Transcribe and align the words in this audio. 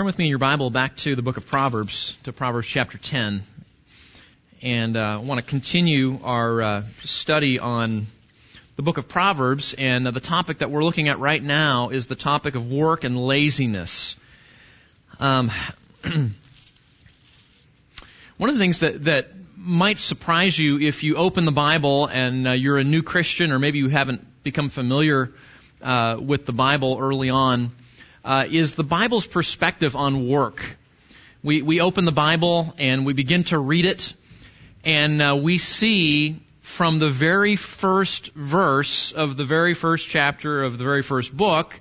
Turn 0.00 0.06
with 0.06 0.16
me 0.16 0.24
in 0.24 0.30
your 0.30 0.38
Bible 0.38 0.70
back 0.70 0.96
to 0.96 1.14
the 1.14 1.20
book 1.20 1.36
of 1.36 1.46
Proverbs, 1.46 2.16
to 2.22 2.32
Proverbs 2.32 2.66
chapter 2.66 2.96
10. 2.96 3.42
And 4.62 4.96
uh, 4.96 5.00
I 5.00 5.16
want 5.18 5.44
to 5.44 5.46
continue 5.46 6.18
our 6.24 6.62
uh, 6.62 6.82
study 7.00 7.58
on 7.58 8.06
the 8.76 8.82
book 8.82 8.96
of 8.96 9.08
Proverbs. 9.08 9.74
And 9.74 10.08
uh, 10.08 10.10
the 10.10 10.20
topic 10.20 10.60
that 10.60 10.70
we're 10.70 10.82
looking 10.82 11.10
at 11.10 11.18
right 11.18 11.42
now 11.42 11.90
is 11.90 12.06
the 12.06 12.14
topic 12.14 12.54
of 12.54 12.72
work 12.72 13.04
and 13.04 13.20
laziness. 13.20 14.16
Um, 15.18 15.50
one 18.38 18.48
of 18.48 18.54
the 18.54 18.58
things 18.58 18.80
that, 18.80 19.04
that 19.04 19.28
might 19.54 19.98
surprise 19.98 20.58
you 20.58 20.80
if 20.80 21.02
you 21.02 21.16
open 21.16 21.44
the 21.44 21.52
Bible 21.52 22.06
and 22.06 22.48
uh, 22.48 22.52
you're 22.52 22.78
a 22.78 22.84
new 22.84 23.02
Christian, 23.02 23.52
or 23.52 23.58
maybe 23.58 23.80
you 23.80 23.90
haven't 23.90 24.26
become 24.42 24.70
familiar 24.70 25.30
uh, 25.82 26.16
with 26.18 26.46
the 26.46 26.54
Bible 26.54 26.96
early 26.98 27.28
on, 27.28 27.72
uh, 28.24 28.46
is 28.50 28.74
the 28.74 28.84
Bible's 28.84 29.26
perspective 29.26 29.96
on 29.96 30.28
work. 30.28 30.76
We, 31.42 31.62
we 31.62 31.80
open 31.80 32.04
the 32.04 32.12
Bible 32.12 32.74
and 32.78 33.06
we 33.06 33.12
begin 33.12 33.44
to 33.44 33.58
read 33.58 33.86
it, 33.86 34.14
and 34.84 35.22
uh, 35.22 35.38
we 35.40 35.58
see 35.58 36.40
from 36.60 36.98
the 36.98 37.08
very 37.10 37.56
first 37.56 38.32
verse 38.32 39.12
of 39.12 39.36
the 39.36 39.44
very 39.44 39.74
first 39.74 40.08
chapter 40.08 40.62
of 40.62 40.78
the 40.78 40.84
very 40.84 41.02
first 41.02 41.36
book 41.36 41.80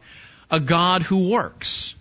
a 0.52 0.60
God 0.60 1.04
who 1.04 1.30
works. 1.30 1.96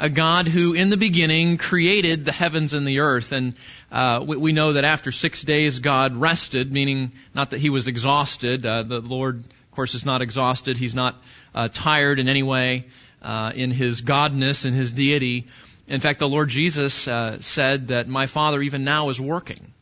A 0.00 0.08
God 0.08 0.46
who, 0.46 0.74
in 0.74 0.90
the 0.90 0.96
beginning, 0.96 1.58
created 1.58 2.24
the 2.24 2.32
heavens 2.32 2.72
and 2.72 2.86
the 2.86 3.00
earth. 3.00 3.32
And 3.32 3.54
uh, 3.90 4.24
we, 4.24 4.36
we, 4.36 4.52
know 4.52 4.74
that 4.74 4.84
after 4.84 5.10
six 5.10 5.42
days, 5.42 5.80
God 5.80 6.16
rested, 6.16 6.72
meaning 6.72 7.12
not 7.34 7.50
that 7.50 7.60
he 7.60 7.68
was 7.68 7.88
exhausted. 7.88 8.64
Uh, 8.64 8.84
the 8.84 9.00
Lord, 9.00 9.40
of 9.40 9.70
course, 9.72 9.94
is 9.94 10.06
not 10.06 10.22
exhausted. 10.22 10.78
He's 10.78 10.94
not 10.94 11.16
uh, 11.54 11.68
tired 11.70 12.20
in 12.20 12.28
any 12.28 12.44
way 12.44 12.86
uh, 13.22 13.52
in 13.54 13.70
his 13.70 14.02
godness 14.02 14.64
and 14.64 14.74
his 14.74 14.92
deity. 14.92 15.46
In 15.88 16.00
fact, 16.00 16.18
the 16.18 16.28
Lord 16.28 16.48
Jesus 16.48 17.08
uh, 17.08 17.40
said 17.40 17.88
that 17.88 18.08
my 18.08 18.26
Father 18.26 18.60
even 18.62 18.84
now 18.84 19.08
is 19.08 19.20
working. 19.20 19.72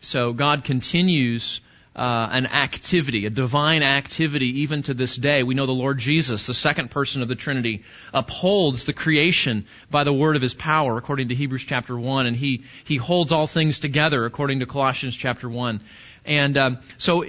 So 0.00 0.32
God 0.32 0.64
continues 0.64 1.60
uh, 1.98 2.28
an 2.30 2.46
activity, 2.46 3.26
a 3.26 3.30
divine 3.30 3.82
activity, 3.82 4.60
even 4.60 4.82
to 4.82 4.94
this 4.94 5.16
day. 5.16 5.42
We 5.42 5.54
know 5.54 5.66
the 5.66 5.72
Lord 5.72 5.98
Jesus, 5.98 6.46
the 6.46 6.54
second 6.54 6.92
person 6.92 7.22
of 7.22 7.28
the 7.28 7.34
Trinity, 7.34 7.82
upholds 8.14 8.84
the 8.84 8.92
creation 8.92 9.66
by 9.90 10.04
the 10.04 10.12
word 10.12 10.36
of 10.36 10.42
his 10.42 10.54
power, 10.54 10.96
according 10.96 11.28
to 11.28 11.34
Hebrews 11.34 11.64
chapter 11.64 11.98
1, 11.98 12.26
and 12.26 12.36
he, 12.36 12.62
he 12.84 12.96
holds 12.96 13.32
all 13.32 13.48
things 13.48 13.80
together, 13.80 14.24
according 14.24 14.60
to 14.60 14.66
Colossians 14.66 15.16
chapter 15.16 15.48
1. 15.48 15.80
And 16.24 16.56
um, 16.56 16.78
so 16.98 17.24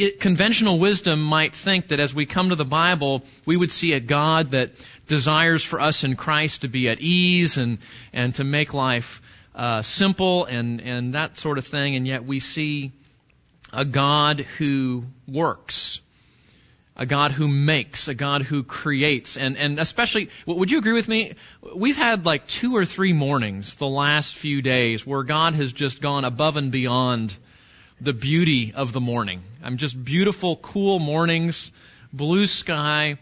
it, 0.00 0.20
conventional 0.20 0.78
wisdom 0.78 1.22
might 1.22 1.54
think 1.54 1.88
that 1.88 2.00
as 2.00 2.14
we 2.14 2.26
come 2.26 2.48
to 2.48 2.54
the 2.54 2.64
Bible, 2.64 3.22
we 3.44 3.56
would 3.56 3.70
see 3.70 3.92
a 3.92 4.00
God 4.00 4.52
that 4.52 4.72
desires 5.06 5.62
for 5.62 5.80
us 5.80 6.04
in 6.04 6.16
Christ 6.16 6.62
to 6.62 6.68
be 6.68 6.88
at 6.88 7.00
ease 7.00 7.58
and, 7.58 7.78
and 8.12 8.34
to 8.36 8.44
make 8.44 8.72
life 8.72 9.20
uh, 9.54 9.82
simple 9.82 10.46
and, 10.46 10.80
and 10.80 11.14
that 11.14 11.36
sort 11.36 11.58
of 11.58 11.66
thing, 11.66 11.96
and 11.96 12.06
yet 12.06 12.24
we 12.24 12.40
see 12.40 12.92
a 13.72 13.84
God 13.84 14.40
who 14.40 15.04
works, 15.28 16.00
a 16.96 17.04
God 17.04 17.32
who 17.32 17.46
makes, 17.46 18.08
a 18.08 18.14
God 18.14 18.42
who 18.42 18.62
creates, 18.62 19.36
and, 19.36 19.56
and 19.58 19.78
especially, 19.78 20.30
would 20.46 20.70
you 20.70 20.78
agree 20.78 20.92
with 20.92 21.08
me? 21.08 21.34
We've 21.74 21.96
had 21.96 22.24
like 22.24 22.46
two 22.46 22.74
or 22.74 22.86
three 22.86 23.12
mornings 23.12 23.74
the 23.74 23.86
last 23.86 24.34
few 24.34 24.62
days 24.62 25.06
where 25.06 25.24
God 25.24 25.54
has 25.54 25.72
just 25.72 26.00
gone 26.00 26.24
above 26.24 26.56
and 26.56 26.72
beyond 26.72 27.36
the 28.00 28.12
beauty 28.12 28.72
of 28.74 28.92
the 28.92 29.00
morning. 29.00 29.42
I'm 29.62 29.76
just 29.76 30.02
beautiful, 30.02 30.56
cool 30.56 30.98
mornings, 30.98 31.70
blue 32.12 32.46
sky, 32.46 33.18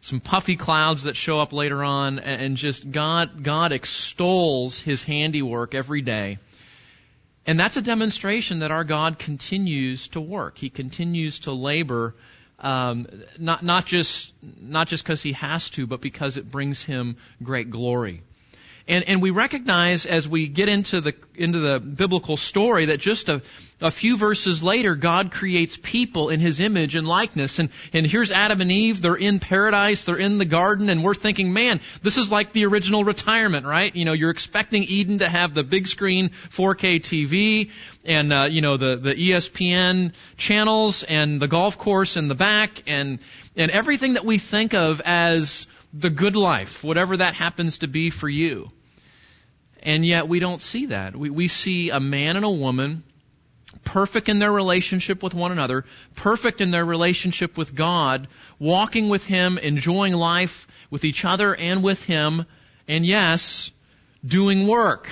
some 0.00 0.20
puffy 0.20 0.56
clouds 0.56 1.02
that 1.02 1.16
show 1.16 1.40
up 1.40 1.52
later 1.52 1.82
on, 1.84 2.18
and 2.18 2.56
just 2.56 2.90
God, 2.90 3.42
God 3.42 3.72
extols 3.72 4.80
His 4.80 5.02
handiwork 5.02 5.74
every 5.74 6.00
day. 6.00 6.38
And 7.44 7.60
that's 7.60 7.76
a 7.76 7.82
demonstration 7.82 8.60
that 8.60 8.70
our 8.70 8.84
God 8.84 9.18
continues 9.18 10.08
to 10.08 10.20
work. 10.20 10.58
He 10.58 10.70
continues 10.70 11.40
to 11.40 11.52
labor, 11.52 12.14
um, 12.58 13.06
not 13.38 13.62
not 13.62 13.86
just 13.86 14.32
not 14.42 14.88
just 14.88 15.04
because 15.04 15.22
He 15.22 15.32
has 15.32 15.70
to, 15.70 15.86
but 15.86 16.00
because 16.00 16.38
it 16.38 16.50
brings 16.50 16.82
Him 16.82 17.16
great 17.42 17.70
glory. 17.70 18.22
And, 18.88 19.08
and 19.08 19.20
we 19.20 19.30
recognize 19.30 20.06
as 20.06 20.28
we 20.28 20.46
get 20.46 20.68
into 20.68 21.00
the, 21.00 21.14
into 21.34 21.58
the 21.58 21.80
biblical 21.80 22.36
story 22.36 22.86
that 22.86 23.00
just 23.00 23.28
a, 23.28 23.42
a 23.80 23.90
few 23.90 24.16
verses 24.16 24.62
later, 24.62 24.94
God 24.94 25.32
creates 25.32 25.76
people 25.76 26.28
in 26.28 26.38
His 26.38 26.60
image 26.60 26.94
and 26.94 27.06
likeness. 27.06 27.58
And, 27.58 27.70
and 27.92 28.06
here's 28.06 28.30
Adam 28.30 28.60
and 28.60 28.70
Eve. 28.70 29.02
They're 29.02 29.16
in 29.16 29.40
paradise. 29.40 30.04
They're 30.04 30.16
in 30.16 30.38
the 30.38 30.44
garden. 30.44 30.88
And 30.88 31.02
we're 31.02 31.16
thinking, 31.16 31.52
man, 31.52 31.80
this 32.02 32.16
is 32.16 32.30
like 32.30 32.52
the 32.52 32.64
original 32.66 33.02
retirement, 33.02 33.66
right? 33.66 33.94
You 33.94 34.04
know, 34.04 34.12
you're 34.12 34.30
expecting 34.30 34.84
Eden 34.84 35.18
to 35.18 35.28
have 35.28 35.52
the 35.52 35.64
big 35.64 35.88
screen 35.88 36.28
4K 36.28 37.00
TV 37.00 37.72
and, 38.04 38.32
uh, 38.32 38.44
you 38.44 38.60
know, 38.60 38.76
the, 38.76 38.94
the 38.94 39.14
ESPN 39.14 40.12
channels 40.36 41.02
and 41.02 41.42
the 41.42 41.48
golf 41.48 41.76
course 41.76 42.16
in 42.16 42.28
the 42.28 42.36
back 42.36 42.84
and, 42.86 43.18
and 43.56 43.72
everything 43.72 44.14
that 44.14 44.24
we 44.24 44.38
think 44.38 44.74
of 44.74 45.00
as 45.04 45.66
the 45.98 46.10
good 46.10 46.36
life, 46.36 46.84
whatever 46.84 47.16
that 47.16 47.34
happens 47.34 47.78
to 47.78 47.88
be 47.88 48.10
for 48.10 48.28
you. 48.28 48.70
And 49.82 50.04
yet 50.04 50.28
we 50.28 50.40
don't 50.40 50.60
see 50.60 50.86
that. 50.86 51.16
We, 51.16 51.30
we 51.30 51.48
see 51.48 51.90
a 51.90 52.00
man 52.00 52.36
and 52.36 52.44
a 52.44 52.50
woman 52.50 53.02
perfect 53.84 54.28
in 54.28 54.38
their 54.38 54.52
relationship 54.52 55.22
with 55.22 55.34
one 55.34 55.52
another, 55.52 55.84
perfect 56.14 56.60
in 56.60 56.70
their 56.70 56.84
relationship 56.84 57.56
with 57.56 57.74
God, 57.74 58.28
walking 58.58 59.08
with 59.08 59.26
Him, 59.26 59.58
enjoying 59.58 60.12
life 60.12 60.66
with 60.90 61.04
each 61.04 61.24
other 61.24 61.54
and 61.54 61.82
with 61.82 62.02
Him, 62.04 62.46
and 62.88 63.06
yes, 63.06 63.70
doing 64.24 64.66
work. 64.66 65.08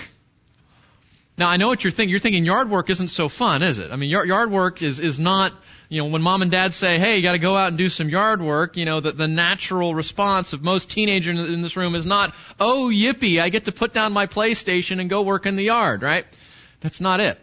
Now 1.37 1.49
I 1.49 1.56
know 1.56 1.69
what 1.69 1.83
you're 1.83 1.91
thinking. 1.91 2.11
You're 2.11 2.21
thinking 2.21 2.45
yard 2.45 2.71
work 2.71 2.91
isn't 2.91 3.09
so 3.09 3.28
fun, 3.28 3.62
is 3.62 3.78
it? 3.78 3.91
I 3.91 3.97
mean, 3.97 4.11
yard 4.11 4.51
work 4.51 4.83
is, 4.83 5.01
is 5.01 5.19
not 5.19 5.53
you 5.89 6.03
know, 6.03 6.09
when 6.09 6.22
mom 6.22 6.43
and 6.43 6.50
dad 6.50 6.75
say, 6.75 6.99
hey, 6.99 7.17
you 7.17 7.22
gotta 7.22 7.39
go 7.39 7.56
out 7.56 7.69
and 7.69 7.78
do 7.78 7.89
some 7.89 8.09
yard 8.09 8.41
work, 8.41 8.77
you 8.77 8.84
know, 8.84 9.00
the, 9.00 9.12
the 9.12 9.28
natural 9.28 9.95
response 9.95 10.53
of 10.53 10.62
most 10.62 10.91
teenagers 10.91 11.39
in 11.39 11.62
this 11.62 11.77
room 11.77 11.95
is 11.95 12.06
not, 12.06 12.34
oh, 12.59 12.91
yippee, 12.93 13.41
I 13.41 13.49
get 13.49 13.67
to 13.67 13.72
put 13.72 13.93
down 13.93 14.12
my 14.12 14.27
PlayStation 14.27 15.00
and 15.00 15.11
go 15.11 15.22
work 15.22 15.47
in 15.47 15.56
the 15.56 15.65
yard, 15.65 16.03
right? 16.03 16.25
That's 16.81 17.00
not 17.00 17.21
it. 17.21 17.39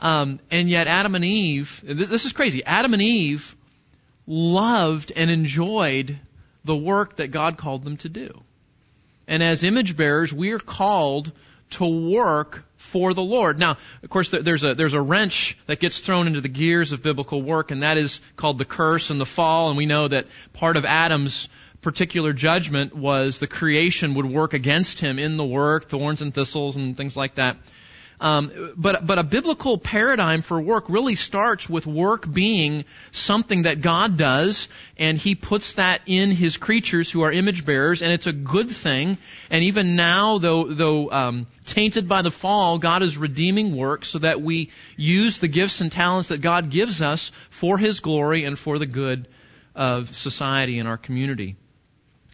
Um, 0.00 0.40
and 0.50 0.68
yet 0.68 0.86
Adam 0.86 1.14
and 1.14 1.24
Eve, 1.24 1.80
this, 1.84 2.08
this 2.08 2.24
is 2.24 2.32
crazy, 2.32 2.64
Adam 2.64 2.92
and 2.92 3.02
Eve 3.02 3.54
loved 4.26 5.12
and 5.14 5.30
enjoyed 5.30 6.18
the 6.64 6.76
work 6.76 7.16
that 7.16 7.28
God 7.28 7.56
called 7.56 7.84
them 7.84 7.96
to 7.98 8.08
do. 8.08 8.42
And 9.26 9.42
as 9.42 9.64
image 9.64 9.96
bearers, 9.96 10.32
we 10.32 10.52
are 10.52 10.58
called 10.58 11.32
to 11.70 12.10
work 12.10 12.64
for 12.84 13.14
the 13.14 13.22
Lord. 13.22 13.58
Now, 13.58 13.78
of 14.02 14.10
course, 14.10 14.30
there's 14.30 14.62
a, 14.62 14.74
there's 14.74 14.92
a 14.92 15.00
wrench 15.00 15.58
that 15.66 15.80
gets 15.80 16.00
thrown 16.00 16.26
into 16.26 16.42
the 16.42 16.48
gears 16.48 16.92
of 16.92 17.02
biblical 17.02 17.40
work, 17.40 17.70
and 17.70 17.82
that 17.82 17.96
is 17.96 18.20
called 18.36 18.58
the 18.58 18.66
curse 18.66 19.10
and 19.10 19.18
the 19.18 19.26
fall, 19.26 19.68
and 19.68 19.76
we 19.76 19.86
know 19.86 20.06
that 20.06 20.26
part 20.52 20.76
of 20.76 20.84
Adam's 20.84 21.48
particular 21.80 22.32
judgment 22.32 22.94
was 22.94 23.38
the 23.38 23.46
creation 23.46 24.14
would 24.14 24.26
work 24.26 24.54
against 24.54 25.00
him 25.00 25.18
in 25.18 25.36
the 25.36 25.44
work, 25.44 25.88
thorns 25.88 26.22
and 26.22 26.32
thistles 26.32 26.76
and 26.76 26.96
things 26.96 27.16
like 27.16 27.36
that. 27.36 27.56
Um, 28.24 28.72
but 28.74 29.06
but 29.06 29.18
a 29.18 29.22
biblical 29.22 29.76
paradigm 29.76 30.40
for 30.40 30.58
work 30.58 30.88
really 30.88 31.14
starts 31.14 31.68
with 31.68 31.86
work 31.86 32.32
being 32.32 32.86
something 33.12 33.64
that 33.64 33.82
God 33.82 34.16
does, 34.16 34.70
and 34.96 35.18
He 35.18 35.34
puts 35.34 35.74
that 35.74 36.00
in 36.06 36.30
His 36.30 36.56
creatures 36.56 37.10
who 37.10 37.20
are 37.20 37.30
image 37.30 37.66
bearers, 37.66 38.00
and 38.00 38.10
it's 38.10 38.26
a 38.26 38.32
good 38.32 38.70
thing. 38.70 39.18
And 39.50 39.64
even 39.64 39.94
now, 39.94 40.38
though 40.38 40.64
though 40.64 41.10
um, 41.10 41.46
tainted 41.66 42.08
by 42.08 42.22
the 42.22 42.30
fall, 42.30 42.78
God 42.78 43.02
is 43.02 43.18
redeeming 43.18 43.76
work 43.76 44.06
so 44.06 44.18
that 44.20 44.40
we 44.40 44.70
use 44.96 45.38
the 45.38 45.48
gifts 45.48 45.82
and 45.82 45.92
talents 45.92 46.28
that 46.28 46.40
God 46.40 46.70
gives 46.70 47.02
us 47.02 47.30
for 47.50 47.76
His 47.76 48.00
glory 48.00 48.44
and 48.44 48.58
for 48.58 48.78
the 48.78 48.86
good 48.86 49.28
of 49.74 50.16
society 50.16 50.78
and 50.78 50.88
our 50.88 50.96
community. 50.96 51.56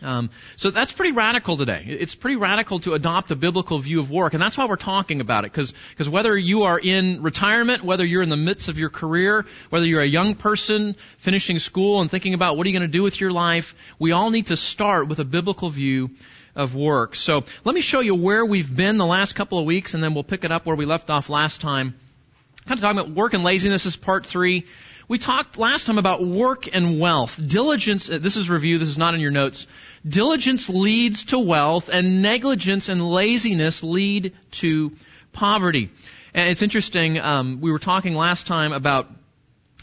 Um, 0.03 0.31
so 0.57 0.71
that's 0.71 0.93
pretty 0.93 1.13
radical 1.13 1.57
today. 1.57 1.85
It's 1.87 2.15
pretty 2.15 2.37
radical 2.37 2.79
to 2.81 2.95
adopt 2.95 3.31
a 3.31 3.37
biblical 3.37 3.79
view 3.79 4.01
of 4.01 4.11
work, 4.11 4.35
and 4.35 4.43
that's 4.43 4.57
why 4.57 4.67
we're 4.67 4.77
talking 4.77 5.21
about 5.21 5.45
it. 5.45 5.53
Because 5.53 6.09
whether 6.09 6.37
you 6.37 6.63
are 6.65 6.79
in 6.79 7.23
retirement, 7.23 7.85
whether 7.85 8.05
you're 8.05 8.23
in 8.23 8.29
the 8.29 8.37
midst 8.37 8.69
of 8.69 8.79
your 8.79 8.91
career, 8.91 9.47
whether 9.69 9.87
you're 9.87 10.01
a 10.01 10.07
young 10.07 10.35
person 10.35 10.97
finishing 11.19 11.59
school 11.59 12.01
and 12.01 12.11
thinking 12.11 12.35
about 12.35 12.57
what 12.57 12.67
are 12.67 12.71
you 12.71 12.79
going 12.79 12.91
to 12.91 12.93
do 12.93 13.03
with 13.03 13.21
your 13.21 13.31
life, 13.31 13.75
we 13.99 14.13
all 14.13 14.31
need 14.31 14.47
to 14.47 14.57
start 14.57 15.09
with 15.09 15.19
a 15.19 15.25
biblical 15.25 15.69
view 15.69 16.11
of 16.57 16.75
work. 16.75 17.15
So 17.15 17.45
let 17.65 17.75
me 17.75 17.81
show 17.81 18.01
you 18.01 18.15
where 18.15 18.45
we've 18.45 18.75
been 18.75 18.97
the 18.97 19.07
last 19.07 19.35
couple 19.35 19.59
of 19.59 19.65
weeks, 19.65 19.95
and 19.95 20.03
then 20.03 20.15
we'll 20.15 20.25
pick 20.25 20.45
it 20.45 20.53
up 20.53 20.67
where 20.67 20.77
we 20.77 20.87
left 20.87 21.11
off 21.11 21.29
last 21.29 21.61
time. 21.61 21.95
Kind 22.67 22.79
of 22.79 22.83
talking 22.83 22.99
about 23.01 23.13
work 23.13 23.35
and 23.35 23.43
laziness 23.43 23.87
is 23.87 23.97
part 23.97 24.27
three. 24.27 24.67
We 25.11 25.19
talked 25.19 25.59
last 25.59 25.87
time 25.87 25.99
about 25.99 26.25
work 26.25 26.73
and 26.73 27.01
wealth. 27.01 27.41
Diligence, 27.45 28.09
uh, 28.09 28.19
this 28.19 28.37
is 28.37 28.49
review, 28.49 28.79
this 28.79 28.91
is 28.91 28.97
not 28.97 29.13
in 29.13 29.21
your 29.21 29.33
notes. 29.33 29.67
Diligence 30.07 30.69
leads 30.69 31.25
to 31.25 31.39
wealth 31.41 31.89
and 31.89 32.23
negligence 32.23 32.89
and 32.89 33.11
laziness 33.11 33.83
lead 33.83 34.35
to 34.53 34.93
poverty. 35.33 35.91
And 36.33 36.49
it's 36.49 36.63
interesting, 36.63 37.19
um, 37.19 37.61
we 37.61 37.73
were 37.73 37.81
talking 37.81 38.15
last 38.15 38.47
time 38.47 38.73
about 38.73 39.11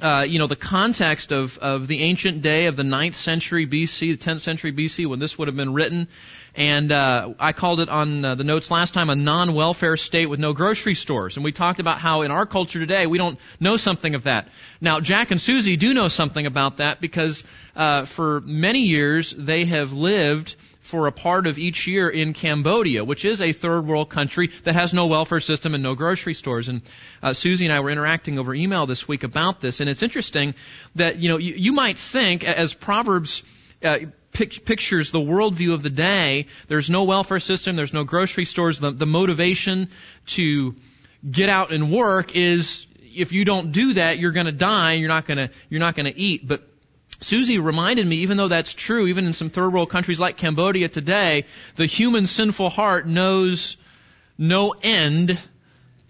uh, 0.02 0.26
you 0.28 0.38
know, 0.38 0.48
the 0.48 0.56
context 0.56 1.32
of, 1.32 1.58
of 1.58 1.88
the 1.88 2.04
ancient 2.04 2.42
day 2.42 2.68
of 2.68 2.76
the 2.76 2.84
9th 2.84 3.16
century 3.16 3.66
BC, 3.66 4.20
the 4.20 4.32
10th 4.32 4.42
century 4.42 4.72
BC, 4.72 5.08
when 5.08 5.20
this 5.20 5.38
would 5.38 5.48
have 5.48 5.58
been 5.58 5.74
written. 5.74 6.08
And 6.56 6.92
uh, 6.92 7.34
I 7.40 7.54
called 7.54 7.80
it 7.80 7.90
on 7.90 8.24
uh, 8.24 8.36
the 8.36 8.44
notes 8.44 8.70
last 8.70 8.94
time 8.94 9.10
a 9.10 9.16
non-welfare 9.16 9.98
state 9.98 10.28
with 10.28 10.40
no 10.40 10.54
grocery 10.54 10.96
stores. 10.96 11.38
And 11.38 11.44
we 11.44 11.52
talked 11.52 11.80
about 11.80 12.00
how 12.00 12.22
in 12.22 12.32
our 12.32 12.46
culture 12.46 12.80
today 12.80 13.08
we 13.08 13.18
don't 13.18 13.40
know 13.60 13.78
something 13.78 14.16
of 14.16 14.24
that. 14.24 14.50
Now, 14.82 15.00
Jack 15.00 15.32
and 15.32 15.42
Susie 15.42 15.78
do 15.78 15.94
know 15.94 16.08
something 16.08 16.46
about 16.46 16.78
that 16.78 17.02
because 17.02 17.44
uh, 17.76 18.06
for 18.06 18.42
many 18.42 18.84
years 18.84 19.32
they 19.32 19.66
have 19.66 19.94
lived 19.94 20.56
for 20.88 21.08
a 21.08 21.12
part 21.12 21.48
of 21.48 21.58
each 21.58 21.86
year 21.86 22.10
in 22.10 22.34
Cambodia, 22.34 23.04
which 23.04 23.26
is 23.26 23.42
a 23.42 23.52
third 23.52 23.86
world 23.86 24.10
country 24.10 24.48
that 24.64 24.74
has 24.74 24.94
no 24.94 25.08
welfare 25.08 25.42
system 25.42 25.74
and 25.74 25.84
no 25.84 25.96
grocery 25.96 26.34
stores. 26.34 26.70
And 26.70 26.82
uh, 27.22 27.34
Susie 27.34 27.66
and 27.66 27.74
I 27.74 27.82
were 27.82 27.90
interacting 27.90 28.40
over 28.40 28.56
email 28.56 28.86
this 28.86 29.06
week 29.08 29.24
about 29.24 29.60
this, 29.60 29.82
and 29.82 29.90
it's 29.90 30.02
interesting 30.02 30.56
that 30.96 31.18
you 31.18 31.28
know 31.28 31.38
you, 31.38 31.56
you 31.56 31.74
might 31.74 31.98
think 31.98 32.44
as 32.44 32.74
Proverbs. 32.74 33.44
Uh, 33.84 34.00
pictures 34.32 35.10
the 35.10 35.20
worldview 35.20 35.74
of 35.74 35.82
the 35.82 35.90
day. 35.90 36.46
There's 36.68 36.92
no 36.92 37.06
welfare 37.06 37.40
system. 37.40 37.76
There's 37.76 37.94
no 37.94 38.04
grocery 38.04 38.46
stores. 38.46 38.78
The, 38.78 38.92
the 38.92 39.08
motivation 39.08 39.90
to 40.28 40.76
get 41.30 41.50
out 41.50 41.72
and 41.72 41.92
work 41.92 42.36
is 42.36 42.86
if 43.16 43.34
you 43.34 43.46
don't 43.46 43.72
do 43.72 43.94
that, 43.94 44.20
you're 44.20 44.32
going 44.32 44.46
to 44.46 44.52
die. 44.52 44.94
You're 44.94 45.08
not 45.08 45.26
going 45.26 45.38
to 45.38 45.50
you're 45.70 45.80
not 45.80 45.96
going 45.96 46.06
to 46.12 46.20
eat. 46.20 46.48
But 46.48 46.62
Susie 47.20 47.58
reminded 47.58 48.06
me, 48.06 48.18
even 48.18 48.38
though 48.38 48.48
that's 48.48 48.74
true, 48.74 49.08
even 49.08 49.26
in 49.26 49.34
some 49.34 49.50
third 49.50 49.74
world 49.74 49.90
countries 49.90 50.20
like 50.20 50.38
Cambodia 50.38 50.88
today, 50.88 51.46
the 51.76 51.86
human 51.86 52.28
sinful 52.28 52.70
heart 52.70 53.08
knows 53.08 53.78
no 54.38 54.76
end 54.84 55.40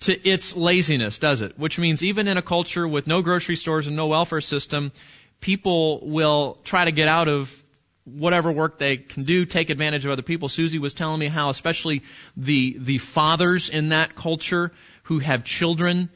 to 0.01 0.30
its 0.30 0.56
laziness, 0.56 1.18
does 1.18 1.42
it? 1.42 1.57
Which 1.57 1.80
means 1.80 2.04
even 2.04 2.27
in 2.27 2.38
a 2.38 2.42
culture 2.42 2.88
with 2.88 3.07
no 3.07 3.21
grocery 3.21 3.56
stores 3.56 3.88
and 3.88 3.95
no 3.95 4.07
welfare 4.07 4.42
system, 4.42 4.92
people 5.39 6.01
will 6.07 6.59
try 6.63 6.86
to 6.86 6.92
get 6.92 7.07
out 7.07 7.27
of 7.27 7.63
whatever 8.03 8.51
work 8.51 8.77
they 8.77 8.98
can 8.98 9.24
do, 9.24 9.45
take 9.45 9.69
advantage 9.69 10.06
of 10.06 10.12
other 10.12 10.21
people. 10.21 10.50
Susie 10.50 10.80
was 10.80 10.94
telling 10.94 11.19
me 11.19 11.27
how 11.27 11.50
especially 11.50 12.03
the, 12.36 12.77
the 12.80 12.98
fathers 12.98 13.69
in 13.69 13.89
that 13.89 14.15
culture 14.15 14.71
who 15.03 15.19
have 15.19 15.44
children 15.44 16.10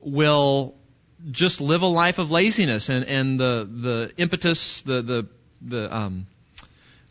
will 0.00 0.74
just 1.30 1.60
live 1.60 1.82
a 1.82 1.86
life 1.86 2.18
of 2.18 2.30
laziness 2.30 2.88
and, 2.88 3.04
and 3.04 3.40
the, 3.40 3.68
the 3.70 4.12
impetus, 4.16 4.82
the, 4.82 5.02
the, 5.02 5.26
the, 5.62 5.94
um, 5.94 6.26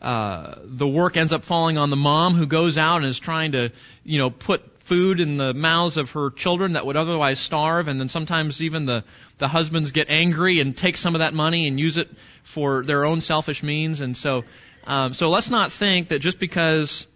uh, 0.02 0.56
the 0.64 0.88
work 0.88 1.18
ends 1.18 1.34
up 1.34 1.44
falling 1.44 1.78
on 1.78 1.90
the 1.90 1.96
mom 1.96 2.36
who 2.36 2.46
goes 2.46 2.78
out 2.78 2.98
and 2.98 3.06
is 3.06 3.20
trying 3.20 3.54
to, 3.54 3.72
you 4.04 4.20
know, 4.20 4.30
put 4.30 4.76
food 4.84 5.20
in 5.20 5.38
the 5.38 5.54
mouths 5.54 5.98
of 5.98 6.12
her 6.12 6.30
children 6.30 6.74
that 6.74 6.86
would 6.86 6.96
otherwise 6.96 7.40
starve, 7.40 7.88
and 7.88 8.00
then 8.00 8.08
sometimes 8.08 8.62
even 8.62 8.86
the, 8.86 9.04
the 9.40 9.48
husbands 9.48 9.92
get 9.92 10.10
angry 10.10 10.60
and 10.60 10.78
take 10.78 10.96
some 10.96 11.16
of 11.16 11.20
that 11.20 11.34
money 11.34 11.68
and 11.68 11.80
use 11.80 11.98
it 11.98 12.10
for 12.44 12.86
their 12.86 13.04
own 13.04 13.20
selfish 13.20 13.64
means. 13.64 14.02
And 14.02 14.16
so, 14.16 14.44
um, 14.86 15.16
so 15.16 15.32
let's 15.32 15.50
not 15.50 15.72
think 15.72 16.10
that 16.10 16.20
just 16.20 16.38
because, 16.38 17.08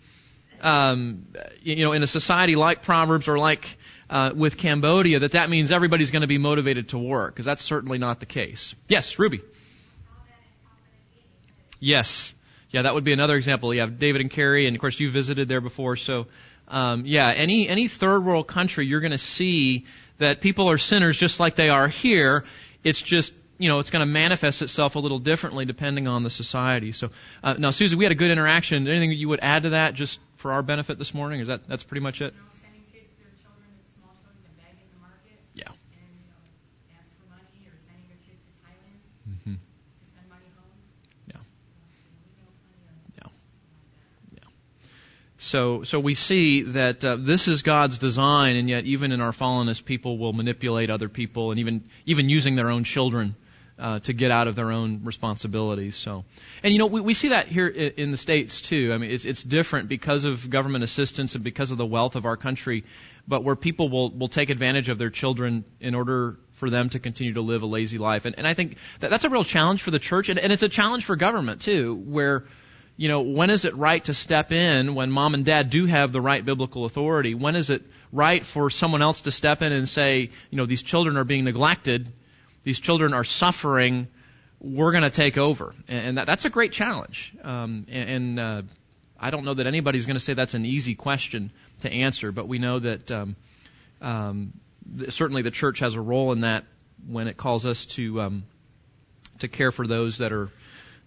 um, 0.62 1.28
you 1.62 1.86
know, 1.86 1.92
in 1.92 2.01
a 2.01 2.07
society 2.07 2.56
like 2.56 2.81
Proverbs 2.81 3.28
or 3.28 3.38
like 3.38 3.78
uh, 4.09 4.31
with 4.35 4.57
Cambodia 4.57 5.19
that 5.19 5.33
that 5.33 5.50
means 5.50 5.71
everybody's 5.71 6.11
going 6.11 6.21
to 6.21 6.27
be 6.27 6.38
motivated 6.38 6.89
to 6.89 6.97
work, 6.97 7.33
because 7.33 7.45
that's 7.45 7.63
certainly 7.63 7.97
not 7.97 8.19
the 8.19 8.25
case. 8.25 8.75
Yes, 8.88 9.19
Ruby. 9.19 9.41
Yes. 11.79 12.33
Yeah, 12.71 12.83
that 12.83 12.94
would 12.94 13.03
be 13.03 13.13
another 13.13 13.35
example. 13.35 13.73
You 13.73 13.81
have 13.81 13.97
David 13.97 14.21
and 14.21 14.29
Carrie, 14.29 14.67
and 14.67 14.75
of 14.75 14.79
course 14.79 15.00
you 15.00 15.09
visited 15.09 15.47
there 15.47 15.61
before. 15.61 15.95
So, 15.95 16.27
um, 16.67 17.03
yeah, 17.06 17.31
any 17.31 17.67
any 17.67 17.88
third 17.88 18.23
world 18.23 18.47
country, 18.47 18.85
you're 18.85 19.00
going 19.00 19.11
to 19.11 19.17
see 19.17 19.85
that 20.19 20.39
people 20.39 20.69
are 20.69 20.77
sinners 20.77 21.17
just 21.17 21.39
like 21.39 21.55
they 21.55 21.69
are 21.69 21.88
here. 21.88 22.45
It's 22.83 23.01
just 23.01 23.33
you 23.57 23.69
know 23.69 23.79
it's 23.79 23.89
going 23.89 24.01
to 24.01 24.12
manifest 24.12 24.62
itself 24.62 24.95
a 24.95 25.00
little 25.00 25.17
differently 25.17 25.65
depending 25.65 26.07
on 26.07 26.21
the 26.21 26.29
society. 26.29 26.91
So 26.91 27.09
uh, 27.44 27.55
now, 27.57 27.71
Susie, 27.71 27.95
we 27.95 28.05
had 28.05 28.12
a 28.12 28.15
good 28.15 28.29
interaction. 28.29 28.88
Anything 28.88 29.12
you 29.13 29.29
would 29.29 29.39
add 29.41 29.63
to 29.63 29.69
that, 29.69 29.95
just 29.95 30.19
for 30.35 30.51
our 30.51 30.62
benefit 30.62 31.00
this 31.00 31.13
morning? 31.13 31.41
Is 31.41 31.47
that 31.47 31.67
that's 31.67 31.83
pretty 31.83 32.01
much 32.01 32.21
it? 32.21 32.35
So, 45.41 45.83
so 45.83 46.01
we 46.01 46.15
see 46.15 46.63
that 46.63 47.03
uh, 47.06 47.15
this 47.18 47.47
is 47.47 47.62
God's 47.62 47.97
design, 47.97 48.57
and 48.57 48.68
yet 48.68 48.83
even 48.83 49.13
in 49.13 49.21
our 49.21 49.31
fallenness, 49.31 49.83
people 49.83 50.18
will 50.18 50.33
manipulate 50.33 50.89
other 50.89 51.07
people, 51.07 51.51
and 51.51 51.62
even 51.62 51.86
even 52.06 52.27
using 52.27 52.56
their 52.56 52.69
own 52.69 52.83
children 52.83 53.38
uh, 53.80 54.00
to 54.00 54.12
get 54.12 54.31
out 54.31 54.50
of 54.50 54.56
their 54.56 54.69
own 54.69 55.06
responsibilities. 55.06 55.95
So, 55.95 56.25
and 56.62 56.74
you 56.74 56.77
know, 56.77 56.88
we, 56.88 57.00
we 57.00 57.13
see 57.13 57.30
that 57.30 57.47
here 57.47 57.68
in 57.68 58.12
the 58.12 58.18
states 58.18 58.59
too. 58.59 58.91
I 58.94 58.97
mean, 58.97 59.12
it's 59.12 59.24
it's 59.24 59.41
different 59.41 59.88
because 59.88 60.25
of 60.25 60.50
government 60.50 60.83
assistance 60.83 61.36
and 61.36 61.44
because 61.44 61.71
of 61.71 61.77
the 61.77 61.86
wealth 61.86 62.18
of 62.18 62.25
our 62.25 62.36
country, 62.36 62.83
but 63.25 63.41
where 63.41 63.56
people 63.56 63.88
will 63.88 64.09
will 64.09 64.27
take 64.27 64.50
advantage 64.50 64.89
of 64.89 64.97
their 64.97 65.09
children 65.09 65.63
in 65.80 65.95
order 65.95 66.38
for 66.51 66.69
them 66.69 66.89
to 66.89 67.00
continue 67.00 67.36
to 67.36 67.41
live 67.41 67.62
a 67.62 67.65
lazy 67.65 67.97
life, 67.97 68.25
and 68.25 68.38
and 68.38 68.45
I 68.45 68.53
think 68.56 68.75
that 69.00 69.09
that's 69.09 69.24
a 69.24 69.30
real 69.30 69.45
challenge 69.45 69.83
for 69.83 69.91
the 69.91 70.00
church, 70.00 70.27
and, 70.27 70.38
and 70.38 70.51
it's 70.51 70.63
a 70.63 70.69
challenge 70.69 71.06
for 71.06 71.15
government 71.15 71.62
too, 71.62 71.95
where 71.95 72.44
you 73.00 73.07
know, 73.07 73.22
when 73.22 73.50
is 73.50 73.63
it 73.63 73.78
right 73.78 74.04
to 74.04 74.13
step 74.13 74.51
in 74.51 74.94
when 74.94 75.10
mom 75.10 75.34
and 75.34 75.46
dad 75.46 75.69
do 75.69 75.86
have 75.86 76.12
the 76.12 76.19
right 76.19 76.44
biblical 76.44 76.84
authority? 76.84 77.34
When 77.34 77.56
is 77.56 77.69
it 77.69 77.84
right 78.12 78.46
for 78.46 78.69
someone 78.69 79.01
else 79.01 79.22
to 79.22 79.31
step 79.31 79.62
in 79.62 79.72
and 79.72 79.88
say, 79.88 80.31
you 80.50 80.57
know, 80.57 80.66
these 80.66 80.84
children 80.84 81.16
are 81.16 81.24
being 81.24 81.46
neglected, 81.46 82.12
these 82.66 82.78
children 82.78 83.13
are 83.13 83.24
suffering, 83.24 84.10
we're 84.60 84.92
going 84.92 85.06
to 85.06 85.10
take 85.10 85.38
over? 85.38 85.74
And 85.88 86.18
that, 86.18 86.28
that's 86.28 86.44
a 86.44 86.50
great 86.50 86.74
challenge. 86.74 87.34
Um, 87.42 87.86
and 87.88 88.38
uh, 88.38 88.62
I 89.18 89.30
don't 89.30 89.46
know 89.46 89.54
that 89.54 89.66
anybody's 89.66 90.06
going 90.06 90.18
to 90.18 90.19
say 90.19 90.34
that's 90.34 90.54
an 90.54 90.66
easy 90.66 90.96
question 90.96 91.54
to 91.84 91.90
answer, 91.90 92.34
but 92.34 92.50
we 92.50 92.60
know 92.60 92.80
that 92.80 93.10
um, 93.12 93.38
um, 94.01 94.51
certainly 95.07 95.42
the 95.42 95.51
church 95.51 95.80
has 95.80 95.96
a 95.96 96.01
role 96.01 96.34
in 96.34 96.42
that 96.42 96.66
when 97.07 97.30
it 97.30 97.38
calls 97.38 97.66
us 97.66 97.86
to 97.86 98.19
um, 98.19 98.44
to 99.40 99.48
care 99.48 99.72
for 99.72 99.88
those 99.88 100.18
that 100.18 100.34
are 100.34 100.50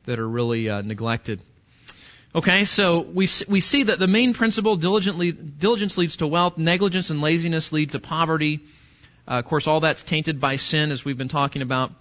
that 0.07 0.19
are 0.19 0.27
really 0.27 0.71
uh, 0.71 0.81
neglected. 0.81 1.43
Okay, 2.35 2.65
so 2.65 3.01
we 3.01 3.29
we 3.47 3.61
see 3.61 3.83
that 3.83 3.99
the 3.99 4.07
main 4.07 4.33
principle 4.33 4.77
diligence 4.77 5.99
leads 5.99 6.17
to 6.17 6.27
wealth, 6.27 6.57
negligence 6.57 7.11
and 7.11 7.21
laziness 7.21 7.73
lead 7.73 7.91
to 7.91 8.01
poverty. 8.01 8.61
Uh, 9.29 9.33
of 9.33 9.45
course, 9.45 9.67
all 9.67 9.81
that's 9.81 10.03
tainted 10.03 10.41
by 10.41 10.57
sin, 10.57 10.93
as 10.93 11.05
we've 11.05 11.19
been 11.19 11.29
talking 11.29 11.61
about. 11.61 11.93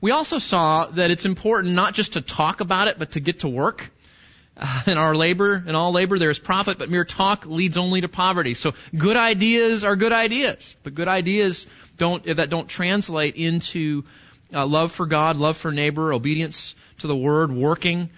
We 0.00 0.12
also 0.12 0.38
saw 0.38 0.86
that 0.86 1.10
it's 1.10 1.26
important 1.26 1.74
not 1.74 1.92
just 1.92 2.12
to 2.12 2.20
talk 2.20 2.60
about 2.60 2.86
it, 2.86 3.00
but 3.00 3.12
to 3.12 3.20
get 3.20 3.40
to 3.40 3.48
work. 3.48 3.90
Uh, 4.56 4.82
in 4.86 4.96
our 4.96 5.16
labor, 5.16 5.64
in 5.66 5.74
all 5.74 5.90
labor, 5.90 6.20
there 6.20 6.30
is 6.30 6.38
profit, 6.38 6.78
but 6.78 6.88
mere 6.88 7.04
talk 7.04 7.44
leads 7.44 7.76
only 7.76 8.00
to 8.00 8.08
poverty. 8.08 8.54
So 8.54 8.74
good 8.96 9.16
ideas 9.16 9.82
are 9.82 9.96
good 9.96 10.12
ideas, 10.12 10.76
but 10.84 10.94
good 10.94 11.08
ideas 11.08 11.66
don't 11.98 12.24
that 12.24 12.48
don't 12.48 12.68
translate 12.68 13.34
into 13.34 14.04
uh, 14.54 14.64
love 14.66 14.92
for 14.92 15.06
God, 15.06 15.36
love 15.36 15.56
for 15.56 15.72
neighbor, 15.72 16.12
obedience 16.12 16.76
to 16.98 17.08
the 17.08 17.16
word, 17.16 17.50
working 17.50 18.10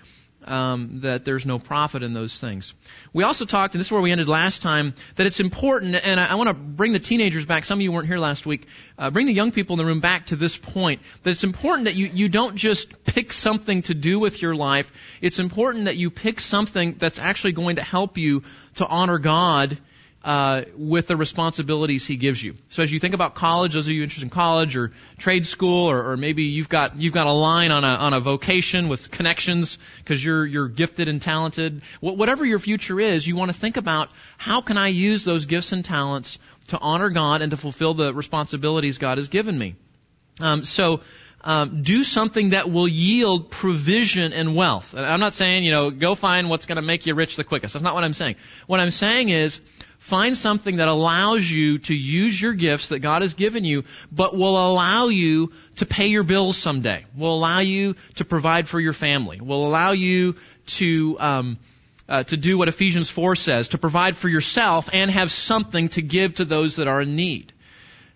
um, 0.46 1.00
that 1.00 1.24
there's 1.24 1.46
no 1.46 1.58
profit 1.58 2.02
in 2.02 2.14
those 2.14 2.40
things. 2.40 2.74
We 3.12 3.24
also 3.24 3.44
talked, 3.44 3.74
and 3.74 3.80
this 3.80 3.88
is 3.88 3.92
where 3.92 4.00
we 4.00 4.12
ended 4.12 4.28
last 4.28 4.62
time, 4.62 4.94
that 5.16 5.26
it's 5.26 5.40
important, 5.40 5.94
and 5.94 6.20
I, 6.20 6.26
I 6.26 6.34
want 6.34 6.48
to 6.48 6.54
bring 6.54 6.92
the 6.92 6.98
teenagers 6.98 7.46
back. 7.46 7.64
Some 7.64 7.78
of 7.78 7.82
you 7.82 7.92
weren't 7.92 8.06
here 8.06 8.18
last 8.18 8.46
week. 8.46 8.66
Uh, 8.98 9.10
bring 9.10 9.26
the 9.26 9.32
young 9.32 9.52
people 9.52 9.74
in 9.74 9.78
the 9.78 9.84
room 9.84 10.00
back 10.00 10.26
to 10.26 10.36
this 10.36 10.56
point. 10.56 11.00
That 11.22 11.30
it's 11.30 11.44
important 11.44 11.86
that 11.86 11.94
you, 11.94 12.10
you 12.12 12.28
don't 12.28 12.56
just 12.56 13.04
pick 13.04 13.32
something 13.32 13.82
to 13.82 13.94
do 13.94 14.18
with 14.18 14.42
your 14.42 14.54
life. 14.54 14.92
It's 15.20 15.38
important 15.38 15.86
that 15.86 15.96
you 15.96 16.10
pick 16.10 16.40
something 16.40 16.94
that's 16.94 17.18
actually 17.18 17.52
going 17.52 17.76
to 17.76 17.82
help 17.82 18.18
you 18.18 18.42
to 18.76 18.86
honor 18.86 19.18
God 19.18 19.78
uh, 20.26 20.64
with 20.76 21.06
the 21.06 21.16
responsibilities 21.16 22.04
he 22.04 22.16
gives 22.16 22.42
you. 22.42 22.56
So 22.68 22.83
as 22.83 22.92
you 22.92 22.99
think 22.99 23.14
about 23.14 23.37
college, 23.37 23.75
those 23.75 23.87
of 23.87 23.92
you 23.92 24.02
interested 24.02 24.25
in 24.25 24.30
college 24.30 24.76
or 24.76 24.90
trade 25.18 25.47
school, 25.47 25.88
or, 25.88 26.11
or 26.11 26.16
maybe 26.16 26.42
you've 26.42 26.68
got 26.68 27.00
you've 27.00 27.12
got 27.12 27.28
a 27.28 27.33
line 27.33 27.71
on 27.71 27.85
a 27.85 27.95
on 27.95 28.12
a 28.12 28.18
vocation 28.18 28.88
with 28.88 29.12
connections 29.12 29.78
because 29.99 30.23
you're 30.25 30.45
you're 30.45 30.66
gifted 30.66 31.06
and 31.06 31.23
talented. 31.23 31.80
Whatever 32.00 32.45
your 32.45 32.59
future 32.59 32.99
is, 32.99 33.25
you 33.25 33.37
want 33.37 33.52
to 33.52 33.56
think 33.56 33.76
about 33.76 34.12
how 34.37 34.62
can 34.62 34.76
I 34.76 34.88
use 34.88 35.25
those 35.25 35.47
gifts 35.47 35.71
and 35.71 35.85
talents 35.85 36.40
to 36.68 36.78
honor 36.80 37.11
God 37.11 37.40
and 37.40 37.52
to 37.52 37.56
fulfill 37.56 37.95
the 37.95 38.12
responsibilities 38.12 38.99
God 38.99 39.18
has 39.18 39.28
given 39.28 39.56
me. 39.56 39.76
Um, 40.40 40.64
so. 40.64 41.02
Um, 41.45 41.83
do 41.83 42.02
something 42.02 42.50
that 42.50 42.73
will 42.73 42.88
yield 42.88 43.52
provision 43.52 44.33
and 44.33 44.56
wealth. 44.56 44.97
I'm 44.97 45.21
not 45.21 45.33
saying, 45.33 45.62
you 45.62 45.71
know, 45.71 45.92
go 45.92 46.16
find 46.16 46.50
what's 46.50 46.66
going 46.66 46.76
to 46.76 46.83
make 46.83 47.06
you 47.06 47.14
rich 47.14 47.37
the 47.37 47.45
quickest. 47.45 47.75
That's 47.75 47.85
not 47.85 47.95
what 47.95 48.02
I'm 48.02 48.14
saying. 48.14 48.35
What 48.66 48.80
I'm 48.80 48.90
saying 48.90 49.28
is, 49.28 49.61
Find 49.98 50.36
something 50.36 50.76
that 50.76 50.88
allows 50.88 51.50
you 51.50 51.78
to 51.78 51.94
use 51.94 52.40
your 52.40 52.52
gifts 52.52 52.88
that 52.90 53.00
God 53.00 53.22
has 53.22 53.34
given 53.34 53.64
you, 53.64 53.84
but 54.12 54.36
will 54.36 54.56
allow 54.56 55.08
you 55.08 55.52
to 55.76 55.86
pay 55.86 56.06
your 56.08 56.22
bills 56.22 56.56
someday. 56.56 57.04
Will 57.16 57.34
allow 57.34 57.60
you 57.60 57.96
to 58.16 58.24
provide 58.24 58.68
for 58.68 58.78
your 58.78 58.92
family. 58.92 59.40
Will 59.40 59.66
allow 59.66 59.92
you 59.92 60.36
to 60.66 61.16
um, 61.18 61.58
uh, 62.08 62.22
to 62.24 62.36
do 62.36 62.56
what 62.58 62.68
Ephesians 62.68 63.10
4 63.10 63.36
says, 63.36 63.68
to 63.68 63.78
provide 63.78 64.16
for 64.16 64.28
yourself 64.28 64.88
and 64.92 65.10
have 65.10 65.30
something 65.32 65.88
to 65.90 66.02
give 66.02 66.36
to 66.36 66.44
those 66.44 66.76
that 66.76 66.86
are 66.86 67.02
in 67.02 67.16
need. 67.16 67.52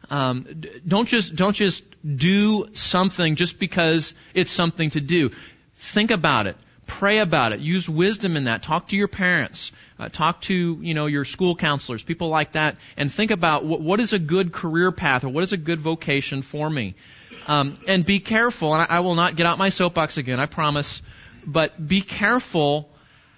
Um, 0.09 0.45
don't 0.87 1.09
just 1.09 1.35
don't 1.35 1.55
just 1.55 1.85
do 2.05 2.69
something 2.73 3.37
just 3.37 3.59
because 3.59 4.15
it's 4.35 4.51
something 4.51 4.91
to 4.91 5.01
do. 5.01 5.31
Think 5.77 6.11
about 6.11 6.47
it. 6.47 6.57
Pray 6.91 7.19
about 7.19 7.53
it. 7.53 7.61
Use 7.61 7.89
wisdom 7.89 8.37
in 8.37 8.45
that. 8.45 8.65
Talk 8.65 8.89
to 8.89 8.97
your 8.97 9.07
parents. 9.07 9.71
Uh, 9.97 10.09
talk 10.09 10.41
to 10.43 10.79
you 10.83 10.93
know 10.93 11.07
your 11.07 11.25
school 11.25 11.55
counselors, 11.55 12.03
people 12.03 12.29
like 12.29 12.53
that, 12.53 12.77
and 12.97 13.11
think 13.13 13.31
about 13.31 13.65
what, 13.65 13.81
what 13.81 14.01
is 14.01 14.13
a 14.13 14.19
good 14.19 14.53
career 14.53 14.91
path 14.91 15.23
or 15.23 15.29
what 15.29 15.45
is 15.45 15.53
a 15.53 15.57
good 15.57 15.81
vocation 15.81 16.43
for 16.43 16.69
me. 16.69 16.97
Um, 17.47 17.79
and 17.87 18.05
be 18.05 18.19
careful. 18.19 18.75
And 18.75 18.83
I, 18.83 18.97
I 18.97 19.01
will 19.01 19.15
not 19.15 19.37
get 19.37 19.47
out 19.47 19.57
my 19.57 19.69
soapbox 19.69 20.19
again. 20.19 20.41
I 20.41 20.47
promise. 20.47 21.01
But 21.47 21.87
be 21.87 22.01
careful 22.01 22.91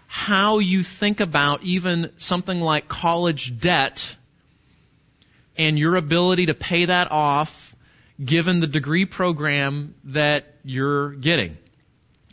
how 0.07 0.59
you 0.59 0.83
think 0.83 1.21
about 1.21 1.63
even 1.63 2.11
something 2.17 2.59
like 2.59 2.89
college 2.89 3.61
debt 3.61 4.17
and 5.59 5.79
your 5.79 5.97
ability 5.97 6.47
to 6.47 6.55
pay 6.55 6.87
that 6.87 7.13
off 7.13 7.77
given 8.25 8.61
the 8.61 8.67
degree 8.67 9.05
program 9.05 9.95
that 10.05 10.47
you're 10.65 11.11
getting. 11.11 11.59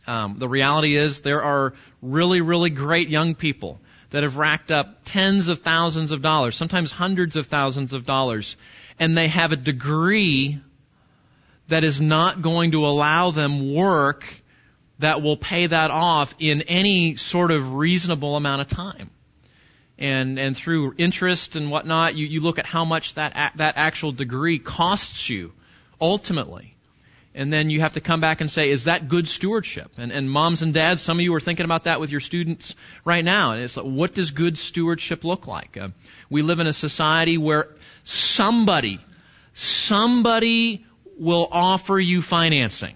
Um, 0.10 0.40
the 0.40 0.50
reality 0.50 0.96
is 0.96 1.22
there 1.22 1.44
are 1.44 1.74
really, 2.02 2.42
really 2.42 2.72
great 2.72 3.10
young 3.10 3.36
people 3.36 3.80
that 4.10 4.24
have 4.24 4.38
racked 4.38 4.72
up 4.72 5.02
tens 5.06 5.50
of 5.50 5.60
thousands 5.60 6.10
of 6.10 6.24
dollars, 6.24 6.56
sometimes 6.56 6.92
hundreds 6.92 7.36
of 7.36 7.46
thousands 7.46 7.94
of 7.94 8.08
dollars, 8.08 8.58
and 8.98 9.16
they 9.16 9.28
have 9.28 9.52
a 9.52 9.56
degree 9.56 10.60
that 11.68 11.84
is 11.84 12.02
not 12.02 12.42
going 12.42 12.72
to 12.72 12.88
allow 12.88 13.30
them 13.30 13.72
work 13.76 14.26
that 14.98 15.22
will 15.22 15.38
pay 15.38 15.68
that 15.68 15.92
off 15.92 16.34
in 16.40 16.64
any 16.64 17.16
sort 17.16 17.52
of 17.52 17.76
reasonable 17.76 18.36
amount 18.36 18.62
of 18.62 18.68
time 18.68 19.12
and 20.00 20.40
and 20.40 20.58
through 20.58 20.96
interest 20.98 21.56
and 21.56 21.70
whatnot, 21.70 22.16
you, 22.16 22.26
you 22.26 22.40
look 22.40 22.58
at 22.58 22.66
how 22.66 22.86
much 22.86 23.14
that 23.14 23.54
that 23.58 23.74
actual 23.76 24.12
degree 24.12 24.58
costs 24.58 25.30
you 25.30 25.52
ultimately. 26.02 26.76
And 27.40 27.54
then 27.54 27.70
you 27.70 27.80
have 27.80 27.94
to 27.94 28.02
come 28.02 28.20
back 28.20 28.42
and 28.42 28.52
say, 28.52 28.70
is 28.70 28.84
that 28.84 29.08
good 29.08 29.26
stewardship? 29.26 29.94
And, 29.98 30.12
and 30.12 30.30
moms 30.30 30.62
and 30.62 30.74
dads, 30.74 31.02
some 31.02 31.20
of 31.20 31.24
you 31.24 31.34
are 31.36 31.40
thinking 31.40 31.64
about 31.64 31.86
that 31.86 32.02
with 32.02 32.12
your 32.12 32.20
students 32.20 32.76
right 33.06 33.24
now. 33.24 33.54
And 33.54 33.64
it's 33.64 33.78
like, 33.78 33.86
what 33.86 34.14
does 34.14 34.32
good 34.32 34.58
stewardship 34.58 35.24
look 35.24 35.48
like? 35.48 35.78
Uh, 35.78 35.88
we 36.30 36.42
live 36.42 36.60
in 36.60 36.68
a 36.68 36.74
society 36.74 37.38
where 37.38 37.70
somebody, 38.04 39.00
somebody 39.54 40.86
will 41.18 41.48
offer 41.50 41.98
you 41.98 42.22
financing. 42.22 42.96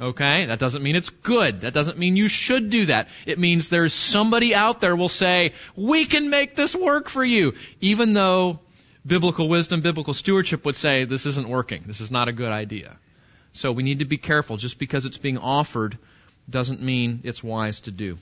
Okay? 0.00 0.46
That 0.46 0.58
doesn't 0.58 0.82
mean 0.82 0.96
it's 0.96 1.10
good. 1.10 1.60
That 1.60 1.74
doesn't 1.74 1.98
mean 1.98 2.16
you 2.16 2.28
should 2.28 2.70
do 2.70 2.86
that. 2.86 3.08
It 3.26 3.38
means 3.38 3.68
there's 3.68 3.92
somebody 3.92 4.54
out 4.54 4.80
there 4.80 4.96
will 4.96 5.10
say, 5.10 5.52
we 5.76 6.06
can 6.06 6.30
make 6.30 6.56
this 6.56 6.74
work 6.74 7.10
for 7.10 7.22
you. 7.22 7.52
Even 7.82 8.14
though 8.14 8.60
biblical 9.06 9.48
wisdom, 9.48 9.80
biblical 9.80 10.14
stewardship 10.14 10.64
would 10.64 10.76
say 10.76 11.04
this 11.04 11.26
isn't 11.26 11.48
working. 11.48 11.84
This 11.86 12.00
is 12.00 12.10
not 12.10 12.28
a 12.28 12.32
good 12.32 12.52
idea. 12.52 12.96
So 13.52 13.72
we 13.72 13.82
need 13.82 14.00
to 14.00 14.04
be 14.04 14.18
careful. 14.18 14.56
Just 14.56 14.78
because 14.78 15.06
it's 15.06 15.18
being 15.18 15.38
offered 15.38 15.96
doesn't 16.48 16.82
mean 16.82 17.20
it's 17.24 17.42
wise 17.42 17.82
to 17.82 17.90
do. 17.90 18.18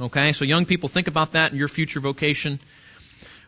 Okay? 0.00 0.32
So 0.32 0.44
young 0.44 0.64
people, 0.64 0.88
think 0.88 1.08
about 1.08 1.32
that 1.32 1.52
in 1.52 1.58
your 1.58 1.68
future 1.68 2.00
vocation. 2.00 2.60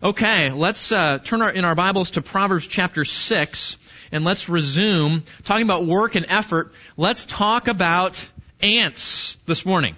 Okay, 0.03 0.51
let's 0.51 0.93
uh, 0.93 1.19
turn 1.19 1.43
our, 1.43 1.51
in 1.51 1.67
our 1.67 1.75
Bibles 1.75 2.13
to 2.13 2.23
Proverbs 2.23 2.67
chapter 2.67 3.05
6 3.05 3.77
and 4.13 4.25
let's 4.25 4.49
resume 4.49 5.23
talking 5.45 5.63
about 5.63 5.85
work 5.85 6.15
and 6.15 6.25
effort. 6.29 6.73
Let's 6.97 7.27
talk 7.27 7.69
about 7.69 8.27
ants 8.63 9.37
this 9.45 9.67
morning. 9.67 9.95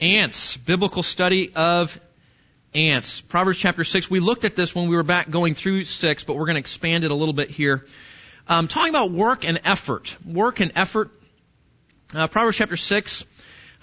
Ants, 0.00 0.56
biblical 0.56 1.02
study 1.02 1.52
of 1.54 2.00
ants. 2.78 3.20
Proverbs 3.20 3.58
chapter 3.58 3.84
6. 3.84 4.10
We 4.10 4.20
looked 4.20 4.44
at 4.44 4.56
this 4.56 4.74
when 4.74 4.88
we 4.88 4.96
were 4.96 5.02
back 5.02 5.30
going 5.30 5.54
through 5.54 5.84
6, 5.84 6.24
but 6.24 6.36
we're 6.36 6.46
going 6.46 6.54
to 6.54 6.60
expand 6.60 7.04
it 7.04 7.10
a 7.10 7.14
little 7.14 7.34
bit 7.34 7.50
here. 7.50 7.86
Um, 8.46 8.68
talking 8.68 8.90
about 8.90 9.10
work 9.10 9.46
and 9.46 9.60
effort. 9.64 10.16
Work 10.24 10.60
and 10.60 10.72
effort. 10.74 11.10
Uh, 12.14 12.26
Proverbs 12.28 12.56
chapter 12.56 12.76
6, 12.76 13.24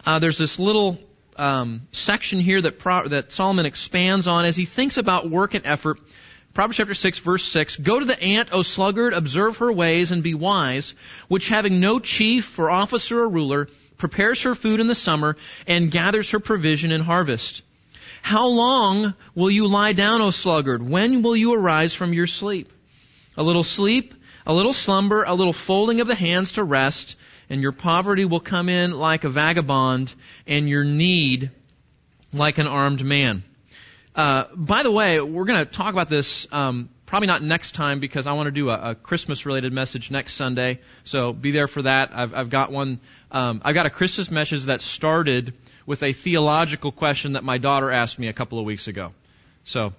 uh, 0.05 0.19
there's 0.19 0.37
this 0.37 0.57
little 0.57 0.97
um, 1.37 1.87
section 1.91 2.39
here 2.39 2.61
that, 2.61 2.79
Pro- 2.79 3.07
that 3.07 3.31
Solomon 3.31 3.65
expands 3.65 4.27
on 4.27 4.45
as 4.45 4.55
he 4.55 4.65
thinks 4.65 4.97
about 4.97 5.29
work 5.29 5.53
and 5.53 5.65
effort. 5.65 5.99
Proverbs 6.55 6.77
chapter 6.77 6.93
6 6.93 7.19
verse 7.19 7.43
6, 7.43 7.75
Go 7.75 7.99
to 7.99 8.05
the 8.05 8.19
ant, 8.21 8.53
O 8.53 8.61
sluggard, 8.61 9.13
observe 9.13 9.57
her 9.57 9.71
ways 9.71 10.11
and 10.11 10.23
be 10.23 10.33
wise, 10.33 10.95
which 11.27 11.49
having 11.49 11.79
no 11.79 11.99
chief 11.99 12.57
or 12.57 12.71
officer 12.71 13.19
or 13.19 13.29
ruler, 13.29 13.67
prepares 13.97 14.43
her 14.43 14.55
food 14.55 14.79
in 14.79 14.87
the 14.87 14.95
summer 14.95 15.35
and 15.67 15.91
gathers 15.91 16.31
her 16.31 16.39
provision 16.39 16.91
in 16.91 17.01
harvest. 17.01 17.61
How 18.25 18.47
long 18.47 19.13
will 19.35 19.51
you 19.51 19.67
lie 19.67 19.93
down, 19.93 20.19
O 20.23 20.31
sluggard? 20.31 20.81
When 20.81 21.21
will 21.21 21.37
you 21.37 21.53
arise 21.53 21.93
from 21.93 22.11
your 22.11 22.25
sleep? 22.25 22.73
A 23.37 23.43
little 23.43 23.63
sleep, 23.63 24.15
a 24.47 24.51
little 24.51 24.73
slumber, 24.73 25.21
a 25.21 25.35
little 25.35 25.53
folding 25.53 26.01
of 26.01 26.07
the 26.07 26.15
hands 26.15 26.53
to 26.53 26.63
rest, 26.63 27.17
and 27.51 27.61
your 27.61 27.71
poverty 27.71 28.25
will 28.25 28.39
come 28.39 28.67
in 28.67 28.97
like 28.97 29.25
a 29.25 29.29
vagabond, 29.29 30.11
and 30.47 30.67
your 30.67 30.83
need 30.83 31.51
like 32.33 32.57
an 32.57 32.65
armed 32.65 33.05
man. 33.05 33.43
Uh, 34.15 34.45
by 34.55 34.81
the 34.81 34.89
way, 34.89 35.21
we're 35.21 35.45
going 35.45 35.63
to 35.63 35.71
talk 35.71 35.93
about 35.93 36.07
this 36.07 36.47
um, 36.51 36.89
probably 37.05 37.27
not 37.27 37.43
next 37.43 37.75
time 37.75 37.99
because 37.99 38.25
I 38.25 38.33
want 38.33 38.47
to 38.47 38.51
do 38.51 38.71
a, 38.71 38.89
a 38.89 38.95
Christmas-related 38.95 39.71
message 39.71 40.09
next 40.09 40.33
Sunday. 40.33 40.79
So 41.03 41.31
be 41.31 41.51
there 41.51 41.67
for 41.67 41.83
that. 41.83 42.09
I've, 42.11 42.33
I've 42.33 42.49
got 42.49 42.71
one. 42.71 43.01
Um, 43.31 43.61
I've 43.63 43.75
got 43.75 43.85
a 43.85 43.91
Christmas 43.91 44.31
message 44.31 44.63
that 44.63 44.81
started 44.81 45.53
with 45.85 46.03
a 46.03 46.13
theological 46.13 46.91
question 46.91 47.33
that 47.33 47.43
my 47.43 47.57
daughter 47.57 47.91
asked 47.91 48.17
me 48.19 48.27
a 48.27 48.33
couple 48.33 48.59
of 48.59 48.65
weeks 48.65 48.87
ago. 48.87 49.13
So 49.63 49.93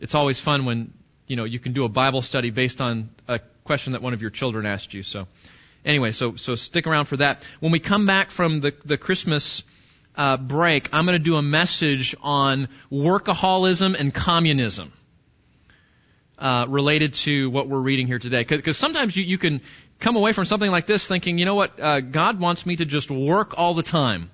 it's 0.00 0.14
always 0.14 0.38
fun 0.38 0.64
when 0.64 0.92
you 1.26 1.36
know 1.36 1.44
you 1.44 1.58
can 1.58 1.72
do 1.72 1.84
a 1.84 1.88
Bible 1.88 2.22
study 2.22 2.50
based 2.50 2.80
on 2.80 3.10
a 3.28 3.40
question 3.64 3.92
that 3.92 4.02
one 4.02 4.12
of 4.12 4.22
your 4.22 4.30
children 4.30 4.66
asked 4.66 4.94
you. 4.94 5.02
So 5.02 5.26
anyway, 5.84 6.12
so 6.12 6.36
so 6.36 6.54
stick 6.54 6.86
around 6.86 7.06
for 7.06 7.18
that. 7.18 7.46
When 7.60 7.72
we 7.72 7.78
come 7.78 8.06
back 8.06 8.30
from 8.30 8.60
the 8.60 8.74
the 8.84 8.96
Christmas 8.98 9.62
uh, 10.16 10.36
break, 10.36 10.88
I'm 10.92 11.04
going 11.04 11.18
to 11.18 11.24
do 11.24 11.36
a 11.36 11.42
message 11.42 12.14
on 12.22 12.68
workaholism 12.90 13.98
and 13.98 14.12
communism. 14.12 14.92
Uh, 16.38 16.66
related 16.68 17.14
to 17.14 17.48
what 17.48 17.66
we're 17.66 17.80
reading 17.80 18.06
here 18.06 18.18
today. 18.18 18.44
Because 18.44 18.76
sometimes 18.76 19.16
you, 19.16 19.24
you 19.24 19.38
can 19.38 19.62
come 20.00 20.16
away 20.16 20.32
from 20.32 20.44
something 20.44 20.70
like 20.70 20.84
this 20.84 21.08
thinking, 21.08 21.38
you 21.38 21.46
know 21.46 21.54
what, 21.54 21.80
uh, 21.80 22.00
God 22.00 22.38
wants 22.38 22.66
me 22.66 22.76
to 22.76 22.84
just 22.84 23.10
work 23.10 23.54
all 23.56 23.72
the 23.72 23.82
time. 23.82 24.30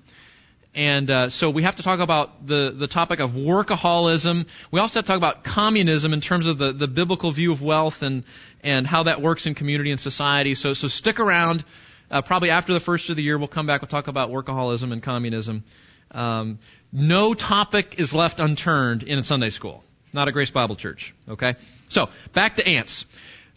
And 0.75 1.09
uh, 1.11 1.29
so 1.29 1.51
we 1.51 1.63
have 1.63 1.75
to 1.75 1.83
talk 1.83 1.99
about 1.99 2.47
the, 2.47 2.73
the 2.75 2.87
topic 2.87 3.19
of 3.19 3.31
workaholism. 3.31 4.47
We 4.71 4.79
also 4.79 4.99
have 4.99 5.05
to 5.05 5.07
talk 5.07 5.17
about 5.17 5.43
communism 5.43 6.13
in 6.13 6.21
terms 6.21 6.47
of 6.47 6.57
the, 6.57 6.71
the 6.71 6.87
biblical 6.87 7.29
view 7.29 7.51
of 7.51 7.61
wealth 7.61 8.01
and, 8.01 8.23
and 8.61 8.87
how 8.87 9.03
that 9.03 9.21
works 9.21 9.45
in 9.45 9.53
community 9.53 9.91
and 9.91 9.99
society. 9.99 10.55
So, 10.55 10.73
so 10.73 10.87
stick 10.87 11.19
around. 11.19 11.63
Uh, 12.09 12.21
probably 12.21 12.49
after 12.49 12.73
the 12.73 12.79
first 12.79 13.09
of 13.09 13.15
the 13.15 13.23
year, 13.23 13.37
we'll 13.37 13.47
come 13.47 13.67
back. 13.67 13.81
We'll 13.81 13.87
talk 13.87 14.07
about 14.07 14.31
workaholism 14.31 14.91
and 14.91 15.01
communism. 15.01 15.63
Um, 16.11 16.59
no 16.91 17.33
topic 17.33 17.95
is 17.99 18.13
left 18.13 18.39
unturned 18.39 19.03
in 19.03 19.19
a 19.19 19.23
Sunday 19.23 19.49
school. 19.49 19.83
Not 20.11 20.27
a 20.27 20.31
Grace 20.31 20.51
Bible 20.51 20.75
Church. 20.75 21.13
Okay. 21.27 21.55
So 21.89 22.09
back 22.33 22.55
to 22.55 22.67
ants. 22.67 23.05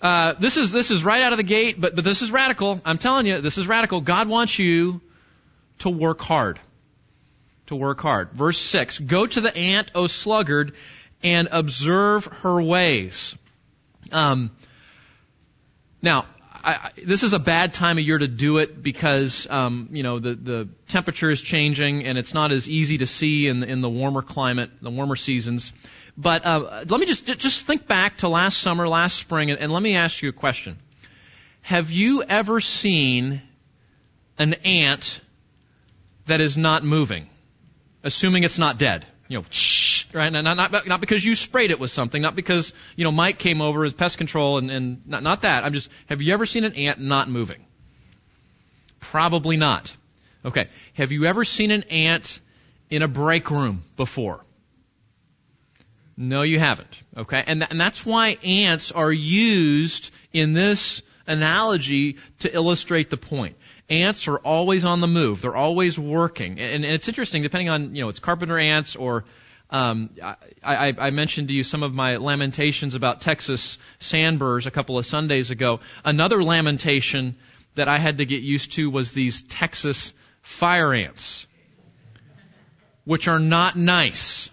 Uh, 0.00 0.34
this 0.34 0.56
is 0.56 0.72
this 0.72 0.90
is 0.90 1.04
right 1.04 1.22
out 1.22 1.32
of 1.32 1.38
the 1.38 1.42
gate, 1.42 1.80
but 1.80 1.94
but 1.94 2.04
this 2.04 2.22
is 2.22 2.30
radical. 2.30 2.80
I'm 2.84 2.98
telling 2.98 3.26
you, 3.26 3.40
this 3.40 3.58
is 3.58 3.66
radical. 3.66 4.00
God 4.00 4.28
wants 4.28 4.58
you 4.58 5.00
to 5.80 5.90
work 5.90 6.20
hard. 6.20 6.60
To 7.66 7.76
work 7.76 8.00
hard. 8.00 8.30
Verse 8.32 8.58
six: 8.58 8.98
Go 8.98 9.26
to 9.26 9.40
the 9.40 9.56
ant, 9.56 9.90
O 9.94 10.06
sluggard, 10.06 10.74
and 11.22 11.48
observe 11.50 12.26
her 12.42 12.62
ways. 12.62 13.36
Um, 14.12 14.52
now, 16.00 16.26
I, 16.52 16.90
this 17.04 17.22
is 17.22 17.32
a 17.32 17.38
bad 17.38 17.74
time 17.74 17.98
of 17.98 18.04
year 18.04 18.18
to 18.18 18.26
do 18.26 18.58
it 18.58 18.82
because 18.82 19.46
um, 19.48 19.88
you 19.92 20.02
know 20.02 20.18
the 20.18 20.34
the 20.34 20.68
temperature 20.88 21.30
is 21.30 21.40
changing 21.40 22.04
and 22.04 22.18
it's 22.18 22.34
not 22.34 22.50
as 22.50 22.68
easy 22.68 22.98
to 22.98 23.06
see 23.06 23.46
in 23.46 23.62
in 23.62 23.80
the 23.80 23.88
warmer 23.88 24.22
climate, 24.22 24.70
the 24.82 24.90
warmer 24.90 25.16
seasons. 25.16 25.72
But 26.16 26.44
uh, 26.44 26.84
let 26.88 27.00
me 27.00 27.06
just 27.06 27.26
just 27.38 27.66
think 27.66 27.86
back 27.86 28.18
to 28.18 28.28
last 28.28 28.58
summer, 28.58 28.88
last 28.88 29.16
spring, 29.16 29.50
and, 29.50 29.60
and 29.60 29.72
let 29.72 29.82
me 29.82 29.94
ask 29.94 30.22
you 30.22 30.28
a 30.28 30.32
question: 30.32 30.76
Have 31.62 31.90
you 31.90 32.22
ever 32.22 32.60
seen 32.60 33.42
an 34.38 34.54
ant 34.64 35.20
that 36.26 36.40
is 36.40 36.56
not 36.56 36.84
moving, 36.84 37.28
assuming 38.06 38.44
it's 38.44 38.58
not 38.58 38.78
dead? 38.78 39.04
You 39.28 39.38
know, 39.38 39.44
shh, 39.50 40.06
right? 40.14 40.30
Not, 40.30 40.56
not, 40.56 40.86
not 40.86 41.00
because 41.00 41.24
you 41.24 41.34
sprayed 41.34 41.72
it 41.72 41.80
with 41.80 41.90
something, 41.90 42.22
not 42.22 42.36
because, 42.36 42.72
you 42.94 43.04
know, 43.04 43.10
Mike 43.10 43.38
came 43.38 43.60
over 43.60 43.84
as 43.84 43.92
pest 43.92 44.16
control 44.16 44.58
and, 44.58 44.70
and 44.70 45.06
not, 45.06 45.22
not 45.22 45.42
that. 45.42 45.64
I'm 45.64 45.72
just, 45.72 45.90
have 46.08 46.22
you 46.22 46.32
ever 46.32 46.46
seen 46.46 46.64
an 46.64 46.74
ant 46.74 47.00
not 47.00 47.28
moving? 47.28 47.64
Probably 49.00 49.56
not. 49.56 49.94
Okay. 50.44 50.68
Have 50.94 51.10
you 51.10 51.24
ever 51.24 51.44
seen 51.44 51.72
an 51.72 51.82
ant 51.84 52.40
in 52.88 53.02
a 53.02 53.08
break 53.08 53.50
room 53.50 53.82
before? 53.96 54.44
No, 56.16 56.42
you 56.42 56.60
haven't. 56.60 57.02
Okay. 57.16 57.42
And, 57.44 57.60
th- 57.60 57.70
and 57.70 57.80
that's 57.80 58.06
why 58.06 58.38
ants 58.44 58.92
are 58.92 59.12
used 59.12 60.12
in 60.32 60.52
this 60.52 61.02
analogy 61.26 62.18
to 62.38 62.54
illustrate 62.54 63.10
the 63.10 63.16
point. 63.16 63.56
Ants 63.88 64.28
are 64.28 64.38
always 64.38 64.84
on 64.84 65.00
the 65.00 65.06
move. 65.06 65.42
They're 65.42 65.54
always 65.54 65.98
working. 65.98 66.58
And, 66.58 66.84
and 66.84 66.94
it's 66.94 67.08
interesting, 67.08 67.42
depending 67.42 67.68
on, 67.68 67.94
you 67.94 68.02
know, 68.02 68.08
it's 68.08 68.18
carpenter 68.20 68.58
ants 68.58 68.96
or 68.96 69.24
Um, 69.68 70.10
I, 70.22 70.36
I, 70.62 70.94
I 71.06 71.10
mentioned 71.10 71.48
to 71.48 71.54
you 71.54 71.64
some 71.64 71.82
of 71.82 71.92
my 71.92 72.18
lamentations 72.18 72.94
about 72.94 73.20
Texas 73.20 73.78
sandburrs 73.98 74.66
a 74.66 74.70
couple 74.70 74.96
of 74.96 75.04
Sundays 75.06 75.50
ago. 75.50 75.80
Another 76.04 76.42
lamentation 76.42 77.34
that 77.74 77.88
I 77.88 77.98
had 77.98 78.18
to 78.18 78.24
get 78.24 78.42
used 78.42 78.74
to 78.74 78.90
was 78.90 79.10
these 79.10 79.42
Texas 79.42 80.12
fire 80.42 80.94
ants, 80.94 81.48
which 83.04 83.26
are 83.26 83.40
not 83.40 83.74
nice. 83.74 84.50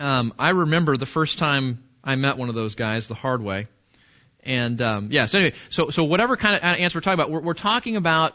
Um, 0.00 0.32
I 0.38 0.50
remember 0.50 0.96
the 0.96 1.06
first 1.06 1.38
time 1.38 1.84
I 2.02 2.16
met 2.16 2.38
one 2.38 2.48
of 2.48 2.54
those 2.54 2.74
guys 2.74 3.08
the 3.08 3.14
hard 3.14 3.42
way. 3.42 3.68
And 4.42 4.80
um, 4.82 5.08
yeah, 5.10 5.26
so 5.26 5.38
anyway, 5.38 5.54
so 5.70 5.90
so 5.90 6.04
whatever 6.04 6.36
kind 6.36 6.56
of 6.56 6.62
answer 6.62 6.98
we're 6.98 7.02
talking 7.02 7.14
about, 7.14 7.30
we're, 7.30 7.40
we're 7.40 7.54
talking 7.54 7.96
about 7.96 8.34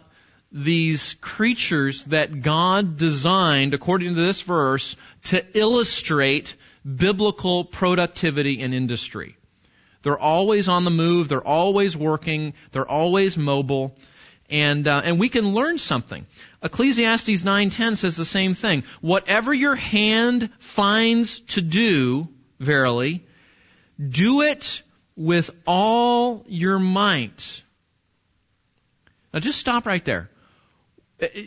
these 0.51 1.15
creatures 1.19 2.05
that 2.05 2.41
God 2.41 2.97
designed, 2.97 3.73
according 3.73 4.15
to 4.15 4.21
this 4.21 4.41
verse, 4.41 4.95
to 5.25 5.45
illustrate 5.57 6.55
biblical 6.83 7.65
productivity 7.65 8.59
in 8.59 8.73
industry. 8.73 9.35
They're 10.03 10.17
always 10.17 10.69
on 10.69 10.85
the 10.85 10.91
move. 10.91 11.27
They're 11.27 11.45
always 11.45 11.97
working. 11.97 12.53
They're 12.71 12.87
always 12.87 13.37
mobile. 13.37 13.97
And, 14.49 14.87
uh, 14.87 15.01
and 15.03 15.19
we 15.19 15.27
can 15.27 15.53
learn 15.53 15.77
something. 15.77 16.25
Ecclesiastes 16.63 17.43
9.10 17.43 17.97
says 17.97 18.15
the 18.15 18.23
same 18.23 18.53
thing. 18.53 18.83
Whatever 19.01 19.53
your 19.53 19.75
hand 19.75 20.49
finds 20.59 21.41
to 21.41 21.61
do, 21.61 22.29
verily, 22.59 23.25
do 23.99 24.43
it 24.43 24.81
with 25.17 25.49
all 25.65 26.45
your 26.47 26.79
might. 26.79 27.63
Now 29.33 29.39
just 29.39 29.59
stop 29.59 29.85
right 29.85 30.03
there. 30.05 30.29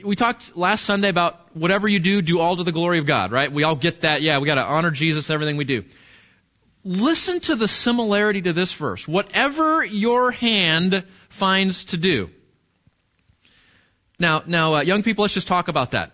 We 0.04 0.16
talked 0.16 0.56
last 0.56 0.84
Sunday 0.84 1.08
about 1.08 1.56
whatever 1.56 1.86
you 1.86 2.00
do, 2.00 2.20
do 2.20 2.40
all 2.40 2.56
to 2.56 2.64
the 2.64 2.72
glory 2.72 2.98
of 2.98 3.06
God, 3.06 3.30
right? 3.30 3.50
We 3.50 3.62
all 3.62 3.76
get 3.76 4.00
that. 4.00 4.20
Yeah, 4.20 4.40
we 4.40 4.46
gotta 4.46 4.64
honor 4.64 4.90
Jesus, 4.90 5.30
everything 5.30 5.56
we 5.56 5.64
do. 5.64 5.84
Listen 6.82 7.38
to 7.40 7.54
the 7.54 7.68
similarity 7.68 8.42
to 8.42 8.52
this 8.52 8.72
verse. 8.72 9.06
Whatever 9.06 9.84
your 9.84 10.32
hand 10.32 11.04
finds 11.28 11.84
to 11.86 11.96
do. 11.96 12.30
Now, 14.18 14.42
now, 14.46 14.74
uh, 14.74 14.80
young 14.82 15.02
people, 15.02 15.22
let's 15.22 15.34
just 15.34 15.48
talk 15.48 15.68
about 15.68 15.92
that. 15.92 16.12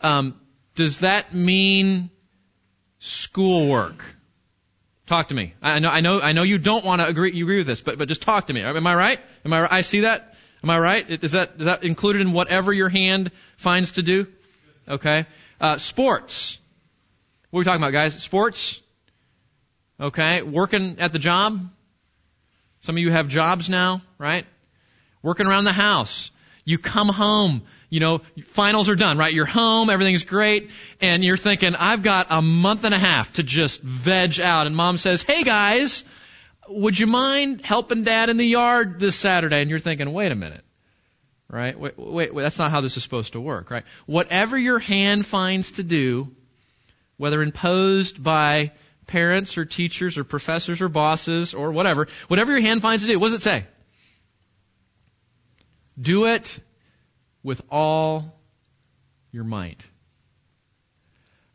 Um, 0.00 0.38
does 0.74 1.00
that 1.00 1.34
mean 1.34 2.10
schoolwork? 2.98 4.04
Talk 5.08 5.28
to 5.28 5.34
me. 5.34 5.54
I 5.62 5.78
know, 5.78 5.88
I 5.88 6.02
know, 6.02 6.20
I 6.20 6.32
know 6.32 6.42
you 6.42 6.58
don't 6.58 6.84
want 6.84 7.00
to 7.00 7.08
agree, 7.08 7.32
you 7.32 7.46
agree 7.46 7.56
with 7.56 7.66
this, 7.66 7.80
but, 7.80 7.96
but 7.96 8.08
just 8.08 8.20
talk 8.20 8.48
to 8.48 8.52
me. 8.52 8.60
Am 8.60 8.86
I 8.86 8.94
right? 8.94 9.18
Am 9.42 9.54
I 9.54 9.62
right? 9.62 9.72
I 9.72 9.80
see 9.80 10.00
that? 10.00 10.34
Am 10.62 10.68
I 10.68 10.78
right? 10.78 11.24
Is 11.24 11.32
that, 11.32 11.52
is 11.58 11.64
that 11.64 11.82
included 11.82 12.20
in 12.20 12.32
whatever 12.32 12.74
your 12.74 12.90
hand 12.90 13.32
finds 13.56 13.92
to 13.92 14.02
do? 14.02 14.26
Okay. 14.86 15.24
Uh, 15.62 15.78
sports. 15.78 16.58
What 17.48 17.56
are 17.56 17.60
we 17.60 17.64
talking 17.64 17.80
about, 17.80 17.94
guys? 17.94 18.22
Sports? 18.22 18.82
Okay. 19.98 20.42
Working 20.42 20.98
at 21.00 21.14
the 21.14 21.18
job? 21.18 21.58
Some 22.80 22.96
of 22.96 23.00
you 23.00 23.10
have 23.10 23.28
jobs 23.28 23.70
now, 23.70 24.02
right? 24.18 24.44
Working 25.22 25.46
around 25.46 25.64
the 25.64 25.72
house. 25.72 26.30
You 26.66 26.76
come 26.76 27.08
home 27.08 27.62
you 27.90 28.00
know, 28.00 28.20
finals 28.44 28.88
are 28.88 28.94
done, 28.94 29.16
right? 29.16 29.32
You're 29.32 29.46
home, 29.46 29.88
everything's 29.88 30.24
great, 30.24 30.70
and 31.00 31.24
you're 31.24 31.36
thinking, 31.36 31.74
I've 31.74 32.02
got 32.02 32.26
a 32.30 32.42
month 32.42 32.84
and 32.84 32.94
a 32.94 32.98
half 32.98 33.32
to 33.34 33.42
just 33.42 33.80
veg 33.80 34.40
out. 34.40 34.66
And 34.66 34.76
mom 34.76 34.98
says, 34.98 35.22
hey 35.22 35.42
guys, 35.42 36.04
would 36.68 36.98
you 36.98 37.06
mind 37.06 37.64
helping 37.64 38.04
dad 38.04 38.28
in 38.28 38.36
the 38.36 38.46
yard 38.46 39.00
this 39.00 39.16
Saturday? 39.16 39.60
And 39.60 39.70
you're 39.70 39.78
thinking, 39.78 40.12
wait 40.12 40.32
a 40.32 40.34
minute. 40.34 40.64
Right? 41.50 41.78
Wait, 41.78 41.98
wait, 41.98 42.34
wait, 42.34 42.42
that's 42.42 42.58
not 42.58 42.70
how 42.70 42.82
this 42.82 42.98
is 42.98 43.02
supposed 43.02 43.32
to 43.32 43.40
work, 43.40 43.70
right? 43.70 43.84
Whatever 44.04 44.58
your 44.58 44.78
hand 44.78 45.24
finds 45.24 45.72
to 45.72 45.82
do, 45.82 46.30
whether 47.16 47.42
imposed 47.42 48.22
by 48.22 48.72
parents 49.06 49.56
or 49.56 49.64
teachers 49.64 50.18
or 50.18 50.24
professors 50.24 50.82
or 50.82 50.90
bosses 50.90 51.54
or 51.54 51.72
whatever, 51.72 52.06
whatever 52.28 52.52
your 52.52 52.60
hand 52.60 52.82
finds 52.82 53.06
to 53.06 53.12
do, 53.12 53.18
what 53.18 53.28
does 53.28 53.36
it 53.36 53.42
say? 53.42 53.64
Do 55.98 56.26
it 56.26 56.60
with 57.42 57.62
all 57.70 58.40
your 59.32 59.44
might. 59.44 59.86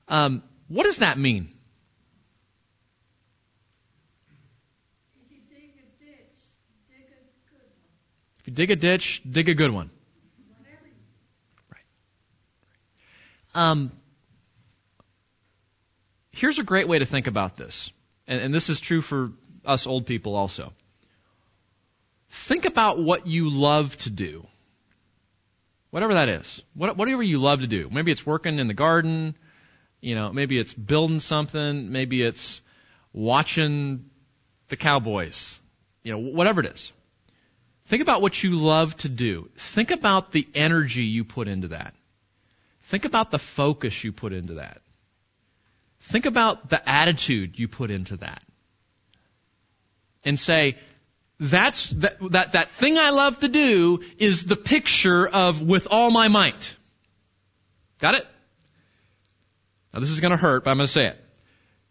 Um, 0.08 0.44
what 0.68 0.84
does 0.84 0.98
that 1.00 1.18
mean? 1.18 1.50
If 5.26 5.32
you 5.32 5.38
dig 5.50 5.72
a 5.78 6.06
ditch, 6.06 6.30
dig 6.88 7.06
a 7.06 7.14
good 7.52 7.62
one. 7.62 7.90
If 8.40 8.48
you 8.48 8.54
dig 8.54 8.72
a 8.72 8.76
ditch, 8.76 9.22
dig 9.30 9.50
a 9.50 9.54
good 9.54 9.72
one. 9.72 9.90
Whatever 10.58 10.86
you 10.86 10.94
Um, 13.56 13.92
here's 16.32 16.60
a 16.60 16.64
great 16.64 16.88
way 16.88 17.00
to 17.00 17.06
think 17.06 17.28
about 17.28 17.58
this, 17.58 17.92
and, 18.28 18.42
and 18.42 18.54
this 18.54 18.70
is 18.70 18.80
true 18.80 19.02
for 19.02 19.32
us 19.66 19.88
old 19.88 20.06
people 20.06 20.36
also. 20.36 20.74
Think 22.30 22.66
about 22.66 23.00
what 23.00 23.28
you 23.28 23.52
love 23.52 23.96
to 24.00 24.10
do. 24.10 24.48
Whatever 25.94 26.16
that 26.16 26.28
is. 26.28 26.64
What, 26.74 26.98
whatever 26.98 27.22
you 27.22 27.38
love 27.38 27.62
to 27.62 27.68
do. 27.68 27.88
Maybe 27.92 28.12
it's 28.12 28.26
working 28.26 28.58
in 28.58 28.66
the 28.66 28.74
garden, 28.74 29.36
you 30.02 30.16
know, 30.16 30.34
maybe 30.34 30.58
it's 30.58 30.74
building 30.74 31.20
something, 31.20 31.92
maybe 31.92 32.24
it's 32.24 32.62
watching 33.14 34.10
the 34.70 34.76
Cowboys, 34.76 35.60
you 36.02 36.12
know, 36.12 36.18
whatever 36.18 36.62
it 36.62 36.66
is. 36.66 36.92
Think 37.86 38.02
about 38.02 38.24
what 38.24 38.42
you 38.42 38.56
love 38.56 38.98
to 38.98 39.08
do. 39.08 39.52
Think 39.56 39.92
about 39.92 40.32
the 40.32 40.48
energy 40.56 41.04
you 41.04 41.24
put 41.24 41.48
into 41.48 41.68
that. 41.68 41.94
Think 42.82 43.06
about 43.06 43.30
the 43.30 43.38
focus 43.38 44.04
you 44.04 44.12
put 44.12 44.34
into 44.34 44.56
that. 44.56 44.82
Think 46.00 46.26
about 46.26 46.70
the 46.70 46.90
attitude 46.90 47.60
you 47.60 47.68
put 47.68 47.92
into 47.92 48.18
that. 48.18 48.44
And 50.26 50.40
say, 50.40 50.74
that's, 51.44 51.90
that, 51.90 52.18
that, 52.32 52.52
that 52.54 52.70
thing 52.70 52.98
I 52.98 53.10
love 53.10 53.40
to 53.40 53.50
do 53.50 54.00
is 54.18 54.46
the 54.46 54.56
picture 54.56 55.28
of 55.28 55.62
with 55.62 55.90
all 55.92 56.10
my 56.10 56.30
might. 56.30 56.74
Got 58.00 58.16
it? 58.16 58.26
Now 59.94 60.00
this 60.00 60.10
is 60.10 60.22
gonna 60.22 60.38
hurt, 60.38 60.64
but 60.64 60.72
I'm 60.72 60.78
gonna 60.78 60.88
say 60.88 61.08
it. 61.08 61.20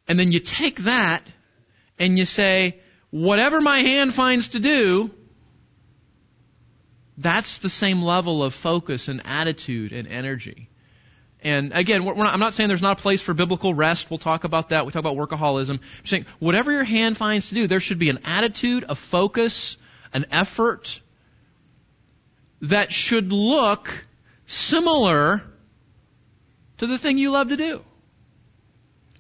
And 0.08 0.18
then 0.18 0.32
you 0.32 0.40
take 0.40 0.80
that 0.84 1.22
and 1.98 2.18
you 2.18 2.24
say, 2.24 2.80
whatever 3.10 3.60
my 3.60 3.80
hand 3.80 4.14
finds 4.14 4.50
to 4.50 4.58
do, 4.58 5.10
that's 7.18 7.58
the 7.58 7.68
same 7.68 8.02
level 8.02 8.42
of 8.42 8.54
focus 8.54 9.08
and 9.08 9.20
attitude 9.26 9.92
and 9.92 10.08
energy. 10.08 10.70
And 11.42 11.72
again, 11.72 12.04
not, 12.04 12.32
I'm 12.32 12.40
not 12.40 12.54
saying 12.54 12.68
there's 12.68 12.82
not 12.82 13.00
a 13.00 13.02
place 13.02 13.20
for 13.20 13.34
biblical 13.34 13.74
rest. 13.74 14.10
We'll 14.10 14.18
talk 14.18 14.44
about 14.44 14.68
that. 14.68 14.86
We 14.86 14.92
talk 14.92 15.00
about 15.00 15.16
workaholism. 15.16 15.80
I'm 15.80 16.06
saying 16.06 16.26
whatever 16.38 16.70
your 16.70 16.84
hand 16.84 17.16
finds 17.16 17.48
to 17.48 17.54
do, 17.54 17.66
there 17.66 17.80
should 17.80 17.98
be 17.98 18.10
an 18.10 18.20
attitude, 18.24 18.84
a 18.88 18.94
focus, 18.94 19.76
an 20.12 20.26
effort 20.30 21.00
that 22.62 22.92
should 22.92 23.32
look 23.32 24.06
similar 24.46 25.42
to 26.78 26.86
the 26.86 26.96
thing 26.96 27.18
you 27.18 27.32
love 27.32 27.48
to 27.48 27.56
do. 27.56 27.82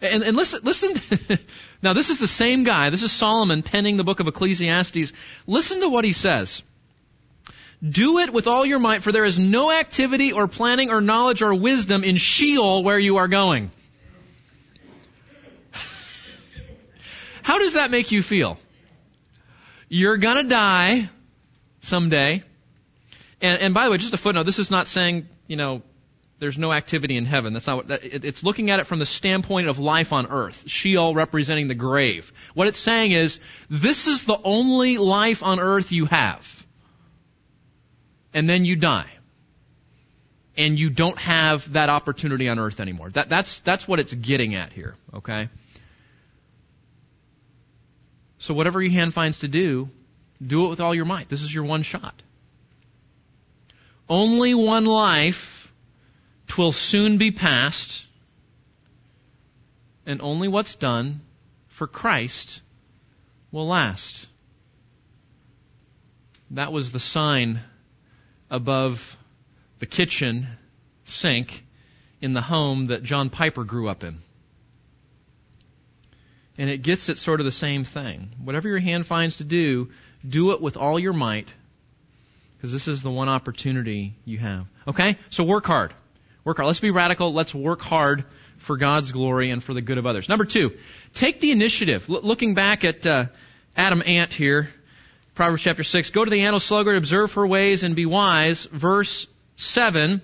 And, 0.00 0.22
and 0.22 0.36
listen, 0.36 0.60
listen. 0.62 1.38
now 1.82 1.92
this 1.92 2.10
is 2.10 2.18
the 2.18 2.28
same 2.28 2.64
guy. 2.64 2.90
This 2.90 3.02
is 3.02 3.12
Solomon 3.12 3.62
penning 3.62 3.96
the 3.96 4.04
book 4.04 4.20
of 4.20 4.28
Ecclesiastes. 4.28 5.12
Listen 5.46 5.80
to 5.80 5.88
what 5.88 6.04
he 6.04 6.12
says. 6.12 6.62
Do 7.86 8.18
it 8.18 8.32
with 8.32 8.46
all 8.46 8.64
your 8.64 8.78
might, 8.78 9.02
for 9.02 9.10
there 9.10 9.24
is 9.24 9.38
no 9.38 9.72
activity 9.72 10.32
or 10.32 10.46
planning 10.46 10.90
or 10.90 11.00
knowledge 11.00 11.42
or 11.42 11.52
wisdom 11.52 12.04
in 12.04 12.16
Sheol 12.16 12.84
where 12.84 12.98
you 12.98 13.16
are 13.16 13.26
going. 13.26 13.72
How 17.42 17.58
does 17.58 17.74
that 17.74 17.90
make 17.90 18.12
you 18.12 18.22
feel? 18.22 18.56
You're 19.88 20.16
gonna 20.16 20.44
die 20.44 21.10
someday. 21.80 22.44
And, 23.40 23.60
and 23.60 23.74
by 23.74 23.84
the 23.84 23.90
way, 23.90 23.98
just 23.98 24.14
a 24.14 24.16
footnote, 24.16 24.44
this 24.44 24.60
is 24.60 24.70
not 24.70 24.86
saying, 24.86 25.28
you 25.48 25.56
know, 25.56 25.82
there's 26.38 26.56
no 26.56 26.72
activity 26.72 27.16
in 27.16 27.24
heaven. 27.24 27.52
That's 27.52 27.66
not 27.66 27.76
what, 27.76 27.88
that, 27.88 28.04
it, 28.04 28.24
it's 28.24 28.44
looking 28.44 28.70
at 28.70 28.78
it 28.78 28.86
from 28.86 29.00
the 29.00 29.06
standpoint 29.06 29.66
of 29.66 29.80
life 29.80 30.12
on 30.12 30.28
earth. 30.28 30.68
Sheol 30.68 31.14
representing 31.14 31.66
the 31.66 31.74
grave. 31.74 32.32
What 32.54 32.68
it's 32.68 32.78
saying 32.78 33.10
is, 33.10 33.40
this 33.68 34.06
is 34.06 34.24
the 34.24 34.38
only 34.44 34.98
life 34.98 35.42
on 35.42 35.58
earth 35.58 35.90
you 35.90 36.06
have 36.06 36.64
and 38.34 38.48
then 38.48 38.64
you 38.64 38.76
die. 38.76 39.10
And 40.56 40.78
you 40.78 40.90
don't 40.90 41.18
have 41.18 41.72
that 41.72 41.88
opportunity 41.88 42.48
on 42.48 42.58
earth 42.58 42.80
anymore. 42.80 43.10
That, 43.10 43.28
that's, 43.28 43.60
that's 43.60 43.88
what 43.88 44.00
it's 44.00 44.12
getting 44.12 44.54
at 44.54 44.72
here, 44.72 44.94
okay? 45.14 45.48
So 48.38 48.52
whatever 48.52 48.82
your 48.82 48.92
hand 48.92 49.14
finds 49.14 49.40
to 49.40 49.48
do, 49.48 49.88
do 50.44 50.66
it 50.66 50.68
with 50.68 50.80
all 50.80 50.94
your 50.94 51.04
might. 51.04 51.28
This 51.28 51.42
is 51.42 51.54
your 51.54 51.64
one 51.64 51.82
shot. 51.82 52.14
Only 54.08 54.54
one 54.54 54.84
life, 54.84 55.72
twill 56.48 56.72
soon 56.72 57.16
be 57.16 57.30
past, 57.30 58.04
and 60.04 60.20
only 60.20 60.48
what's 60.48 60.76
done 60.76 61.20
for 61.68 61.86
Christ 61.86 62.60
will 63.52 63.68
last. 63.68 64.26
That 66.50 66.72
was 66.72 66.92
the 66.92 67.00
sign 67.00 67.60
above 68.52 69.16
the 69.80 69.86
kitchen 69.86 70.46
sink 71.04 71.64
in 72.20 72.34
the 72.34 72.42
home 72.42 72.86
that 72.86 73.02
John 73.02 73.30
Piper 73.30 73.64
grew 73.64 73.88
up 73.88 74.04
in. 74.04 74.18
And 76.58 76.68
it 76.68 76.82
gets 76.82 77.08
at 77.08 77.16
sort 77.18 77.40
of 77.40 77.46
the 77.46 77.50
same 77.50 77.82
thing. 77.82 78.28
Whatever 78.44 78.68
your 78.68 78.78
hand 78.78 79.06
finds 79.06 79.38
to 79.38 79.44
do, 79.44 79.90
do 80.28 80.52
it 80.52 80.60
with 80.60 80.76
all 80.76 80.98
your 80.98 81.14
might, 81.14 81.48
because 82.56 82.70
this 82.70 82.86
is 82.86 83.02
the 83.02 83.10
one 83.10 83.30
opportunity 83.30 84.14
you 84.26 84.38
have. 84.38 84.66
Okay? 84.86 85.16
So 85.30 85.44
work 85.44 85.66
hard. 85.66 85.94
Work 86.44 86.58
hard. 86.58 86.66
Let's 86.66 86.80
be 86.80 86.90
radical. 86.90 87.32
Let's 87.32 87.54
work 87.54 87.80
hard 87.80 88.26
for 88.58 88.76
God's 88.76 89.12
glory 89.12 89.50
and 89.50 89.64
for 89.64 89.72
the 89.72 89.80
good 89.80 89.96
of 89.96 90.04
others. 90.04 90.28
Number 90.28 90.44
two, 90.44 90.72
take 91.14 91.40
the 91.40 91.52
initiative. 91.52 92.08
L- 92.10 92.20
looking 92.22 92.54
back 92.54 92.84
at 92.84 93.06
uh, 93.06 93.26
Adam 93.74 94.02
Ant 94.04 94.34
here, 94.34 94.68
Proverbs 95.34 95.62
chapter 95.62 95.82
6, 95.82 96.10
go 96.10 96.24
to 96.24 96.30
the 96.30 96.42
ant 96.42 96.60
sluggard, 96.60 96.96
observe 96.96 97.32
her 97.32 97.46
ways, 97.46 97.84
and 97.84 97.96
be 97.96 98.04
wise. 98.04 98.66
Verse 98.66 99.26
7, 99.56 100.20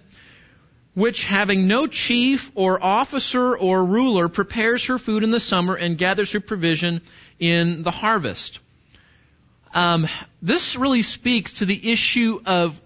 which 0.94 1.24
having 1.24 1.66
no 1.66 1.86
chief 1.86 2.50
or 2.54 2.82
officer 2.82 3.56
or 3.56 3.84
ruler 3.84 4.28
prepares 4.28 4.84
her 4.86 4.98
food 4.98 5.22
in 5.22 5.30
the 5.30 5.40
summer 5.40 5.74
and 5.74 5.96
gathers 5.96 6.32
her 6.32 6.40
provision 6.40 7.00
in 7.38 7.82
the 7.82 7.90
harvest. 7.90 8.58
Um, 9.72 10.06
this 10.42 10.76
really 10.76 11.02
speaks 11.02 11.54
to 11.54 11.64
the 11.64 11.90
issue 11.90 12.40
of 12.44 12.80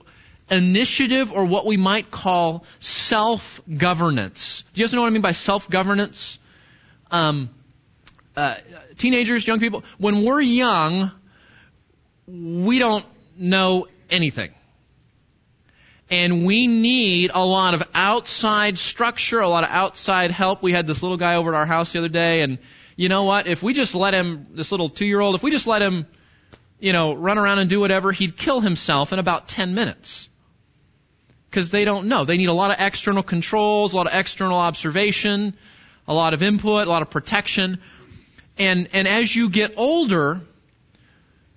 initiative 0.51 1.33
or 1.33 1.45
what 1.45 1.67
we 1.67 1.77
might 1.77 2.11
call 2.11 2.65
self-governance. 2.81 4.65
Do 4.75 4.81
you 4.81 4.87
guys 4.87 4.95
know 4.95 5.01
what 5.01 5.09
I 5.09 5.11
mean 5.11 5.23
by 5.23 5.33
self-governance? 5.33 6.39
Um, 7.11 7.51
uh, 8.37 8.57
teenagers, 8.97 9.47
young 9.47 9.59
people, 9.59 9.85
when 9.99 10.25
we're 10.25 10.41
young, 10.41 11.11
we 12.27 12.79
don't 12.79 13.05
know 13.37 13.89
anything. 14.11 14.51
And 16.11 16.45
we 16.45 16.67
need 16.67 17.31
a 17.33 17.45
lot 17.45 17.75
of 17.75 17.83
outside 17.95 18.77
structure, 18.77 19.41
a 19.41 19.49
lot 19.49 19.65
of 19.65 19.71
outside 19.71 20.31
help. 20.31 20.63
We 20.63 20.73
had 20.73 20.87
this 20.87 21.03
little 21.03 21.17
guy 21.17 21.37
over 21.37 21.55
at 21.55 21.57
our 21.57 21.67
house 21.67 21.93
the 21.93 22.01
other 22.01 22.09
day, 22.09 22.43
and 22.43 22.59
you 22.97 23.09
know 23.09 23.25
what? 23.25 23.47
If 23.47 23.63
we 23.63 23.73
just 23.73 23.95
let 23.95 24.13
him, 24.13 24.49
this 24.53 24.71
little 24.73 24.91
two-year-old, 24.91 25.35
if 25.35 25.43
we 25.43 25.51
just 25.51 25.67
let 25.67 25.81
him, 25.81 26.07
you 26.79 26.93
know, 26.93 27.15
run 27.15 27.39
around 27.39 27.61
and 27.61 27.71
do 27.71 27.81
whatever, 27.81 28.13
he'd 28.13 28.37
kill 28.37 28.61
himself 28.61 29.13
in 29.13 29.19
about 29.19 29.49
10 29.49 29.75
minutes 29.75 30.29
because 31.49 31.71
they 31.71 31.85
don't 31.85 32.09
know. 32.09 32.25
They 32.25 32.37
need 32.37 32.49
a 32.49 32.55
lot 32.55 32.71
of 32.71 32.77
external 32.79 33.23
controls, 33.23 33.95
a 33.95 33.97
lot 33.97 34.07
of 34.07 34.15
external 34.15 34.59
observation, 34.59 35.55
a 36.07 36.15
lot 36.15 36.35
of 36.35 36.43
input, 36.43 36.87
a 36.87 36.91
lot 36.91 37.03
of 37.03 37.11
protection. 37.11 37.79
And, 38.59 38.89
and 38.93 39.09
as 39.09 39.35
you 39.35 39.49
get 39.49 39.75
older, 39.77 40.41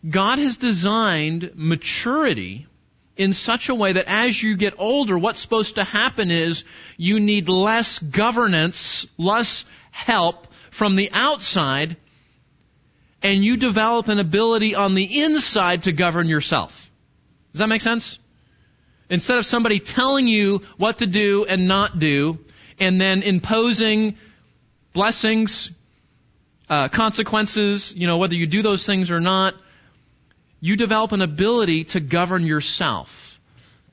God 0.07 0.39
has 0.39 0.57
designed 0.57 1.51
maturity 1.55 2.67
in 3.17 3.33
such 3.33 3.69
a 3.69 3.75
way 3.75 3.93
that 3.93 4.07
as 4.07 4.41
you 4.41 4.55
get 4.57 4.75
older, 4.77 5.17
what's 5.17 5.39
supposed 5.39 5.75
to 5.75 5.83
happen 5.83 6.31
is 6.31 6.65
you 6.97 7.19
need 7.19 7.47
less 7.47 7.99
governance, 7.99 9.07
less 9.17 9.65
help 9.91 10.47
from 10.69 10.95
the 10.95 11.09
outside, 11.13 11.95
and 13.23 13.43
you 13.43 13.57
develop 13.57 14.07
an 14.09 14.19
ability 14.19 14.75
on 14.75 14.93
the 14.93 15.21
inside 15.21 15.83
to 15.83 15.91
govern 15.91 16.27
yourself. 16.27 16.91
Does 17.53 17.59
that 17.59 17.69
make 17.69 17.81
sense? 17.81 18.19
Instead 19.09 19.37
of 19.37 19.45
somebody 19.45 19.79
telling 19.79 20.27
you 20.27 20.61
what 20.77 20.97
to 20.97 21.05
do 21.05 21.45
and 21.45 21.67
not 21.67 21.97
do, 21.97 22.39
and 22.79 22.99
then 22.99 23.23
imposing 23.23 24.17
blessings, 24.93 25.71
uh, 26.69 26.89
consequences, 26.89 27.93
you 27.95 28.07
know, 28.07 28.17
whether 28.17 28.35
you 28.35 28.47
do 28.47 28.61
those 28.61 28.85
things 28.85 29.11
or 29.11 29.21
not, 29.21 29.55
you 30.59 30.77
develop 30.77 31.11
an 31.11 31.21
ability 31.21 31.85
to 31.85 31.99
govern 31.99 32.45
yourself, 32.45 33.39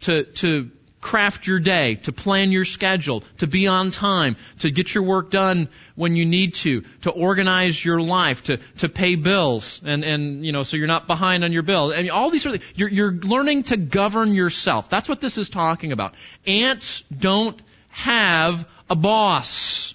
to, 0.00 0.24
to 0.24 0.70
craft 1.02 1.48
your 1.48 1.58
day, 1.58 1.96
to 1.96 2.12
plan 2.12 2.52
your 2.52 2.64
schedule, 2.64 3.24
to 3.38 3.46
be 3.46 3.66
on 3.66 3.90
time, 3.90 4.36
to 4.60 4.70
get 4.70 4.94
your 4.94 5.02
work 5.02 5.30
done 5.30 5.68
when 5.96 6.16
you 6.16 6.24
need 6.24 6.54
to, 6.54 6.82
to 7.02 7.10
organize 7.10 7.84
your 7.84 8.00
life, 8.00 8.44
to, 8.44 8.56
to 8.78 8.88
pay 8.88 9.16
bills, 9.16 9.82
and, 9.84 10.04
and, 10.04 10.46
you 10.46 10.52
know, 10.52 10.62
so 10.62 10.76
you're 10.76 10.86
not 10.86 11.08
behind 11.08 11.44
on 11.44 11.52
your 11.52 11.64
bills. 11.64 11.92
And 11.92 12.08
all 12.10 12.30
these 12.30 12.42
sort 12.42 12.54
of. 12.54 12.62
You're, 12.74 12.88
you're 12.88 13.12
learning 13.12 13.64
to 13.64 13.76
govern 13.76 14.32
yourself. 14.32 14.88
That's 14.88 15.08
what 15.08 15.20
this 15.20 15.36
is 15.38 15.50
talking 15.50 15.92
about. 15.92 16.14
Ants 16.46 17.02
don't 17.02 17.60
have 17.88 18.66
a 18.88 18.94
boss 18.94 19.94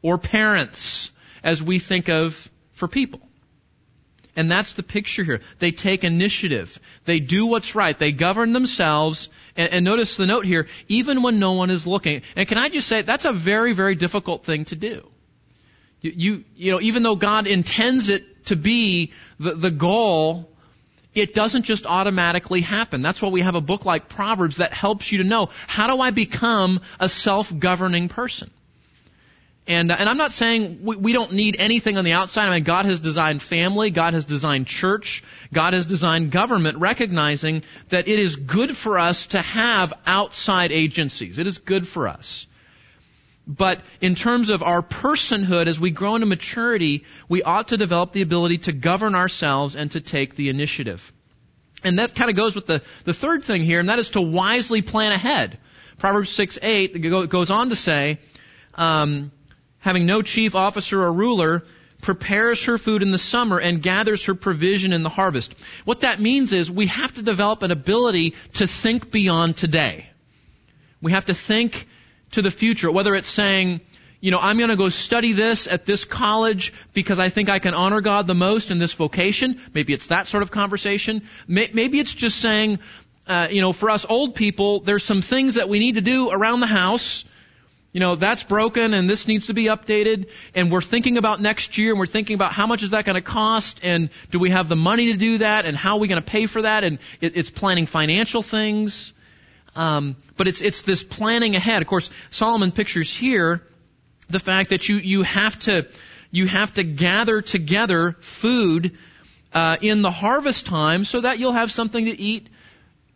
or 0.00 0.18
parents 0.18 1.12
as 1.44 1.62
we 1.62 1.78
think 1.78 2.08
of 2.08 2.50
for 2.72 2.88
people. 2.88 3.20
And 4.34 4.50
that's 4.50 4.72
the 4.74 4.82
picture 4.82 5.24
here. 5.24 5.40
They 5.58 5.72
take 5.72 6.04
initiative. 6.04 6.78
They 7.04 7.20
do 7.20 7.46
what's 7.46 7.74
right. 7.74 7.98
They 7.98 8.12
govern 8.12 8.52
themselves. 8.52 9.28
And, 9.56 9.72
and, 9.72 9.84
notice 9.84 10.16
the 10.16 10.26
note 10.26 10.46
here, 10.46 10.68
even 10.88 11.22
when 11.22 11.38
no 11.38 11.52
one 11.52 11.68
is 11.70 11.86
looking. 11.86 12.22
And 12.34 12.48
can 12.48 12.56
I 12.56 12.70
just 12.70 12.88
say, 12.88 13.02
that's 13.02 13.26
a 13.26 13.32
very, 13.32 13.74
very 13.74 13.94
difficult 13.94 14.44
thing 14.44 14.64
to 14.66 14.76
do. 14.76 15.06
You, 16.00 16.12
you, 16.16 16.44
you 16.56 16.72
know, 16.72 16.80
even 16.80 17.02
though 17.02 17.16
God 17.16 17.46
intends 17.46 18.08
it 18.08 18.46
to 18.46 18.56
be 18.56 19.12
the, 19.38 19.52
the 19.52 19.70
goal, 19.70 20.50
it 21.14 21.34
doesn't 21.34 21.64
just 21.64 21.84
automatically 21.84 22.62
happen. 22.62 23.02
That's 23.02 23.20
why 23.20 23.28
we 23.28 23.42
have 23.42 23.54
a 23.54 23.60
book 23.60 23.84
like 23.84 24.08
Proverbs 24.08 24.56
that 24.56 24.72
helps 24.72 25.12
you 25.12 25.18
to 25.18 25.24
know, 25.24 25.50
how 25.66 25.94
do 25.94 26.00
I 26.00 26.10
become 26.10 26.80
a 26.98 27.08
self-governing 27.08 28.08
person? 28.08 28.50
And, 29.66 29.92
uh, 29.92 29.96
and 29.98 30.08
I'm 30.08 30.16
not 30.16 30.32
saying 30.32 30.80
we, 30.82 30.96
we 30.96 31.12
don't 31.12 31.32
need 31.32 31.56
anything 31.58 31.96
on 31.96 32.04
the 32.04 32.12
outside. 32.12 32.48
I 32.48 32.50
mean, 32.50 32.64
God 32.64 32.84
has 32.84 33.00
designed 33.00 33.42
family, 33.42 33.90
God 33.90 34.14
has 34.14 34.24
designed 34.24 34.66
church, 34.66 35.22
God 35.52 35.72
has 35.72 35.86
designed 35.86 36.32
government, 36.32 36.78
recognizing 36.78 37.62
that 37.88 38.08
it 38.08 38.18
is 38.18 38.36
good 38.36 38.76
for 38.76 38.98
us 38.98 39.28
to 39.28 39.40
have 39.40 39.92
outside 40.06 40.72
agencies. 40.72 41.38
It 41.38 41.46
is 41.46 41.58
good 41.58 41.86
for 41.86 42.08
us. 42.08 42.46
But 43.46 43.80
in 44.00 44.14
terms 44.14 44.50
of 44.50 44.62
our 44.62 44.82
personhood, 44.82 45.66
as 45.66 45.80
we 45.80 45.90
grow 45.90 46.14
into 46.14 46.26
maturity, 46.26 47.04
we 47.28 47.42
ought 47.42 47.68
to 47.68 47.76
develop 47.76 48.12
the 48.12 48.22
ability 48.22 48.58
to 48.58 48.72
govern 48.72 49.14
ourselves 49.14 49.74
and 49.74 49.90
to 49.92 50.00
take 50.00 50.36
the 50.36 50.48
initiative. 50.48 51.12
And 51.84 51.98
that 51.98 52.14
kind 52.14 52.30
of 52.30 52.36
goes 52.36 52.54
with 52.54 52.66
the, 52.66 52.82
the 53.04 53.12
third 53.12 53.44
thing 53.44 53.62
here, 53.62 53.80
and 53.80 53.88
that 53.88 53.98
is 53.98 54.10
to 54.10 54.20
wisely 54.20 54.82
plan 54.82 55.10
ahead. 55.10 55.58
Proverbs 55.98 56.30
6 56.30 56.60
8 56.62 57.28
goes 57.28 57.50
on 57.50 57.70
to 57.70 57.76
say, 57.76 58.18
um, 58.74 59.32
having 59.82 60.06
no 60.06 60.22
chief 60.22 60.54
officer 60.54 61.02
or 61.02 61.12
ruler, 61.12 61.64
prepares 62.00 62.64
her 62.64 62.78
food 62.78 63.02
in 63.02 63.10
the 63.10 63.18
summer 63.18 63.58
and 63.58 63.82
gathers 63.82 64.24
her 64.24 64.34
provision 64.34 64.92
in 64.92 65.02
the 65.02 65.08
harvest. 65.08 65.54
What 65.84 66.00
that 66.00 66.20
means 66.20 66.52
is 66.52 66.70
we 66.70 66.86
have 66.86 67.12
to 67.14 67.22
develop 67.22 67.62
an 67.62 67.70
ability 67.70 68.34
to 68.54 68.66
think 68.66 69.10
beyond 69.10 69.56
today. 69.56 70.06
We 71.00 71.12
have 71.12 71.26
to 71.26 71.34
think 71.34 71.86
to 72.32 72.42
the 72.42 72.50
future, 72.50 72.90
whether 72.90 73.14
it's 73.14 73.28
saying, 73.28 73.80
you 74.20 74.30
know, 74.30 74.38
I'm 74.38 74.56
going 74.56 74.70
to 74.70 74.76
go 74.76 74.88
study 74.88 75.32
this 75.32 75.66
at 75.66 75.84
this 75.84 76.04
college 76.04 76.72
because 76.94 77.18
I 77.18 77.28
think 77.28 77.48
I 77.48 77.58
can 77.58 77.74
honor 77.74 78.00
God 78.00 78.28
the 78.28 78.34
most 78.34 78.70
in 78.70 78.78
this 78.78 78.92
vocation. 78.92 79.60
Maybe 79.74 79.92
it's 79.92 80.08
that 80.08 80.28
sort 80.28 80.44
of 80.44 80.52
conversation. 80.52 81.22
Maybe 81.48 81.98
it's 81.98 82.14
just 82.14 82.38
saying, 82.38 82.78
uh, 83.26 83.48
you 83.50 83.60
know, 83.60 83.72
for 83.72 83.90
us 83.90 84.06
old 84.08 84.36
people, 84.36 84.78
there's 84.78 85.02
some 85.02 85.22
things 85.22 85.54
that 85.56 85.68
we 85.68 85.80
need 85.80 85.96
to 85.96 86.00
do 86.00 86.30
around 86.30 86.60
the 86.60 86.68
house 86.68 87.24
you 87.92 88.00
know, 88.00 88.16
that's 88.16 88.42
broken 88.42 88.94
and 88.94 89.08
this 89.08 89.28
needs 89.28 89.46
to 89.46 89.54
be 89.54 89.66
updated 89.66 90.28
and 90.54 90.72
we're 90.72 90.80
thinking 90.80 91.18
about 91.18 91.40
next 91.40 91.76
year 91.76 91.90
and 91.90 91.98
we're 91.98 92.06
thinking 92.06 92.34
about 92.34 92.52
how 92.52 92.66
much 92.66 92.82
is 92.82 92.90
that 92.90 93.04
going 93.04 93.16
to 93.16 93.20
cost 93.20 93.80
and 93.82 94.08
do 94.30 94.38
we 94.38 94.50
have 94.50 94.68
the 94.68 94.76
money 94.76 95.12
to 95.12 95.18
do 95.18 95.38
that 95.38 95.66
and 95.66 95.76
how 95.76 95.94
are 95.94 96.00
we 96.00 96.08
going 96.08 96.22
to 96.22 96.30
pay 96.30 96.46
for 96.46 96.62
that 96.62 96.84
and 96.84 96.98
it, 97.20 97.36
it's 97.36 97.50
planning 97.50 97.86
financial 97.86 98.42
things. 98.42 99.12
Um, 99.76 100.16
but 100.36 100.48
it's, 100.48 100.62
it's 100.62 100.82
this 100.82 101.04
planning 101.04 101.54
ahead. 101.54 101.82
Of 101.82 101.88
course, 101.88 102.10
Solomon 102.30 102.72
pictures 102.72 103.14
here 103.14 103.62
the 104.28 104.38
fact 104.38 104.70
that 104.70 104.88
you, 104.88 104.96
you 104.96 105.22
have 105.22 105.58
to, 105.60 105.86
you 106.30 106.46
have 106.46 106.72
to 106.74 106.84
gather 106.84 107.42
together 107.42 108.16
food, 108.20 108.96
uh, 109.52 109.76
in 109.80 110.02
the 110.02 110.10
harvest 110.10 110.66
time 110.66 111.04
so 111.04 111.20
that 111.20 111.38
you'll 111.38 111.52
have 111.52 111.70
something 111.70 112.06
to 112.06 112.20
eat 112.20 112.48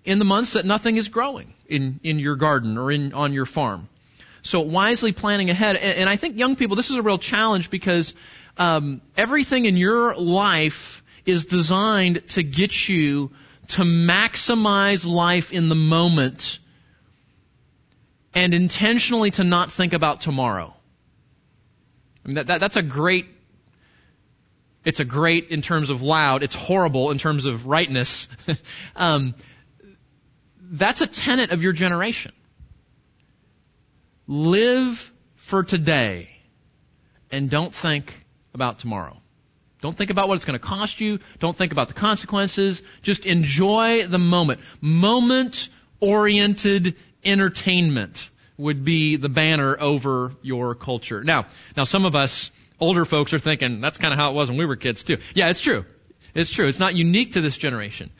in 0.04 0.18
the 0.18 0.24
months 0.24 0.52
that 0.52 0.64
nothing 0.64 0.96
is 0.96 1.08
growing 1.08 1.52
in, 1.66 2.00
in 2.02 2.18
your 2.18 2.36
garden 2.36 2.78
or 2.78 2.92
in, 2.92 3.12
on 3.12 3.32
your 3.32 3.46
farm. 3.46 3.88
So 4.46 4.60
wisely 4.60 5.12
planning 5.12 5.50
ahead. 5.50 5.76
And, 5.76 5.98
and 5.98 6.08
I 6.08 6.16
think 6.16 6.38
young 6.38 6.56
people, 6.56 6.76
this 6.76 6.90
is 6.90 6.96
a 6.96 7.02
real 7.02 7.18
challenge 7.18 7.68
because 7.68 8.14
um, 8.56 9.00
everything 9.16 9.64
in 9.64 9.76
your 9.76 10.14
life 10.14 11.02
is 11.24 11.46
designed 11.46 12.28
to 12.30 12.42
get 12.42 12.88
you 12.88 13.32
to 13.68 13.82
maximize 13.82 15.04
life 15.06 15.52
in 15.52 15.68
the 15.68 15.74
moment 15.74 16.60
and 18.34 18.54
intentionally 18.54 19.32
to 19.32 19.42
not 19.42 19.72
think 19.72 19.92
about 19.92 20.20
tomorrow. 20.20 20.72
I 22.24 22.28
mean, 22.28 22.34
that, 22.36 22.46
that, 22.46 22.60
that's 22.60 22.76
a 22.76 22.82
great, 22.82 23.26
it's 24.84 25.00
a 25.00 25.04
great 25.04 25.48
in 25.48 25.62
terms 25.62 25.90
of 25.90 26.02
loud, 26.02 26.44
it's 26.44 26.54
horrible 26.54 27.10
in 27.10 27.18
terms 27.18 27.46
of 27.46 27.66
rightness. 27.66 28.28
um, 28.96 29.34
that's 30.60 31.00
a 31.00 31.06
tenet 31.06 31.50
of 31.50 31.62
your 31.62 31.72
generation. 31.72 32.32
Live 34.26 35.12
for 35.36 35.62
today 35.62 36.28
and 37.30 37.48
don't 37.48 37.74
think 37.74 38.24
about 38.54 38.78
tomorrow. 38.78 39.16
Don't 39.82 39.96
think 39.96 40.10
about 40.10 40.28
what 40.28 40.36
it's 40.36 40.44
going 40.44 40.58
to 40.58 40.64
cost 40.64 41.00
you. 41.00 41.20
Don't 41.38 41.56
think 41.56 41.72
about 41.72 41.88
the 41.88 41.94
consequences. 41.94 42.82
Just 43.02 43.26
enjoy 43.26 44.06
the 44.06 44.18
moment. 44.18 44.60
Moment 44.80 45.68
oriented 46.00 46.96
entertainment 47.24 48.30
would 48.56 48.84
be 48.84 49.16
the 49.16 49.28
banner 49.28 49.76
over 49.78 50.32
your 50.42 50.74
culture. 50.74 51.22
Now, 51.22 51.46
now 51.76 51.84
some 51.84 52.04
of 52.04 52.16
us 52.16 52.50
Older 52.78 53.04
folks 53.04 53.32
are 53.32 53.38
thinking 53.38 53.80
that's 53.80 53.98
kind 53.98 54.12
of 54.12 54.18
how 54.18 54.30
it 54.30 54.34
was 54.34 54.50
when 54.50 54.58
we 54.58 54.66
were 54.66 54.76
kids 54.76 55.02
too. 55.02 55.18
Yeah, 55.34 55.48
it's 55.48 55.60
true. 55.60 55.84
It's 56.34 56.50
true. 56.50 56.68
It's 56.68 56.78
not 56.78 56.94
unique 56.94 57.32
to 57.32 57.40
this 57.40 57.56
generation. 57.56 58.10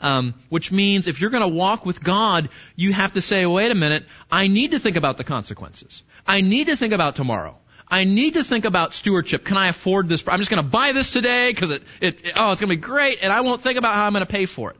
Um, 0.00 0.34
which 0.48 0.70
means 0.70 1.08
if 1.08 1.20
you're 1.20 1.30
going 1.30 1.42
to 1.42 1.48
walk 1.48 1.84
with 1.84 2.00
God, 2.00 2.50
you 2.76 2.92
have 2.92 3.14
to 3.14 3.20
say, 3.20 3.46
wait 3.46 3.72
a 3.72 3.74
minute, 3.74 4.04
I 4.30 4.46
need 4.46 4.70
to 4.70 4.78
think 4.78 4.96
about 4.96 5.16
the 5.16 5.24
consequences. 5.24 6.04
I 6.24 6.40
need 6.40 6.68
to 6.68 6.76
think 6.76 6.92
about 6.92 7.16
tomorrow. 7.16 7.58
I 7.90 8.04
need 8.04 8.34
to 8.34 8.44
think 8.44 8.64
about 8.64 8.94
stewardship. 8.94 9.44
Can 9.44 9.56
I 9.56 9.68
afford 9.68 10.08
this? 10.08 10.22
I'm 10.28 10.38
just 10.38 10.50
going 10.50 10.62
to 10.62 10.68
buy 10.68 10.92
this 10.92 11.10
today 11.10 11.50
because 11.50 11.70
it, 11.70 11.82
it, 12.00 12.24
it, 12.24 12.32
oh, 12.36 12.52
it's 12.52 12.60
going 12.60 12.70
to 12.70 12.76
be 12.76 12.76
great, 12.76 13.18
and 13.22 13.32
I 13.32 13.40
won't 13.40 13.62
think 13.62 13.78
about 13.78 13.94
how 13.94 14.04
I'm 14.04 14.12
going 14.12 14.24
to 14.24 14.26
pay 14.26 14.46
for 14.46 14.70
it. 14.70 14.76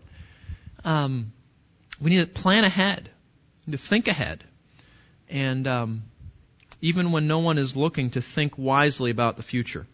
Um, 0.84 1.32
we 2.00 2.10
need 2.10 2.20
to 2.20 2.40
plan 2.40 2.64
ahead, 2.64 3.10
to 3.70 3.76
think 3.76 4.08
ahead, 4.08 4.44
and 5.28 5.66
um, 5.66 6.02
even 6.80 7.10
when 7.10 7.26
no 7.26 7.40
one 7.40 7.58
is 7.58 7.76
looking, 7.76 8.10
to 8.10 8.22
think 8.22 8.56
wisely 8.56 9.10
about 9.10 9.36
the 9.36 9.42
future. 9.42 9.86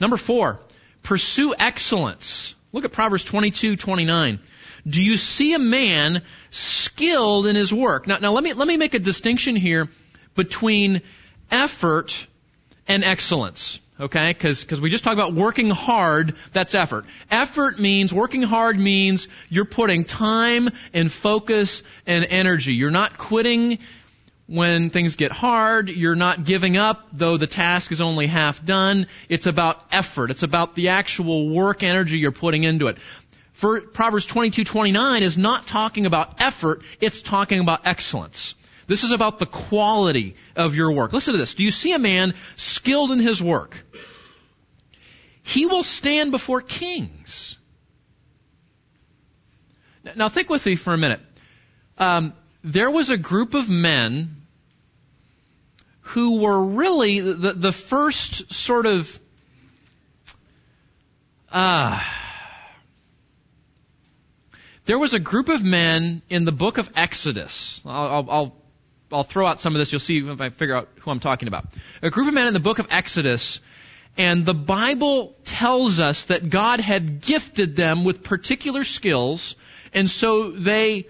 Number 0.00 0.16
four, 0.16 0.60
pursue 1.02 1.54
excellence. 1.58 2.54
Look 2.72 2.84
at 2.84 2.92
Proverbs 2.92 3.24
22, 3.24 3.76
29. 3.76 4.40
Do 4.86 5.02
you 5.02 5.16
see 5.16 5.54
a 5.54 5.58
man 5.58 6.22
skilled 6.50 7.46
in 7.46 7.56
his 7.56 7.72
work? 7.72 8.06
Now, 8.06 8.18
now 8.18 8.32
let 8.32 8.44
me, 8.44 8.52
let 8.52 8.68
me 8.68 8.76
make 8.76 8.94
a 8.94 8.98
distinction 8.98 9.56
here 9.56 9.88
between 10.34 11.02
effort 11.50 12.26
and 12.86 13.02
excellence. 13.04 13.80
Okay? 13.98 14.34
Cause, 14.34 14.64
cause 14.64 14.80
we 14.80 14.90
just 14.90 15.04
talked 15.04 15.18
about 15.18 15.32
working 15.32 15.70
hard, 15.70 16.36
that's 16.52 16.74
effort. 16.74 17.06
Effort 17.30 17.78
means, 17.78 18.12
working 18.12 18.42
hard 18.42 18.78
means 18.78 19.26
you're 19.48 19.64
putting 19.64 20.04
time 20.04 20.68
and 20.92 21.10
focus 21.10 21.82
and 22.06 22.24
energy. 22.24 22.74
You're 22.74 22.90
not 22.90 23.16
quitting 23.16 23.78
when 24.46 24.90
things 24.90 25.16
get 25.16 25.32
hard. 25.32 25.88
You're 25.88 26.14
not 26.14 26.44
giving 26.44 26.76
up, 26.76 27.08
though 27.12 27.36
the 27.36 27.46
task 27.46 27.92
is 27.92 28.00
only 28.00 28.26
half 28.26 28.64
done. 28.64 29.06
It's 29.28 29.46
about 29.46 29.82
effort. 29.92 30.30
It's 30.30 30.42
about 30.42 30.74
the 30.74 30.88
actual 30.88 31.48
work 31.50 31.82
energy 31.82 32.18
you're 32.18 32.32
putting 32.32 32.64
into 32.64 32.88
it. 32.88 32.98
For 33.52 33.80
Proverbs 33.80 34.26
22:29 34.26 35.22
is 35.22 35.36
not 35.38 35.66
talking 35.66 36.06
about 36.06 36.40
effort, 36.42 36.82
it's 37.00 37.22
talking 37.22 37.60
about 37.60 37.86
excellence. 37.86 38.54
This 38.86 39.02
is 39.02 39.10
about 39.10 39.38
the 39.38 39.46
quality 39.46 40.36
of 40.54 40.76
your 40.76 40.92
work. 40.92 41.12
Listen 41.12 41.32
to 41.32 41.38
this. 41.38 41.54
Do 41.54 41.64
you 41.64 41.72
see 41.72 41.92
a 41.92 41.98
man 41.98 42.34
skilled 42.56 43.10
in 43.10 43.18
his 43.18 43.42
work? 43.42 43.76
He 45.42 45.66
will 45.66 45.82
stand 45.82 46.30
before 46.30 46.60
kings. 46.60 47.56
Now 50.14 50.28
think 50.28 50.50
with 50.50 50.64
me 50.66 50.76
for 50.76 50.92
a 50.92 50.98
minute. 50.98 51.20
Um, 51.98 52.32
there 52.66 52.90
was 52.90 53.10
a 53.10 53.16
group 53.16 53.54
of 53.54 53.70
men 53.70 54.42
who 56.00 56.40
were 56.40 56.64
really 56.64 57.20
the, 57.20 57.52
the 57.52 57.70
first 57.70 58.52
sort 58.52 58.86
of 58.86 59.20
uh, 61.48 62.02
there 64.84 64.98
was 64.98 65.14
a 65.14 65.20
group 65.20 65.48
of 65.48 65.62
men 65.62 66.22
in 66.28 66.44
the 66.44 66.52
book 66.52 66.78
of 66.78 66.90
Exodus. 66.96 67.80
I'll, 67.86 68.30
I'll, 68.30 68.56
I'll 69.12 69.24
throw 69.24 69.46
out 69.46 69.60
some 69.60 69.74
of 69.74 69.78
this. 69.78 69.92
You'll 69.92 70.00
see 70.00 70.18
if 70.18 70.40
I 70.40 70.50
figure 70.50 70.74
out 70.74 70.88
who 71.00 71.12
I'm 71.12 71.20
talking 71.20 71.46
about. 71.46 71.66
A 72.02 72.10
group 72.10 72.26
of 72.26 72.34
men 72.34 72.48
in 72.48 72.52
the 72.52 72.60
book 72.60 72.80
of 72.80 72.88
Exodus, 72.90 73.60
and 74.16 74.44
the 74.44 74.54
Bible 74.54 75.36
tells 75.44 76.00
us 76.00 76.26
that 76.26 76.50
God 76.50 76.80
had 76.80 77.20
gifted 77.20 77.76
them 77.76 78.02
with 78.02 78.24
particular 78.24 78.82
skills, 78.82 79.54
and 79.94 80.10
so 80.10 80.50
they 80.50 81.06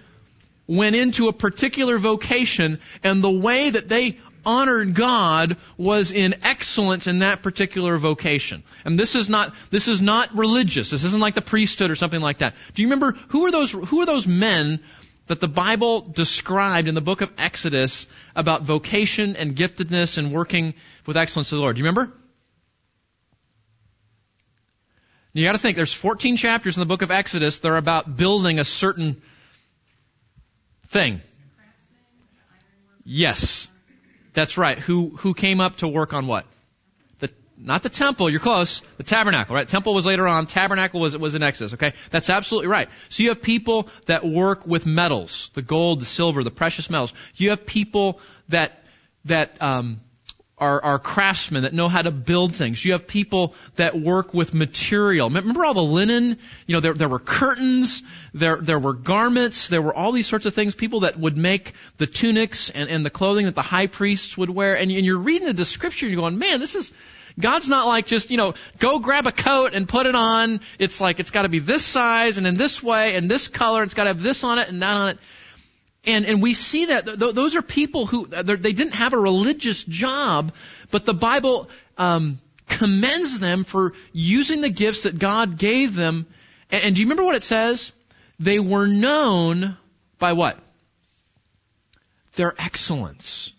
went 0.67 0.97
into 0.97 1.29
a 1.29 1.33
particular 1.33 1.99
vocation, 1.99 2.81
and 3.03 3.23
the 3.23 3.31
way 3.31 3.71
that 3.71 3.89
they 3.89 4.19
honored 4.45 4.95
God 4.95 5.57
was 5.77 6.13
in 6.13 6.37
excellence 6.45 7.09
in 7.09 7.19
that 7.19 7.43
particular 7.43 7.99
vocation. 7.99 8.63
And 8.85 8.99
this 8.99 9.17
is 9.17 9.29
not, 9.29 9.53
this 9.71 9.89
is 9.89 10.01
not 10.01 10.37
religious. 10.37 10.91
This 10.91 11.03
isn't 11.03 11.21
like 11.21 11.35
the 11.35 11.43
priesthood 11.43 11.91
or 11.91 11.97
something 11.97 12.21
like 12.21 12.39
that. 12.39 12.55
Do 12.75 12.83
you 12.83 12.89
remember 12.89 13.13
who 13.29 13.45
are 13.45 13.51
those, 13.51 13.73
who 13.73 14.01
are 14.01 14.07
those 14.07 14.27
men 14.27 14.81
that 15.27 15.41
the 15.41 15.49
Bible 15.49 16.03
described 16.03 16.87
in 16.87 16.95
the 16.95 17.01
book 17.01 17.21
of 17.21 17.33
Exodus 17.37 18.07
about 18.37 18.63
vocation 18.63 19.35
and 19.35 19.57
giftedness 19.57 20.17
and 20.17 20.33
working 20.33 20.75
with 21.07 21.17
excellence 21.17 21.49
to 21.49 21.57
the 21.57 21.61
Lord? 21.61 21.75
Do 21.75 21.81
you 21.81 21.85
remember? 21.85 22.13
You 25.33 25.45
gotta 25.45 25.59
think, 25.59 25.77
there's 25.77 25.93
14 25.93 26.37
chapters 26.37 26.77
in 26.77 26.81
the 26.81 26.87
book 26.87 27.03
of 27.03 27.11
Exodus 27.11 27.59
that 27.59 27.69
are 27.69 27.77
about 27.77 28.17
building 28.17 28.59
a 28.59 28.65
certain 28.65 29.21
thing. 30.97 31.21
Yes. 33.05 33.69
That's 34.33 34.57
right. 34.59 34.79
Who, 34.79 35.11
who 35.17 35.35
came 35.35 35.61
up 35.61 35.77
to 35.77 35.89
work 35.89 36.13
on 36.15 36.27
what? 36.27 36.47
The, 37.19 37.31
not 37.59 37.83
the 37.83 37.89
temple, 37.89 38.31
you're 38.31 38.41
close. 38.41 38.81
The 38.97 39.03
tabernacle, 39.03 39.55
right? 39.55 39.69
Temple 39.69 39.95
was 39.95 40.07
later 40.07 40.27
on. 40.27 40.47
Tabernacle 40.47 41.01
was, 41.01 41.17
was 41.17 41.35
in 41.35 41.43
Exodus, 41.43 41.75
okay? 41.75 41.93
That's 42.11 42.31
absolutely 42.31 42.69
right. 42.69 42.89
So 43.11 43.23
you 43.23 43.29
have 43.29 43.43
people 43.43 43.89
that 44.07 44.25
work 44.25 44.67
with 44.67 44.87
metals, 44.87 45.51
the 45.55 45.63
gold, 45.63 46.01
the 46.01 46.07
silver, 46.07 46.43
the 46.43 46.51
precious 46.51 46.89
metals. 46.91 47.13
You 47.35 47.51
have 47.51 47.67
people 47.67 48.21
that, 48.49 48.83
that, 49.27 49.61
um, 49.61 50.01
are, 50.59 50.83
are 50.83 50.99
craftsmen 50.99 51.65
that 51.65 51.75
know 51.75 51.89
how 51.89 52.01
to 52.01 52.11
build 52.11 52.55
things. 52.55 52.83
You 52.83 52.93
have 52.93 53.07
people 53.07 53.55
that 53.75 53.99
work 53.99 54.33
with 54.33 54.55
material. 54.55 55.29
Remember 55.29 55.67
all 55.67 55.75
the 55.75 55.83
linen? 55.83 56.39
You 56.67 56.73
know, 56.75 56.81
there, 56.81 56.95
there 56.95 57.11
were 57.11 57.19
curtains, 57.19 58.03
there, 58.33 58.57
there 58.57 58.79
were 58.79 58.95
garments, 58.95 59.69
there 59.69 59.83
were 59.83 59.95
all 59.95 60.13
these 60.13 60.27
sorts 60.27 60.47
of 60.47 60.55
things. 60.55 60.75
People 60.75 61.01
that 61.01 61.19
would 61.19 61.37
make 61.37 61.75
the 61.99 62.07
tunics 62.07 62.71
and, 62.71 62.89
and 62.89 63.05
the 63.05 63.11
clothing 63.11 63.45
that 63.45 63.55
the 63.55 63.63
high 63.63 63.87
priests 63.87 64.39
would 64.39 64.49
wear. 64.49 64.79
And, 64.79 64.91
and 64.91 65.05
you're 65.05 65.19
reading 65.19 65.47
the 65.47 65.55
description 65.55 66.09
you're 66.09 66.21
going, 66.21 66.39
man, 66.39 66.59
this 66.59 66.75
is, 66.75 66.91
God's 67.39 67.69
not 67.69 67.87
like 67.87 68.07
just, 68.07 68.31
you 68.31 68.39
know, 68.39 68.55
go 68.79 68.99
grab 68.99 69.27
a 69.27 69.33
coat 69.33 69.75
and 69.75 69.87
put 69.87 70.07
it 70.07 70.15
on. 70.15 70.61
It's 70.79 71.03
like, 71.03 71.21
it's 71.21 71.31
gotta 71.31 71.51
be 71.51 71.59
this 71.59 71.85
size 71.85 72.39
and 72.39 72.47
in 72.47 72.57
this 72.57 72.83
way 72.83 73.17
and 73.17 73.31
this 73.31 73.49
color. 73.49 73.83
It's 73.83 73.93
gotta 73.93 74.09
have 74.09 74.23
this 74.23 74.43
on 74.43 74.59
it 74.59 74.71
and 74.71 74.81
that 74.81 74.97
on 74.97 75.09
it. 75.11 75.19
And, 76.07 76.25
and 76.25 76.41
we 76.41 76.55
see 76.55 76.87
that 76.87 77.05
th- 77.05 77.35
those 77.35 77.57
are 77.57 77.63
people 77.63 78.07
who, 78.07 78.27
they 78.27 78.73
didn't 78.73 78.95
have 78.95 79.13
a 79.13 79.19
religious 79.19 79.83
job, 79.85 80.53
but 80.91 81.05
the 81.05 81.15
Bible, 81.15 81.69
um, 81.99 82.39
commends 82.69 83.39
them 83.39 83.65
for 83.65 83.93
using 84.13 84.61
the 84.61 84.71
gifts 84.71 85.05
that 85.05 85.19
God 85.19 85.59
gave 85.59 85.95
them. 85.95 86.27
And, 86.71 86.85
and 86.85 86.95
do 86.95 87.01
you 87.01 87.07
remember 87.07 87.25
what 87.25 87.37
it 87.37 87.43
says? 87.43 87.93
They 88.39 88.59
were 88.59 88.87
known 88.87 89.77
by 90.19 90.33
what? 90.33 90.59
Their 92.35 92.55
excellence. 92.59 93.53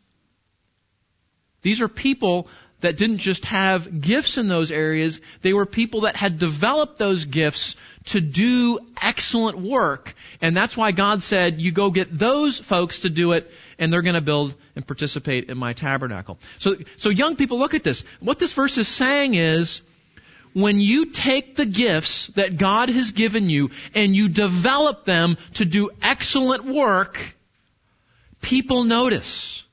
These 1.62 1.81
are 1.81 1.88
people 1.88 2.47
that 2.81 2.97
didn't 2.97 3.17
just 3.17 3.45
have 3.45 4.01
gifts 4.01 4.38
in 4.38 4.47
those 4.47 4.71
areas, 4.71 5.19
they 5.41 5.51
were 5.51 5.65
people 5.65 6.01
that 6.01 6.15
had 6.15 6.38
developed 6.38 6.99
those 6.99 7.25
gifts 7.25 7.75
to 8.07 8.21
do 8.21 8.79
excellent 9.01 9.57
work. 9.57 10.15
And 10.41 10.55
that's 10.55 10.75
why 10.75 10.91
God 10.91 11.23
said, 11.23 11.61
you 11.61 11.71
go 11.71 11.91
get 11.91 12.17
those 12.17 12.59
folks 12.59 12.99
to 12.99 13.09
do 13.09 13.33
it, 13.33 13.49
and 13.77 13.91
they're 13.91 14.01
going 14.01 14.15
to 14.15 14.21
build 14.21 14.55
and 14.75 14.85
participate 14.85 15.49
in 15.49 15.57
my 15.57 15.73
tabernacle. 15.73 16.37
So, 16.59 16.75
so 16.97 17.09
young 17.09 17.35
people, 17.35 17.59
look 17.59 17.73
at 17.73 17.83
this. 17.83 18.03
What 18.19 18.39
this 18.39 18.53
verse 18.53 18.77
is 18.77 18.87
saying 18.87 19.35
is, 19.35 19.81
when 20.53 20.79
you 20.79 21.05
take 21.07 21.55
the 21.55 21.65
gifts 21.65 22.27
that 22.27 22.57
God 22.57 22.89
has 22.89 23.11
given 23.11 23.49
you 23.49 23.69
and 23.93 24.15
you 24.15 24.27
develop 24.27 25.05
them 25.05 25.37
to 25.55 25.65
do 25.65 25.91
excellent 26.01 26.65
work, 26.65 27.35
people 28.41 28.83
notice. 28.83 29.63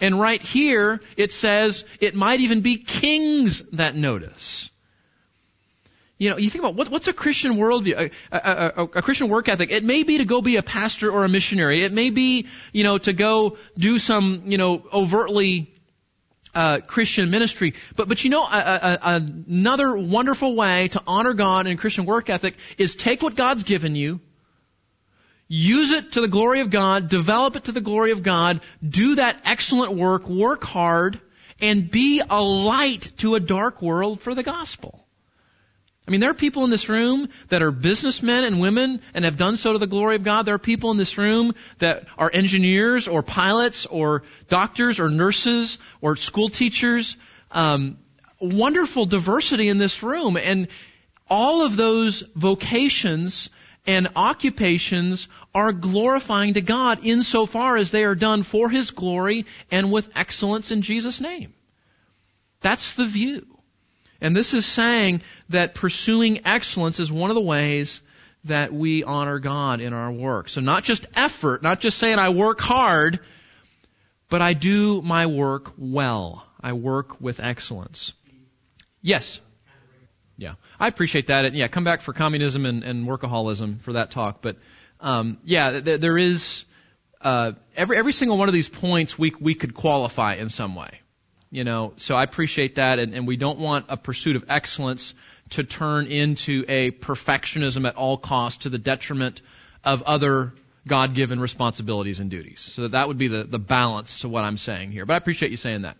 And 0.00 0.20
right 0.20 0.42
here, 0.42 1.00
it 1.16 1.32
says 1.32 1.84
it 2.00 2.14
might 2.14 2.40
even 2.40 2.60
be 2.60 2.76
kings 2.76 3.60
that 3.70 3.96
notice. 3.96 4.67
You 6.18 6.30
know, 6.30 6.36
you 6.36 6.50
think 6.50 6.64
about 6.64 6.74
what, 6.74 6.88
what's 6.88 7.06
a 7.06 7.12
Christian 7.12 7.54
worldview, 7.54 8.10
a, 8.32 8.36
a, 8.36 8.72
a, 8.76 8.82
a, 8.82 9.02
Christian 9.02 9.28
work 9.28 9.48
ethic. 9.48 9.70
It 9.70 9.84
may 9.84 10.02
be 10.02 10.18
to 10.18 10.24
go 10.24 10.42
be 10.42 10.56
a 10.56 10.64
pastor 10.64 11.10
or 11.12 11.24
a 11.24 11.28
missionary. 11.28 11.84
It 11.84 11.92
may 11.92 12.10
be, 12.10 12.48
you 12.72 12.82
know, 12.82 12.98
to 12.98 13.12
go 13.12 13.56
do 13.78 14.00
some, 14.00 14.42
you 14.46 14.58
know, 14.58 14.82
overtly 14.92 15.72
uh, 16.54 16.80
Christian 16.80 17.30
ministry. 17.30 17.74
But 17.94 18.08
but 18.08 18.24
you 18.24 18.30
know, 18.30 18.44
another 18.50 19.96
wonderful 19.96 20.56
way 20.56 20.88
to 20.88 21.02
honor 21.06 21.34
God 21.34 21.68
in 21.68 21.76
Christian 21.76 22.04
work 22.04 22.28
ethic 22.30 22.56
is 22.78 22.96
take 22.96 23.22
what 23.22 23.36
God's 23.36 23.62
given 23.62 23.94
you, 23.94 24.20
use 25.46 25.92
it 25.92 26.12
to 26.12 26.20
the 26.20 26.26
glory 26.26 26.62
of 26.62 26.70
God, 26.70 27.08
develop 27.08 27.54
it 27.54 27.64
to 27.64 27.72
the 27.72 27.80
glory 27.80 28.10
of 28.10 28.24
God, 28.24 28.60
do 28.86 29.14
that 29.16 29.40
excellent 29.44 29.92
work, 29.92 30.28
work 30.28 30.64
hard, 30.64 31.20
and 31.60 31.88
be 31.88 32.22
a 32.28 32.42
light 32.42 33.12
to 33.18 33.36
a 33.36 33.40
dark 33.40 33.80
world 33.80 34.20
for 34.20 34.34
the 34.34 34.42
gospel. 34.42 35.04
I 36.08 36.10
mean, 36.10 36.20
there 36.20 36.30
are 36.30 36.34
people 36.34 36.64
in 36.64 36.70
this 36.70 36.88
room 36.88 37.28
that 37.50 37.60
are 37.60 37.70
businessmen 37.70 38.44
and 38.44 38.58
women 38.58 39.02
and 39.12 39.26
have 39.26 39.36
done 39.36 39.58
so 39.58 39.74
to 39.74 39.78
the 39.78 39.86
glory 39.86 40.16
of 40.16 40.24
God. 40.24 40.46
There 40.46 40.54
are 40.54 40.58
people 40.58 40.90
in 40.90 40.96
this 40.96 41.18
room 41.18 41.54
that 41.80 42.06
are 42.16 42.30
engineers 42.32 43.08
or 43.08 43.22
pilots 43.22 43.84
or 43.84 44.22
doctors 44.48 45.00
or 45.00 45.10
nurses 45.10 45.76
or 46.00 46.16
school 46.16 46.48
teachers. 46.48 47.18
Um, 47.50 47.98
wonderful 48.40 49.04
diversity 49.04 49.68
in 49.68 49.76
this 49.76 50.02
room. 50.02 50.38
And 50.38 50.68
all 51.28 51.62
of 51.62 51.76
those 51.76 52.22
vocations 52.34 53.50
and 53.86 54.08
occupations 54.16 55.28
are 55.54 55.72
glorifying 55.72 56.54
to 56.54 56.62
God 56.62 57.00
insofar 57.02 57.76
as 57.76 57.90
they 57.90 58.04
are 58.04 58.14
done 58.14 58.44
for 58.44 58.70
His 58.70 58.92
glory 58.92 59.44
and 59.70 59.92
with 59.92 60.16
excellence 60.16 60.72
in 60.72 60.80
Jesus' 60.80 61.20
name. 61.20 61.52
That's 62.62 62.94
the 62.94 63.04
view. 63.04 63.57
And 64.20 64.34
this 64.34 64.54
is 64.54 64.66
saying 64.66 65.22
that 65.50 65.74
pursuing 65.74 66.46
excellence 66.46 66.98
is 67.00 67.10
one 67.10 67.30
of 67.30 67.34
the 67.34 67.40
ways 67.40 68.00
that 68.44 68.72
we 68.72 69.04
honor 69.04 69.38
God 69.38 69.80
in 69.80 69.92
our 69.92 70.10
work. 70.10 70.48
So 70.48 70.60
not 70.60 70.84
just 70.84 71.06
effort, 71.14 71.62
not 71.62 71.80
just 71.80 71.98
saying 71.98 72.18
I 72.18 72.30
work 72.30 72.60
hard, 72.60 73.20
but 74.28 74.42
I 74.42 74.52
do 74.54 75.02
my 75.02 75.26
work 75.26 75.72
well. 75.76 76.44
I 76.60 76.72
work 76.72 77.20
with 77.20 77.40
excellence. 77.40 78.12
Yes. 79.02 79.40
Yeah, 80.36 80.54
I 80.78 80.86
appreciate 80.86 81.26
that. 81.28 81.44
And 81.44 81.56
yeah, 81.56 81.66
come 81.66 81.82
back 81.84 82.00
for 82.00 82.12
communism 82.12 82.64
and, 82.64 82.84
and 82.84 83.06
workaholism 83.06 83.80
for 83.80 83.94
that 83.94 84.12
talk. 84.12 84.40
But 84.40 84.56
um, 85.00 85.38
yeah, 85.44 85.80
th- 85.80 86.00
there 86.00 86.16
is 86.16 86.64
uh, 87.20 87.52
every 87.76 87.96
every 87.96 88.12
single 88.12 88.38
one 88.38 88.48
of 88.48 88.54
these 88.54 88.68
points 88.68 89.18
we 89.18 89.32
we 89.40 89.54
could 89.56 89.74
qualify 89.74 90.34
in 90.34 90.48
some 90.48 90.76
way. 90.76 91.00
You 91.50 91.64
know, 91.64 91.94
so 91.96 92.14
I 92.14 92.24
appreciate 92.24 92.74
that, 92.74 92.98
and, 92.98 93.14
and 93.14 93.26
we 93.26 93.38
don't 93.38 93.58
want 93.58 93.86
a 93.88 93.96
pursuit 93.96 94.36
of 94.36 94.44
excellence 94.48 95.14
to 95.50 95.64
turn 95.64 96.06
into 96.06 96.64
a 96.68 96.90
perfectionism 96.90 97.88
at 97.88 97.96
all 97.96 98.18
costs 98.18 98.64
to 98.64 98.68
the 98.68 98.78
detriment 98.78 99.40
of 99.82 100.02
other 100.02 100.52
God-given 100.86 101.40
responsibilities 101.40 102.20
and 102.20 102.30
duties. 102.30 102.60
So 102.60 102.82
that, 102.82 102.92
that 102.92 103.08
would 103.08 103.16
be 103.16 103.28
the, 103.28 103.44
the 103.44 103.58
balance 103.58 104.20
to 104.20 104.28
what 104.28 104.44
I'm 104.44 104.58
saying 104.58 104.92
here. 104.92 105.06
But 105.06 105.14
I 105.14 105.16
appreciate 105.16 105.50
you 105.50 105.56
saying 105.56 105.82
that. 105.82 105.96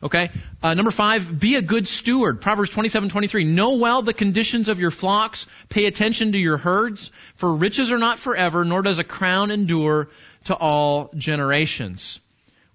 Okay. 0.00 0.30
Uh, 0.62 0.74
number 0.74 0.92
five, 0.92 1.40
be 1.40 1.56
a 1.56 1.62
good 1.62 1.88
steward. 1.88 2.40
Proverbs 2.40 2.70
27:23. 2.70 3.46
Know 3.46 3.74
well 3.76 4.02
the 4.02 4.12
conditions 4.12 4.68
of 4.68 4.78
your 4.78 4.92
flocks. 4.92 5.48
Pay 5.68 5.86
attention 5.86 6.32
to 6.32 6.38
your 6.38 6.56
herds. 6.56 7.10
For 7.34 7.52
riches 7.52 7.90
are 7.90 7.98
not 7.98 8.20
forever, 8.20 8.64
nor 8.64 8.82
does 8.82 9.00
a 9.00 9.04
crown 9.04 9.50
endure 9.50 10.08
to 10.44 10.54
all 10.54 11.10
generations. 11.16 12.20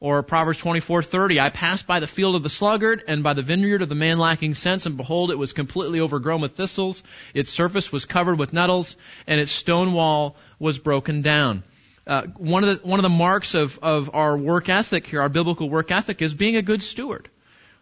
Or 0.03 0.21
Proverbs 0.21 0.59
24:30. 0.59 1.39
I 1.39 1.49
passed 1.49 1.87
by 1.87 2.01
the 2.01 2.07
field 2.07 2.35
of 2.35 2.43
the 2.43 2.49
sluggard 2.49 3.05
and 3.07 3.23
by 3.23 3.31
the 3.31 3.41
vineyard 3.41 3.81
of 3.81 3.87
the 3.87 3.95
man 3.95 4.19
lacking 4.19 4.53
sense, 4.53 4.85
and 4.85 4.97
behold, 4.97 5.31
it 5.31 5.37
was 5.37 5.53
completely 5.53 6.01
overgrown 6.01 6.41
with 6.41 6.57
thistles. 6.57 7.03
Its 7.33 7.49
surface 7.49 7.89
was 7.89 8.03
covered 8.03 8.37
with 8.37 8.51
nettles, 8.51 8.97
and 9.27 9.39
its 9.39 9.53
stone 9.53 9.93
wall 9.93 10.35
was 10.59 10.77
broken 10.77 11.21
down. 11.21 11.63
Uh, 12.05 12.23
one 12.35 12.65
of 12.65 12.81
the 12.81 12.85
one 12.85 12.99
of 12.99 13.03
the 13.03 13.07
marks 13.07 13.55
of 13.55 13.79
of 13.81 14.13
our 14.13 14.37
work 14.37 14.67
ethic 14.67 15.07
here, 15.07 15.21
our 15.21 15.29
biblical 15.29 15.69
work 15.69 15.89
ethic, 15.89 16.21
is 16.21 16.33
being 16.33 16.57
a 16.57 16.61
good 16.61 16.81
steward. 16.81 17.29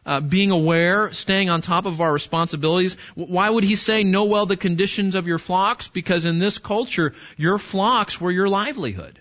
Uh, 0.06 0.20
being 0.20 0.52
aware, 0.52 1.12
staying 1.14 1.50
on 1.50 1.62
top 1.62 1.88
of 1.88 2.02
our 2.02 2.14
responsibilities. 2.14 2.98
Why 3.16 3.50
would 3.50 3.64
he 3.64 3.76
say 3.76 4.04
know 4.04 4.26
well 4.26 4.46
the 4.46 4.58
conditions 4.58 5.16
of 5.16 5.26
your 5.26 5.40
flocks? 5.40 5.88
Because 5.88 6.26
in 6.26 6.38
this 6.38 6.60
culture, 6.60 7.16
your 7.36 7.58
flocks 7.58 8.22
were 8.22 8.32
your 8.32 8.48
livelihood. 8.48 9.20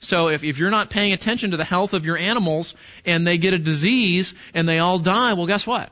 So 0.00 0.28
if, 0.28 0.44
if 0.44 0.58
you're 0.58 0.70
not 0.70 0.90
paying 0.90 1.12
attention 1.12 1.50
to 1.50 1.56
the 1.56 1.64
health 1.64 1.92
of 1.92 2.06
your 2.06 2.16
animals 2.16 2.74
and 3.04 3.26
they 3.26 3.38
get 3.38 3.54
a 3.54 3.58
disease 3.58 4.34
and 4.54 4.68
they 4.68 4.78
all 4.78 4.98
die, 4.98 5.32
well, 5.32 5.46
guess 5.46 5.66
what? 5.66 5.90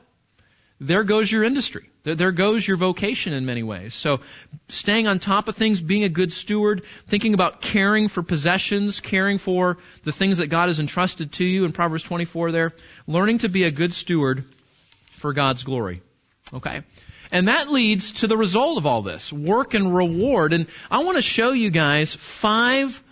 there 0.79 1.03
goes 1.03 1.31
your 1.31 1.43
industry. 1.43 1.89
There 2.03 2.31
goes 2.31 2.65
your 2.65 2.77
vocation 2.77 3.33
in 3.33 3.45
many 3.45 3.63
ways. 3.63 3.93
So 3.93 4.21
staying 4.69 5.07
on 5.07 5.19
top 5.19 5.47
of 5.47 5.55
things, 5.55 5.81
being 5.81 6.03
a 6.03 6.09
good 6.09 6.31
steward, 6.31 6.83
thinking 7.07 7.33
about 7.33 7.61
caring 7.61 8.07
for 8.07 8.23
possessions, 8.23 8.99
caring 8.99 9.39
for 9.39 9.77
the 10.03 10.13
things 10.13 10.37
that 10.37 10.47
God 10.47 10.69
has 10.69 10.79
entrusted 10.79 11.33
to 11.33 11.43
you 11.43 11.65
in 11.65 11.73
Proverbs 11.73 12.03
24 12.03 12.51
there, 12.51 12.73
learning 13.07 13.39
to 13.39 13.49
be 13.49 13.63
a 13.63 13.71
good 13.71 13.91
steward 13.91 14.45
for 15.13 15.33
God's 15.33 15.63
glory. 15.63 16.01
Okay? 16.53 16.83
And 17.31 17.49
that 17.49 17.69
leads 17.69 18.13
to 18.13 18.27
the 18.27 18.37
result 18.37 18.77
of 18.77 18.85
all 18.85 19.01
this, 19.01 19.33
work 19.33 19.73
and 19.73 19.93
reward. 19.93 20.53
And 20.53 20.67
I 20.89 21.03
want 21.03 21.17
to 21.17 21.21
show 21.21 21.51
you 21.51 21.71
guys 21.71 22.15
five 22.15 23.03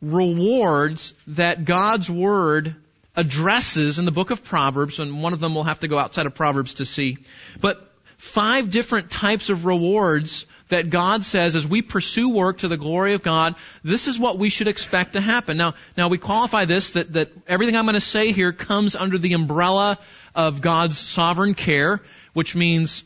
rewards 0.00 1.14
that 1.28 1.64
God's 1.64 2.10
Word 2.10 2.74
addresses 3.16 3.98
in 3.98 4.04
the 4.04 4.12
book 4.12 4.30
of 4.30 4.44
Proverbs, 4.44 4.98
and 4.98 5.22
one 5.22 5.32
of 5.32 5.40
them 5.40 5.54
we'll 5.54 5.64
have 5.64 5.80
to 5.80 5.88
go 5.88 5.98
outside 5.98 6.26
of 6.26 6.34
Proverbs 6.34 6.74
to 6.74 6.84
see. 6.86 7.18
But 7.60 7.86
five 8.16 8.70
different 8.70 9.10
types 9.10 9.50
of 9.50 9.64
rewards 9.64 10.46
that 10.68 10.90
God 10.90 11.24
says 11.24 11.56
as 11.56 11.66
we 11.66 11.82
pursue 11.82 12.28
work 12.28 12.58
to 12.58 12.68
the 12.68 12.76
glory 12.76 13.14
of 13.14 13.22
God, 13.22 13.56
this 13.82 14.08
is 14.08 14.18
what 14.18 14.38
we 14.38 14.48
should 14.48 14.68
expect 14.68 15.14
to 15.14 15.20
happen. 15.20 15.56
Now, 15.56 15.74
now 15.96 16.08
we 16.08 16.18
qualify 16.18 16.64
this 16.64 16.92
that, 16.92 17.12
that 17.14 17.30
everything 17.46 17.76
I'm 17.76 17.84
going 17.84 17.94
to 17.94 18.00
say 18.00 18.32
here 18.32 18.52
comes 18.52 18.94
under 18.94 19.18
the 19.18 19.32
umbrella 19.32 19.98
of 20.34 20.60
God's 20.60 20.98
sovereign 20.98 21.54
care, 21.54 22.00
which 22.32 22.54
means 22.54 23.04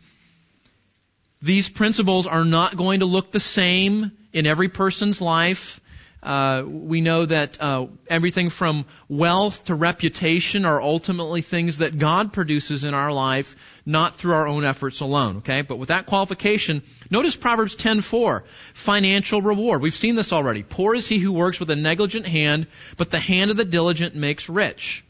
these 1.40 1.68
principles 1.68 2.26
are 2.26 2.44
not 2.44 2.76
going 2.76 3.00
to 3.00 3.06
look 3.06 3.32
the 3.32 3.40
same 3.40 4.12
in 4.32 4.46
every 4.46 4.68
person's 4.68 5.20
life. 5.20 5.80
Uh, 6.24 6.62
we 6.66 7.02
know 7.02 7.26
that 7.26 7.60
uh, 7.60 7.86
everything 8.08 8.48
from 8.48 8.86
wealth 9.10 9.66
to 9.66 9.74
reputation 9.74 10.64
are 10.64 10.80
ultimately 10.80 11.42
things 11.42 11.78
that 11.78 11.98
God 11.98 12.32
produces 12.32 12.82
in 12.82 12.94
our 12.94 13.12
life, 13.12 13.54
not 13.84 14.14
through 14.14 14.32
our 14.32 14.46
own 14.46 14.64
efforts 14.64 15.00
alone. 15.00 15.38
Okay, 15.38 15.60
but 15.60 15.76
with 15.76 15.90
that 15.90 16.06
qualification, 16.06 16.82
notice 17.10 17.36
Proverbs 17.36 17.76
10:4, 17.76 18.44
financial 18.72 19.42
reward. 19.42 19.82
We've 19.82 19.94
seen 19.94 20.14
this 20.14 20.32
already. 20.32 20.62
Poor 20.62 20.94
is 20.94 21.06
he 21.06 21.18
who 21.18 21.32
works 21.32 21.60
with 21.60 21.70
a 21.70 21.76
negligent 21.76 22.26
hand, 22.26 22.68
but 22.96 23.10
the 23.10 23.20
hand 23.20 23.50
of 23.50 23.58
the 23.58 23.66
diligent 23.66 24.14
makes 24.14 24.48
rich. 24.48 25.04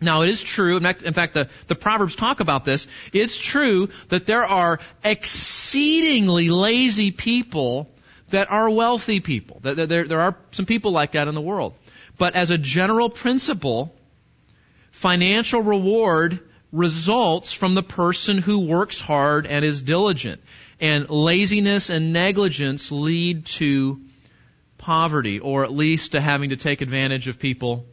Now 0.00 0.22
it 0.22 0.28
is 0.28 0.42
true, 0.42 0.76
in 0.76 1.12
fact 1.12 1.34
the, 1.34 1.48
the 1.68 1.74
Proverbs 1.74 2.16
talk 2.16 2.40
about 2.40 2.64
this, 2.64 2.86
it's 3.12 3.38
true 3.38 3.88
that 4.08 4.26
there 4.26 4.44
are 4.44 4.78
exceedingly 5.02 6.50
lazy 6.50 7.10
people 7.10 7.90
that 8.30 8.50
are 8.50 8.68
wealthy 8.68 9.20
people. 9.20 9.60
There, 9.62 9.86
there, 9.86 10.04
there 10.04 10.20
are 10.20 10.36
some 10.50 10.66
people 10.66 10.92
like 10.92 11.12
that 11.12 11.28
in 11.28 11.34
the 11.34 11.40
world. 11.40 11.74
But 12.18 12.34
as 12.34 12.50
a 12.50 12.58
general 12.58 13.10
principle, 13.10 13.94
financial 14.90 15.62
reward 15.62 16.40
results 16.72 17.52
from 17.52 17.74
the 17.74 17.82
person 17.82 18.38
who 18.38 18.66
works 18.66 19.00
hard 19.00 19.46
and 19.46 19.64
is 19.64 19.82
diligent. 19.82 20.42
And 20.80 21.08
laziness 21.08 21.90
and 21.90 22.12
negligence 22.12 22.90
lead 22.90 23.46
to 23.46 24.00
poverty, 24.78 25.38
or 25.38 25.64
at 25.64 25.72
least 25.72 26.12
to 26.12 26.20
having 26.20 26.50
to 26.50 26.56
take 26.56 26.80
advantage 26.80 27.28
of 27.28 27.38
people 27.38 27.86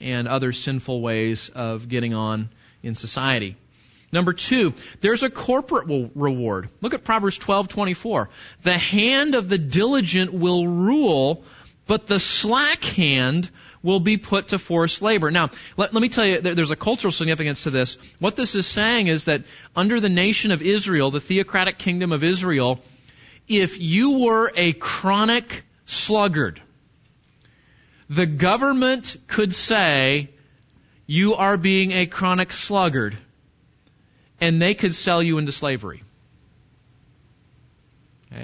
and 0.00 0.26
other 0.26 0.52
sinful 0.52 1.00
ways 1.00 1.50
of 1.54 1.88
getting 1.88 2.14
on 2.14 2.48
in 2.82 2.94
society. 2.94 3.56
Number 4.12 4.34
two, 4.34 4.74
there's 5.00 5.22
a 5.22 5.30
corporate 5.30 6.10
reward. 6.14 6.68
Look 6.82 6.92
at 6.92 7.02
Proverbs 7.02 7.38
12:24. 7.38 8.28
The 8.62 8.76
hand 8.76 9.34
of 9.34 9.48
the 9.48 9.56
diligent 9.56 10.34
will 10.34 10.66
rule, 10.66 11.44
but 11.86 12.06
the 12.06 12.20
slack 12.20 12.84
hand 12.84 13.50
will 13.82 14.00
be 14.00 14.18
put 14.18 14.48
to 14.48 14.58
forced 14.58 15.00
labor. 15.00 15.30
Now, 15.30 15.48
let, 15.76 15.94
let 15.94 16.00
me 16.02 16.10
tell 16.10 16.26
you, 16.26 16.40
there's 16.40 16.70
a 16.70 16.76
cultural 16.76 17.10
significance 17.10 17.64
to 17.64 17.70
this. 17.70 17.96
What 18.18 18.36
this 18.36 18.54
is 18.54 18.66
saying 18.66 19.06
is 19.06 19.24
that 19.24 19.42
under 19.74 19.98
the 19.98 20.10
nation 20.10 20.52
of 20.52 20.62
Israel, 20.62 21.10
the 21.10 21.20
theocratic 21.20 21.78
kingdom 21.78 22.12
of 22.12 22.22
Israel, 22.22 22.80
if 23.48 23.80
you 23.80 24.20
were 24.20 24.52
a 24.54 24.72
chronic 24.74 25.64
sluggard, 25.86 26.60
the 28.08 28.26
government 28.26 29.16
could 29.26 29.54
say, 29.54 30.30
you 31.06 31.34
are 31.34 31.56
being 31.56 31.92
a 31.92 32.06
chronic 32.06 32.52
sluggard 32.52 33.16
and 34.42 34.60
they 34.60 34.74
could 34.74 34.92
sell 34.92 35.22
you 35.22 35.38
into 35.38 35.52
slavery. 35.52 36.02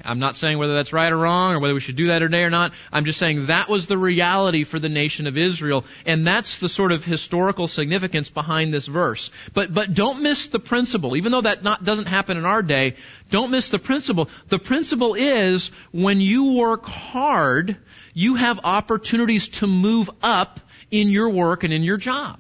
I'm 0.05 0.19
not 0.19 0.37
saying 0.37 0.59
whether 0.59 0.75
that's 0.75 0.93
right 0.93 1.11
or 1.11 1.17
wrong 1.17 1.55
or 1.55 1.61
whether 1.61 1.75
we 1.75 1.81
should 1.81 1.97
do 1.97 2.09
that 2.09 2.21
today 2.21 2.45
or 2.45 2.51
not. 2.51 2.73
I'm 2.93 3.05
just 3.05 3.19
saying 3.19 3.47
that 3.47 3.69
was 3.69 3.87
the 3.87 3.99
reality 3.99 4.65
for 4.65 4.79
the 4.79 4.91
nation 4.91 5.27
of 5.27 5.37
Israel. 5.37 5.87
And 6.07 6.27
that's 6.27 6.59
the 6.59 6.69
sort 6.69 6.93
of 6.93 7.05
historical 7.05 7.67
significance 7.67 8.29
behind 8.29 8.73
this 8.73 8.87
verse. 8.87 9.31
But, 9.55 9.73
but 9.73 9.93
don't 9.93 10.23
miss 10.23 10.49
the 10.49 10.61
principle. 10.61 11.17
Even 11.17 11.33
though 11.33 11.41
that 11.41 11.65
not, 11.65 11.85
doesn't 11.85 12.07
happen 12.07 12.37
in 12.37 12.45
our 12.45 12.63
day, 12.63 12.95
don't 13.31 13.51
miss 13.51 13.71
the 13.71 13.79
principle. 13.79 14.29
The 14.49 14.59
principle 14.59 15.15
is 15.15 15.73
when 15.91 16.21
you 16.21 16.59
work 16.59 16.85
hard, 16.85 17.77
you 18.13 18.35
have 18.37 18.61
opportunities 18.63 19.49
to 19.49 19.67
move 19.67 20.11
up 20.23 20.61
in 20.91 21.09
your 21.09 21.31
work 21.31 21.65
and 21.65 21.73
in 21.73 21.83
your 21.83 21.97
job. 21.97 22.39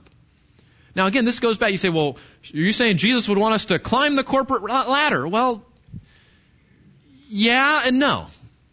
Now 0.95 1.07
again, 1.07 1.25
this 1.25 1.41
goes 1.41 1.59
back, 1.59 1.73
you 1.73 1.79
say, 1.79 1.89
well, 1.89 2.19
are 2.55 2.57
you 2.57 2.73
saying 2.73 2.97
Jesus 2.97 3.29
would 3.29 3.39
want 3.39 3.55
us 3.55 3.67
to 3.67 3.79
climb 3.79 4.17
the 4.17 4.25
corporate 4.25 4.63
ladder? 4.63 5.27
Well, 5.27 5.65
yeah 7.29 7.83
and 7.85 7.99
no. 7.99 8.27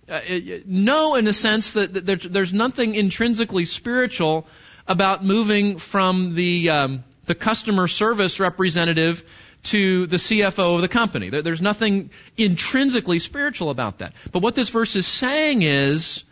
Uh, 0.08 0.22
no 0.66 1.16
in 1.16 1.26
the 1.26 1.34
sense 1.34 1.74
that, 1.74 1.94
that 1.94 2.06
there, 2.06 2.16
there's 2.16 2.54
nothing 2.54 2.96
intrinsically 2.96 3.66
spiritual 3.66 4.48
about 4.88 5.24
moving 5.24 5.78
from 5.78 6.36
the, 6.36 6.70
um, 6.70 7.04
the 7.26 7.34
customer 7.34 7.88
service 7.88 8.40
representative 8.40 9.24
to 9.64 10.06
the 10.06 10.18
CFO 10.18 10.76
of 10.76 10.82
the 10.82 10.88
company. 10.88 11.30
There's 11.30 11.62
nothing 11.62 12.12
intrinsically 12.38 13.18
spiritual 13.18 13.72
about 13.72 13.98
that. 13.98 14.14
But 14.32 14.44
what 14.44 14.54
this 14.54 14.70
verse 14.70 14.96
is 14.96 15.08
saying 15.08 15.64
is, 15.64 16.24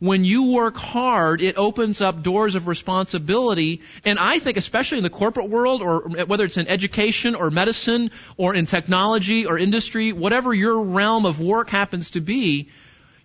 when 0.00 0.24
you 0.24 0.52
work 0.52 0.76
hard, 0.76 1.40
it 1.40 1.58
opens 1.58 2.00
up 2.00 2.22
doors 2.22 2.54
of 2.54 2.68
responsibility. 2.68 3.82
And 4.04 4.18
I 4.18 4.38
think, 4.38 4.56
especially 4.56 4.98
in 4.98 5.04
the 5.04 5.10
corporate 5.10 5.48
world, 5.48 5.82
or 5.82 6.00
whether 6.26 6.44
it's 6.44 6.56
in 6.56 6.68
education 6.68 7.34
or 7.34 7.50
medicine 7.50 8.12
or 8.36 8.54
in 8.54 8.66
technology 8.66 9.46
or 9.46 9.58
industry, 9.58 10.12
whatever 10.12 10.54
your 10.54 10.82
realm 10.84 11.26
of 11.26 11.40
work 11.40 11.68
happens 11.68 12.12
to 12.12 12.20
be, 12.20 12.68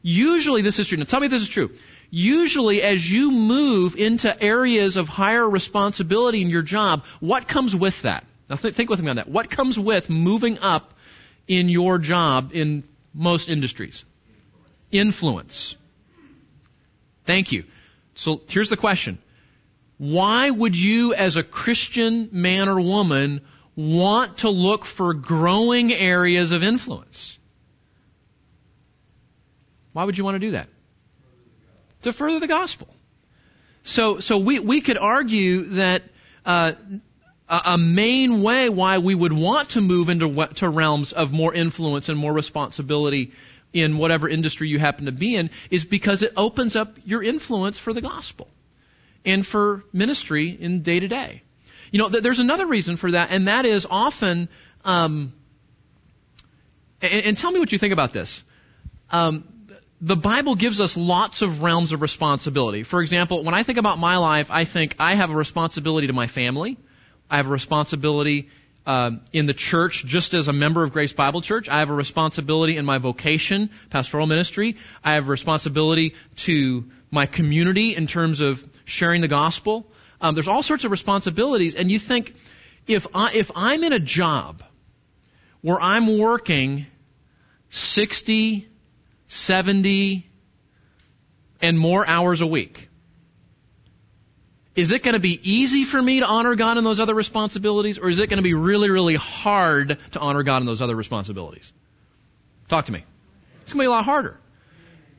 usually 0.01 0.63
this 0.63 0.79
is 0.79 0.87
true. 0.87 0.97
Now 0.97 1.03
tell 1.05 1.19
me 1.19 1.27
if 1.27 1.31
this 1.31 1.43
is 1.43 1.49
true. 1.49 1.69
usually 2.09 2.83
as 2.83 3.11
you 3.11 3.31
move 3.31 3.95
into 3.95 4.29
areas 4.41 4.97
of 4.97 5.09
higher 5.09 5.49
responsibility 5.49 6.41
in 6.41 6.49
your 6.49 6.61
job, 6.61 7.03
what 7.19 7.47
comes 7.47 7.75
with 7.75 8.01
that? 8.03 8.23
Now 8.49 8.55
th- 8.55 8.73
think 8.73 8.89
with 8.89 9.01
me 9.01 9.09
on 9.09 9.15
that. 9.15 9.27
What 9.27 9.49
comes 9.49 9.79
with 9.79 10.09
moving 10.11 10.59
up 10.59 10.93
in 11.47 11.69
your 11.69 11.97
job 11.97 12.51
in 12.53 12.83
most 13.13 13.49
industries? 13.49 14.05
Influence. 14.91 15.75
Thank 17.25 17.51
you. 17.51 17.63
So 18.15 18.41
here's 18.47 18.69
the 18.69 18.77
question. 18.77 19.17
Why 19.97 20.49
would 20.49 20.77
you 20.77 21.13
as 21.13 21.37
a 21.37 21.43
Christian 21.43 22.29
man 22.31 22.67
or 22.67 22.79
woman 22.79 23.41
want 23.75 24.39
to 24.39 24.49
look 24.49 24.85
for 24.85 25.13
growing 25.13 25.93
areas 25.93 26.51
of 26.51 26.63
influence? 26.63 27.37
Why 29.93 30.03
would 30.03 30.17
you 30.17 30.23
want 30.23 30.35
to 30.35 30.39
do 30.39 30.51
that? 30.51 30.67
To 32.03 32.11
further 32.13 32.39
the 32.39 32.47
gospel. 32.47 32.87
So, 33.83 34.19
so 34.19 34.37
we, 34.37 34.59
we 34.59 34.81
could 34.81 34.97
argue 34.97 35.69
that 35.69 36.03
uh, 36.45 36.73
a 37.47 37.77
main 37.77 38.41
way 38.41 38.69
why 38.69 38.97
we 38.97 39.13
would 39.13 39.33
want 39.33 39.69
to 39.71 39.81
move 39.81 40.09
into 40.09 40.47
to 40.55 40.69
realms 40.69 41.13
of 41.13 41.31
more 41.31 41.53
influence 41.53 42.09
and 42.09 42.17
more 42.17 42.33
responsibility 42.33 43.31
in 43.73 43.97
whatever 43.97 44.29
industry 44.29 44.69
you 44.69 44.79
happen 44.79 45.05
to 45.05 45.11
be 45.11 45.35
in 45.35 45.49
is 45.69 45.83
because 45.83 46.23
it 46.23 46.31
opens 46.37 46.75
up 46.75 46.97
your 47.05 47.23
influence 47.23 47.79
for 47.79 47.91
the 47.91 48.01
gospel 48.01 48.47
and 49.25 49.45
for 49.45 49.83
ministry 49.91 50.49
in 50.49 50.83
day 50.83 50.99
to 50.99 51.07
day. 51.07 51.41
You 51.91 51.99
know, 51.99 52.09
there's 52.09 52.39
another 52.39 52.65
reason 52.65 52.95
for 52.95 53.11
that, 53.11 53.31
and 53.31 53.47
that 53.47 53.65
is 53.65 53.85
often, 53.89 54.49
um, 54.85 55.33
and, 57.01 57.25
and, 57.25 57.37
tell 57.37 57.51
me 57.51 57.59
what 57.59 57.71
you 57.71 57.77
think 57.77 57.93
about 57.93 58.13
this. 58.13 58.43
Um, 59.11 59.43
the 60.01 60.15
Bible 60.15 60.55
gives 60.55 60.81
us 60.81 60.97
lots 60.97 61.41
of 61.41 61.61
realms 61.61 61.93
of 61.93 62.01
responsibility. 62.01 62.83
For 62.83 63.01
example, 63.01 63.43
when 63.43 63.53
I 63.53 63.63
think 63.63 63.77
about 63.77 63.99
my 63.99 64.17
life, 64.17 64.51
I 64.51 64.65
think 64.65 64.95
I 64.99 65.15
have 65.15 65.29
a 65.29 65.35
responsibility 65.35 66.07
to 66.07 66.13
my 66.13 66.27
family. 66.27 66.77
I 67.29 67.37
have 67.37 67.47
a 67.47 67.51
responsibility 67.51 68.49
um, 68.85 69.21
in 69.31 69.45
the 69.45 69.53
church 69.53 70.05
just 70.05 70.33
as 70.33 70.47
a 70.47 70.53
member 70.53 70.83
of 70.83 70.91
Grace 70.91 71.13
Bible 71.13 71.41
Church. 71.41 71.69
I 71.69 71.79
have 71.79 71.89
a 71.89 71.93
responsibility 71.93 72.77
in 72.77 72.85
my 72.85 72.97
vocation, 72.97 73.69
pastoral 73.89 74.27
ministry. 74.27 74.75
I 75.03 75.13
have 75.13 75.27
a 75.27 75.31
responsibility 75.31 76.15
to 76.37 76.85
my 77.11 77.25
community 77.25 77.95
in 77.95 78.07
terms 78.07 78.41
of 78.41 78.63
sharing 78.85 79.21
the 79.21 79.27
gospel. 79.27 79.87
Um, 80.19 80.35
there's 80.35 80.47
all 80.47 80.63
sorts 80.63 80.83
of 80.83 80.91
responsibilities, 80.91 81.75
and 81.75 81.91
you 81.91 81.99
think 81.99 82.35
if 82.87 83.07
I, 83.13 83.33
if 83.33 83.51
I'm 83.55 83.83
in 83.83 83.93
a 83.93 83.99
job 83.99 84.63
where 85.61 85.79
I'm 85.79 86.17
working 86.17 86.85
60, 87.69 88.67
70, 89.27 90.29
and 91.61 91.79
more 91.79 92.05
hours 92.05 92.41
a 92.41 92.47
week, 92.47 92.89
is 94.75 94.91
it 94.91 95.03
going 95.03 95.13
to 95.13 95.19
be 95.19 95.39
easy 95.43 95.83
for 95.83 96.01
me 96.01 96.19
to 96.19 96.25
honor 96.25 96.55
God 96.55 96.77
in 96.77 96.83
those 96.83 96.99
other 96.99 97.13
responsibilities, 97.13 97.99
or 97.99 98.09
is 98.09 98.19
it 98.19 98.29
going 98.29 98.37
to 98.37 98.43
be 98.43 98.53
really, 98.53 98.89
really 98.89 99.15
hard 99.15 99.97
to 100.11 100.19
honor 100.19 100.43
God 100.43 100.61
in 100.61 100.65
those 100.65 100.81
other 100.81 100.95
responsibilities? 100.95 101.71
Talk 102.69 102.87
to 102.87 102.91
me. 102.91 103.03
It's 103.63 103.73
going 103.73 103.79
to 103.79 103.83
be 103.83 103.87
a 103.87 103.91
lot 103.91 104.05
harder. 104.05 104.37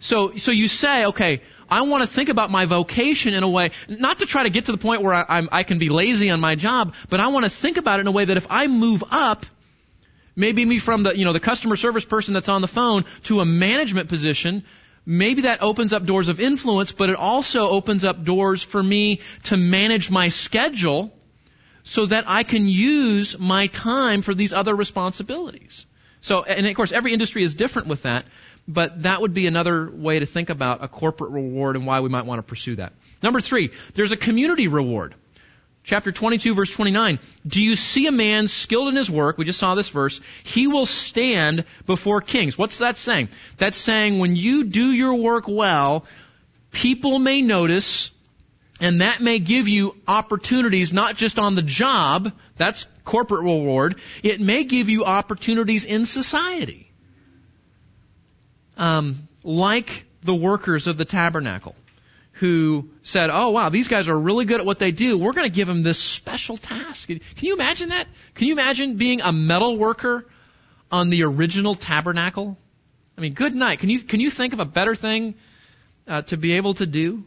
So, 0.01 0.37
so 0.37 0.51
you 0.51 0.69
say, 0.69 1.07
okay, 1.07 1.41
I 1.71 1.83
want 1.83 2.03
to 2.03 2.07
think 2.07 2.29
about 2.29 2.51
my 2.51 2.67
vocation 2.67 3.33
in 3.33 3.43
a 3.43 3.49
way, 3.49 3.71
not 3.89 4.19
to 4.19 4.27
try 4.27 4.43
to 4.43 4.51
get 4.51 4.67
to 4.67 4.73
the 4.73 4.79
point 4.79 5.03
where 5.03 5.15
I, 5.15 5.25
I'm, 5.29 5.49
I 5.51 5.63
can 5.63 5.79
be 5.79 5.89
lazy 5.89 6.31
on 6.31 6.41
my 6.41 6.57
job, 6.57 6.95
but 7.09 7.21
I 7.21 7.29
want 7.29 7.47
to 7.47 7.51
think 7.51 7.77
about 7.77 7.99
it 7.99 8.03
in 8.03 8.07
a 8.09 8.13
way 8.13 8.25
that 8.25 8.37
if 8.37 8.47
I 8.51 8.67
move 8.67 9.05
up, 9.11 9.47
maybe 10.37 10.65
me 10.65 10.79
from 10.79 11.05
the, 11.05 11.17
you 11.17 11.25
know, 11.25 11.33
the 11.33 11.41
customer 11.41 11.77
service 11.77 12.05
person 12.05 12.35
that's 12.35 12.49
on 12.49 12.61
the 12.61 12.69
phone 12.69 13.05
to 13.25 13.41
a 13.41 13.45
management 13.45 14.09
position, 14.09 14.65
maybe 15.07 15.43
that 15.43 15.63
opens 15.63 15.93
up 15.93 16.05
doors 16.05 16.29
of 16.29 16.41
influence, 16.41 16.93
but 16.93 17.11
it 17.11 17.17
also 17.17 17.69
opens 17.69 18.05
up 18.05 18.25
doors 18.25 18.63
for 18.63 18.83
me 18.83 19.21
to 19.45 19.57
manage 19.57 20.11
my 20.11 20.29
schedule 20.29 21.13
so 21.83 22.07
that 22.07 22.25
I 22.27 22.43
can 22.43 22.67
use 22.67 23.39
my 23.39 23.67
time 23.69 24.23
for 24.23 24.35
these 24.35 24.53
other 24.53 24.75
responsibilities. 24.75 25.85
So, 26.23 26.43
and 26.43 26.67
of 26.67 26.75
course, 26.75 26.93
every 26.93 27.13
industry 27.13 27.43
is 27.43 27.55
different 27.55 27.89
with 27.89 28.03
that, 28.03 28.25
but 28.67 29.03
that 29.03 29.21
would 29.21 29.35
be 29.35 29.47
another 29.47 29.91
way 29.91 30.19
to 30.19 30.27
think 30.27 30.49
about 30.49 30.83
a 30.83 30.89
corporate 30.89 31.33
reward 31.33 31.77
and 31.77 31.87
why 31.87 32.01
we 32.01 32.09
might 32.09 32.25
want 32.25 32.39
to 32.39 32.43
pursue 32.43 32.77
that. 32.77 32.95
Number 33.23 33.43
three, 33.43 33.71
there's 33.93 34.13
a 34.13 34.17
community 34.17 34.69
reward. 34.69 35.15
Chapter 35.85 36.13
22 36.13 36.55
verse 36.55 36.73
29. 36.73 37.19
Do 37.47 37.63
you 37.63 37.77
see 37.77 38.07
a 38.07 38.13
man 38.13 38.49
skilled 38.49 38.89
in 38.89 38.97
his 38.97 39.11
work? 39.11 39.37
We 39.37 39.45
just 39.45 39.59
saw 39.59 39.75
this 39.75 39.91
verse. 39.91 40.19
He 40.43 40.67
will 40.67 40.87
stand 40.87 41.65
before 41.85 42.23
kings. 42.23 42.57
What's 42.57 42.79
that 42.79 42.97
saying? 42.97 43.29
That's 43.59 43.77
saying 43.77 44.19
when 44.19 44.35
you 44.35 44.65
do 44.65 44.91
your 44.91 45.15
work 45.17 45.45
well, 45.47 46.07
people 46.73 47.19
may 47.19 47.43
notice 47.43 48.13
and 48.81 49.03
that 49.03 49.21
may 49.21 49.39
give 49.39 49.69
you 49.69 49.95
opportunities 50.09 50.93
not 50.93 51.17
just 51.17 51.39
on 51.39 51.55
the 51.55 51.63
job, 51.63 52.33
that's 52.57 52.87
corporate 53.05 53.43
reward, 53.43 53.97
it 54.23 54.41
may 54.41 54.65
give 54.65 54.89
you 54.89 55.05
opportunities 55.05 55.85
in 55.85 56.07
society. 56.07 56.91
Um, 58.79 59.29
like 59.45 60.07
the 60.23 60.35
workers 60.35 60.87
of 60.87 60.97
the 60.97 61.05
tabernacle 61.05 61.77
who 62.35 62.91
said, 63.03 63.31
"Oh 63.33 63.51
wow, 63.51 63.69
these 63.69 63.89
guys 63.89 64.09
are 64.09 64.19
really 64.19 64.45
good 64.45 64.61
at 64.61 64.67
what 64.67 64.79
they 64.79 64.93
do. 64.93 65.19
We're 65.19 65.33
going 65.33 65.47
to 65.47 65.53
give 65.53 65.69
them 65.69 65.83
this 65.83 65.99
special 65.99 66.57
task." 66.57 67.09
Can 67.09 67.21
you 67.41 67.55
imagine 67.55 67.91
that? 67.91 68.07
Can 68.35 68.49
you 68.49 68.55
imagine 68.55 68.97
being 68.97 69.21
a 69.21 69.33
metal 69.33 69.77
worker 69.77 70.27
on 70.91 71.11
the 71.11 71.25
original 71.25 71.75
tabernacle? 71.75 72.59
I 73.17 73.21
mean, 73.21 73.35
good 73.35 73.55
night. 73.55 73.79
Can 73.79 73.91
you 73.91 74.01
can 74.01 74.21
you 74.21 74.31
think 74.31 74.53
of 74.53 74.61
a 74.61 74.65
better 74.65 74.95
thing 74.95 75.35
uh, 76.09 76.23
to 76.23 76.37
be 76.37 76.53
able 76.53 76.75
to 76.75 76.87
do? 76.87 77.25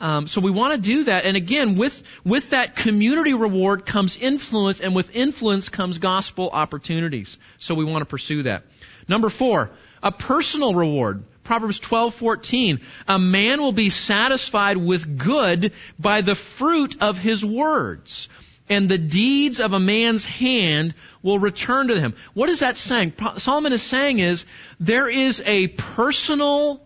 Um, 0.00 0.28
so 0.28 0.40
we 0.40 0.50
want 0.50 0.72
to 0.72 0.80
do 0.80 1.04
that, 1.04 1.26
and 1.26 1.36
again, 1.36 1.74
with 1.74 2.02
with 2.24 2.50
that 2.50 2.74
community 2.74 3.34
reward 3.34 3.84
comes 3.84 4.16
influence, 4.16 4.80
and 4.80 4.94
with 4.94 5.14
influence 5.14 5.68
comes 5.68 5.98
gospel 5.98 6.48
opportunities. 6.50 7.36
So 7.58 7.74
we 7.74 7.84
want 7.84 8.00
to 8.00 8.06
pursue 8.06 8.44
that. 8.44 8.62
Number 9.08 9.28
four, 9.28 9.70
a 10.02 10.10
personal 10.10 10.74
reward. 10.74 11.24
Proverbs 11.44 11.80
12:14 11.80 12.80
A 13.08 13.18
man 13.18 13.60
will 13.60 13.72
be 13.72 13.90
satisfied 13.90 14.76
with 14.76 15.18
good 15.18 15.72
by 15.98 16.20
the 16.20 16.34
fruit 16.34 17.00
of 17.00 17.18
his 17.18 17.44
words 17.44 18.28
and 18.70 18.88
the 18.88 18.98
deeds 18.98 19.60
of 19.60 19.72
a 19.72 19.80
man's 19.80 20.24
hand 20.24 20.94
will 21.22 21.40
return 21.40 21.88
to 21.88 22.00
him. 22.00 22.14
What 22.34 22.48
is 22.48 22.60
that 22.60 22.76
saying? 22.76 23.14
Solomon 23.38 23.72
is 23.72 23.82
saying 23.82 24.20
is 24.20 24.46
there 24.78 25.08
is 25.08 25.42
a 25.44 25.66
personal 25.66 26.80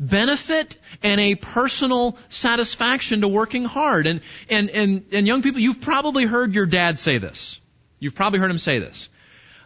benefit 0.00 0.76
and 1.02 1.20
a 1.20 1.36
personal 1.36 2.18
satisfaction 2.28 3.20
to 3.20 3.28
working 3.28 3.64
hard. 3.64 4.08
And, 4.08 4.20
and, 4.50 4.68
and, 4.70 5.04
and 5.12 5.26
young 5.26 5.42
people, 5.42 5.60
you've 5.60 5.80
probably 5.80 6.24
heard 6.24 6.54
your 6.54 6.66
dad 6.66 6.98
say 6.98 7.18
this. 7.18 7.60
You've 8.00 8.16
probably 8.16 8.40
heard 8.40 8.50
him 8.50 8.58
say 8.58 8.80
this. 8.80 9.08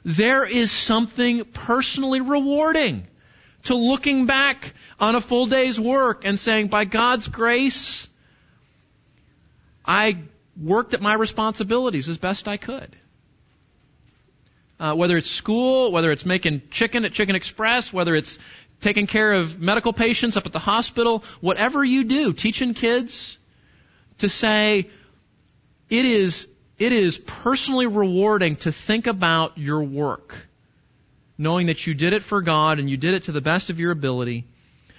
There 0.04 0.44
is 0.44 0.70
something 0.70 1.44
personally 1.44 2.20
rewarding 2.20 3.06
to 3.64 3.74
looking 3.74 4.26
back 4.26 4.74
on 4.98 5.14
a 5.14 5.20
full 5.20 5.46
day's 5.46 5.78
work 5.78 6.24
and 6.24 6.38
saying, 6.38 6.68
by 6.68 6.84
God's 6.84 7.28
grace, 7.28 8.08
I 9.84 10.18
worked 10.60 10.94
at 10.94 11.00
my 11.00 11.14
responsibilities 11.14 12.08
as 12.08 12.18
best 12.18 12.48
I 12.48 12.56
could. 12.56 12.94
Uh, 14.78 14.94
whether 14.94 15.16
it's 15.16 15.30
school, 15.30 15.92
whether 15.92 16.10
it's 16.10 16.26
making 16.26 16.62
chicken 16.70 17.04
at 17.04 17.12
Chicken 17.12 17.36
Express, 17.36 17.92
whether 17.92 18.16
it's 18.16 18.38
taking 18.80 19.06
care 19.06 19.32
of 19.32 19.60
medical 19.60 19.92
patients 19.92 20.36
up 20.36 20.44
at 20.46 20.52
the 20.52 20.58
hospital, 20.58 21.22
whatever 21.40 21.84
you 21.84 22.02
do, 22.02 22.32
teaching 22.32 22.74
kids 22.74 23.38
to 24.18 24.28
say, 24.28 24.90
it 25.88 26.04
is, 26.04 26.48
it 26.78 26.92
is 26.92 27.16
personally 27.16 27.86
rewarding 27.86 28.56
to 28.56 28.72
think 28.72 29.06
about 29.06 29.56
your 29.56 29.82
work 29.82 30.48
knowing 31.38 31.66
that 31.66 31.86
you 31.86 31.94
did 31.94 32.12
it 32.12 32.22
for 32.22 32.42
God 32.42 32.78
and 32.78 32.88
you 32.88 32.96
did 32.96 33.14
it 33.14 33.24
to 33.24 33.32
the 33.32 33.40
best 33.40 33.70
of 33.70 33.80
your 33.80 33.90
ability. 33.90 34.44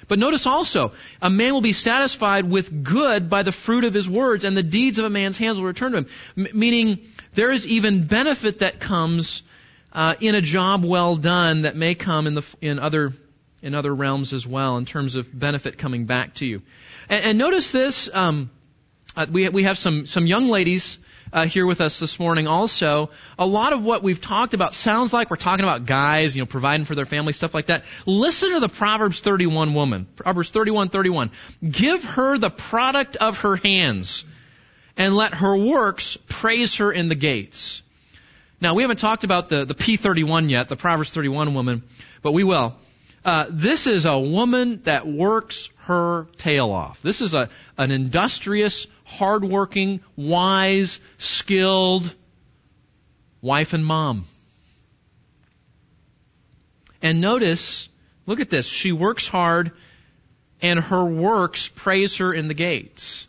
But 0.08 0.20
notice 0.20 0.46
also, 0.46 0.92
a 1.22 1.30
man 1.30 1.54
will 1.54 1.62
be 1.62 1.74
satisfied 1.74 2.50
with 2.50 2.84
good 2.84 3.30
by 3.30 3.44
the 3.44 3.52
fruit 3.52 3.84
of 3.84 3.94
his 3.94 4.10
words, 4.10 4.44
and 4.44 4.56
the 4.56 4.64
deeds 4.64 5.00
of 5.00 5.06
a 5.06 5.10
man's 5.10 5.38
hands 5.38 5.58
will 5.58 5.66
return 5.66 5.94
to 5.94 6.00
him. 6.00 6.08
M- 6.38 6.48
meaning, 6.54 7.00
there 7.34 7.52
is 7.52 7.66
even 7.68 8.06
benefit 8.06 8.60
that 8.60 8.80
comes 8.80 9.44
uh, 9.94 10.16
in 10.20 10.36
a 10.36 10.42
job 10.42 10.84
well 10.84 11.16
done 11.16 11.62
that 11.62 11.76
may 11.76 11.96
come 11.96 12.28
in 12.28 12.34
the 12.34 12.56
in 12.62 12.80
other 12.80 13.14
in 13.62 13.76
other 13.76 13.96
realms 13.96 14.34
as 14.34 14.46
well, 14.46 14.78
in 14.78 14.86
terms 14.86 15.16
of 15.16 15.28
benefit 15.38 15.78
coming 15.78 16.06
back 16.06 16.34
to 16.36 16.46
you. 16.46 16.62
And, 17.10 17.26
and 17.26 17.38
notice 17.38 17.72
this: 17.72 18.10
um, 18.14 18.50
uh, 19.16 19.26
we 19.32 19.48
we 19.50 19.64
have 19.64 19.78
some 19.78 20.06
some 20.06 20.28
young 20.28 20.50
ladies 20.50 20.98
uh, 21.34 21.46
here 21.46 21.66
with 21.66 21.82
us 21.82 22.00
this 22.00 22.20
morning 22.20 22.48
also. 22.48 23.10
A 23.40 23.46
lot 23.46 23.74
of 23.74 23.84
what 23.84 24.04
we've 24.04 24.22
talked 24.22 24.54
about 24.54 24.76
sounds 24.76 25.12
like 25.12 25.30
we're 25.30 25.36
talking 25.36 25.66
about 25.66 25.86
guys, 25.86 26.36
you 26.36 26.42
know, 26.42 26.46
providing 26.46 26.86
for 26.86 26.96
their 26.96 27.06
family, 27.06 27.34
stuff 27.34 27.54
like 27.54 27.66
that. 27.66 27.84
Listen 28.06 28.54
to 28.54 28.60
the 28.60 28.70
Proverbs 28.70 29.20
31 29.20 29.74
woman. 29.74 30.06
Proverbs 30.16 30.52
31, 30.52 30.90
31. 30.90 31.32
Give 31.68 32.04
her 32.04 32.38
the 32.38 32.52
product 32.52 33.16
of 33.16 33.42
her 33.42 33.56
hands 33.56 34.24
and 34.96 35.16
let 35.16 35.34
her 35.34 35.58
works 35.58 36.18
praise 36.30 36.78
her 36.78 36.92
in 36.92 37.10
the 37.10 37.16
gates. 37.16 37.82
Now, 38.62 38.76
we 38.76 38.84
haven't 38.84 39.00
talked 39.00 39.24
about 39.24 39.50
the, 39.50 39.66
the 39.66 39.76
P31 39.76 40.50
yet, 40.50 40.68
the 40.68 40.78
Proverbs 40.78 41.12
31 41.12 41.54
woman, 41.54 41.84
but 42.22 42.32
we 42.32 42.44
will. 42.44 42.76
Uh, 43.26 43.46
this 43.50 43.88
is 43.88 44.06
a 44.06 44.20
woman 44.20 44.82
that 44.84 45.08
works 45.08 45.70
her 45.86 46.28
tail 46.38 46.70
off. 46.72 47.02
This 47.02 47.22
is 47.22 47.34
a, 47.34 47.50
an 47.78 47.92
industrious, 47.92 48.88
hardworking, 49.04 50.02
wise, 50.16 51.00
skilled 51.18 52.14
wife 53.42 53.74
and 53.74 53.86
mom. 53.86 54.26
And 57.02 57.20
notice, 57.20 57.90
look 58.26 58.40
at 58.40 58.50
this. 58.50 58.66
She 58.66 58.92
works 58.94 59.28
hard 59.28 59.72
and 60.62 60.80
her 60.80 61.04
works 61.04 61.68
praise 61.68 62.18
her 62.18 62.34
in 62.34 62.48
the 62.48 62.54
gates. 62.54 63.28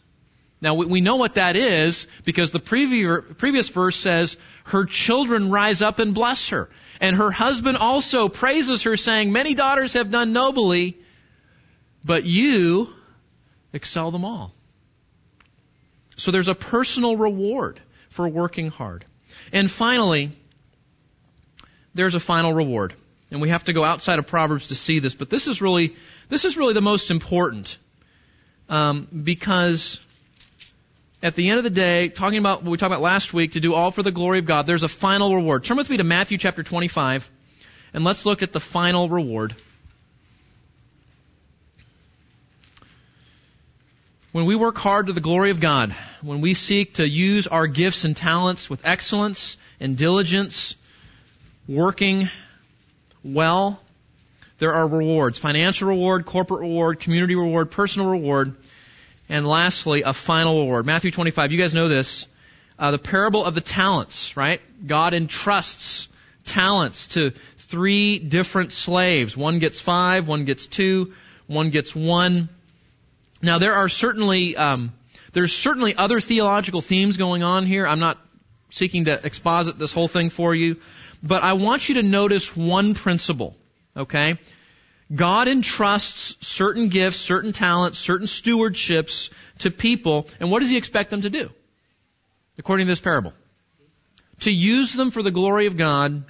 Now 0.61 0.75
we, 0.75 1.01
know 1.01 1.17
what 1.17 1.35
that 1.35 1.57
is 1.57 2.07
because 2.25 2.53
the 2.53 2.61
previous 2.61 3.69
verse 3.69 3.97
says, 3.97 4.37
her 4.67 4.87
children 4.87 5.51
rise 5.51 5.83
up 5.83 5.99
and 5.99 6.15
bless 6.15 6.51
her. 6.51 6.71
And 7.01 7.17
her 7.17 7.31
husband 7.31 7.77
also 7.77 8.29
praises 8.29 8.85
her 8.85 8.97
saying, 8.97 9.33
many 9.33 9.55
daughters 9.55 9.95
have 9.95 10.11
done 10.11 10.33
nobly, 10.33 10.97
but 12.05 12.25
you 12.25 12.89
excel 13.73 14.13
them 14.13 14.25
all. 14.25 14.55
So 16.17 16.31
there's 16.31 16.49
a 16.49 16.55
personal 16.55 17.17
reward 17.17 17.81
for 18.09 18.29
working 18.29 18.71
hard. 18.71 19.05
And 19.53 19.71
finally, 19.71 20.31
there's 21.95 22.15
a 22.15 22.21
final 22.21 22.53
reward. 22.53 22.95
And 23.31 23.41
we 23.41 23.49
have 23.49 23.65
to 23.65 23.73
go 23.73 23.85
outside 23.85 24.19
of 24.19 24.27
Proverbs 24.27 24.69
to 24.69 24.75
see 24.75 24.99
this, 24.99 25.15
but 25.15 25.31
this 25.31 25.49
is 25.49 25.61
really, 25.61 25.97
this 26.29 26.45
is 26.45 26.57
really 26.57 26.75
the 26.75 26.83
most 26.83 27.11
important. 27.11 27.79
Um, 28.69 29.09
because 29.25 30.01
at 31.23 31.35
the 31.35 31.49
end 31.49 31.59
of 31.59 31.65
the 31.65 31.71
day, 31.71 32.09
talking 32.09 32.39
about 32.39 32.63
what 32.63 32.71
we 32.71 32.77
talked 32.77 32.93
about 32.93 33.01
last 33.01 33.33
week, 33.33 33.53
to 33.53 33.61
do 33.61 33.75
all 33.75 33.91
for 33.91 34.03
the 34.03 34.13
glory 34.13 34.39
of 34.39 34.47
God, 34.47 34.67
there's 34.67 34.83
a 34.83 34.89
final 34.89 35.35
reward. 35.35 35.65
Turn 35.65 35.77
with 35.77 35.89
me 35.89 35.97
to 35.97 36.05
Matthew 36.05 36.39
chapter 36.39 36.63
25, 36.63 37.31
and 37.95 38.05
let's 38.05 38.27
look 38.27 38.43
at 38.43 38.53
the 38.53 38.61
final 38.61 39.09
reward. 39.09 39.55
When 44.35 44.47
we 44.47 44.57
work 44.57 44.79
hard 44.79 45.07
to 45.07 45.13
the 45.13 45.21
glory 45.21 45.51
of 45.51 45.61
God, 45.61 45.93
when 46.21 46.41
we 46.41 46.55
seek 46.55 46.95
to 46.95 47.09
use 47.09 47.47
our 47.47 47.69
gifts 47.69 48.05
and 48.05 48.17
talents 48.17 48.69
with 48.69 48.85
excellence 48.85 49.57
and 49.79 49.97
diligence, 49.97 50.75
working 51.69 52.29
well, 53.23 53.81
there 54.59 54.73
are 54.75 54.89
rewards. 54.89 55.39
Financial 55.39 55.87
reward, 55.87 56.27
corporate 56.27 56.63
reward, 56.63 56.99
community 56.99 57.37
reward, 57.37 57.71
personal 57.71 58.11
reward, 58.11 58.57
and 59.29 59.47
lastly, 59.47 60.03
a 60.03 60.13
final 60.13 60.63
reward. 60.63 60.85
Matthew 60.85 61.13
25, 61.13 61.53
you 61.53 61.59
guys 61.59 61.73
know 61.73 61.87
this. 61.87 62.27
Uh, 62.77 62.91
the 62.91 62.99
parable 62.99 63.45
of 63.45 63.55
the 63.55 63.61
talents, 63.61 64.37
right? 64.37 64.61
God 64.85 65.15
entrusts 65.15 66.09
talents 66.45 67.07
to 67.07 67.31
three 67.57 68.19
different 68.19 68.73
slaves. 68.73 69.37
One 69.37 69.61
gets 69.61 69.81
five, 69.81 70.27
one 70.27 70.45
gets 70.45 70.67
two, 70.67 71.13
one 71.47 71.71
gets 71.71 71.95
one. 71.95 72.49
Now 73.45 73.59
there 73.59 73.75
are 73.75 73.89
certainly 73.89 74.57
um, 74.57 74.93
there's 75.33 75.53
certainly 75.53 75.95
other 75.95 76.19
theological 76.19 76.81
themes 76.81 77.17
going 77.17 77.43
on 77.43 77.67
here. 77.67 77.87
I'm 77.87 78.01
not 78.01 78.19
seeking 78.71 79.05
to 79.05 79.25
exposit 79.25 79.79
this 79.79 79.93
whole 79.93 80.09
thing 80.09 80.31
for 80.31 80.55
you, 80.55 80.77
but 81.23 81.43
I 81.43 81.53
want 81.53 81.89
you 81.89 81.97
to 81.97 82.03
notice 82.03 82.57
one 82.57 82.95
principle. 82.95 83.55
Okay, 83.97 84.39
God 85.15 85.47
entrusts 85.47 86.47
certain 86.47 86.89
gifts, 86.89 87.19
certain 87.19 87.53
talents, 87.53 87.99
certain 87.99 88.27
stewardships 88.27 89.31
to 89.59 89.71
people, 89.71 90.27
and 90.41 90.51
what 90.51 90.61
does 90.61 90.71
He 90.71 90.79
expect 90.79 91.11
them 91.11 91.23
to 91.23 91.31
do? 91.31 91.51
According 92.59 92.87
to 92.87 92.93
this 92.93 93.01
parable, 93.01 93.35
to 94.41 94.51
use 94.51 94.95
them 94.95 95.11
for 95.11 95.23
the 95.23 95.31
glory 95.31 95.67
of 95.67 95.77
God. 95.77 96.25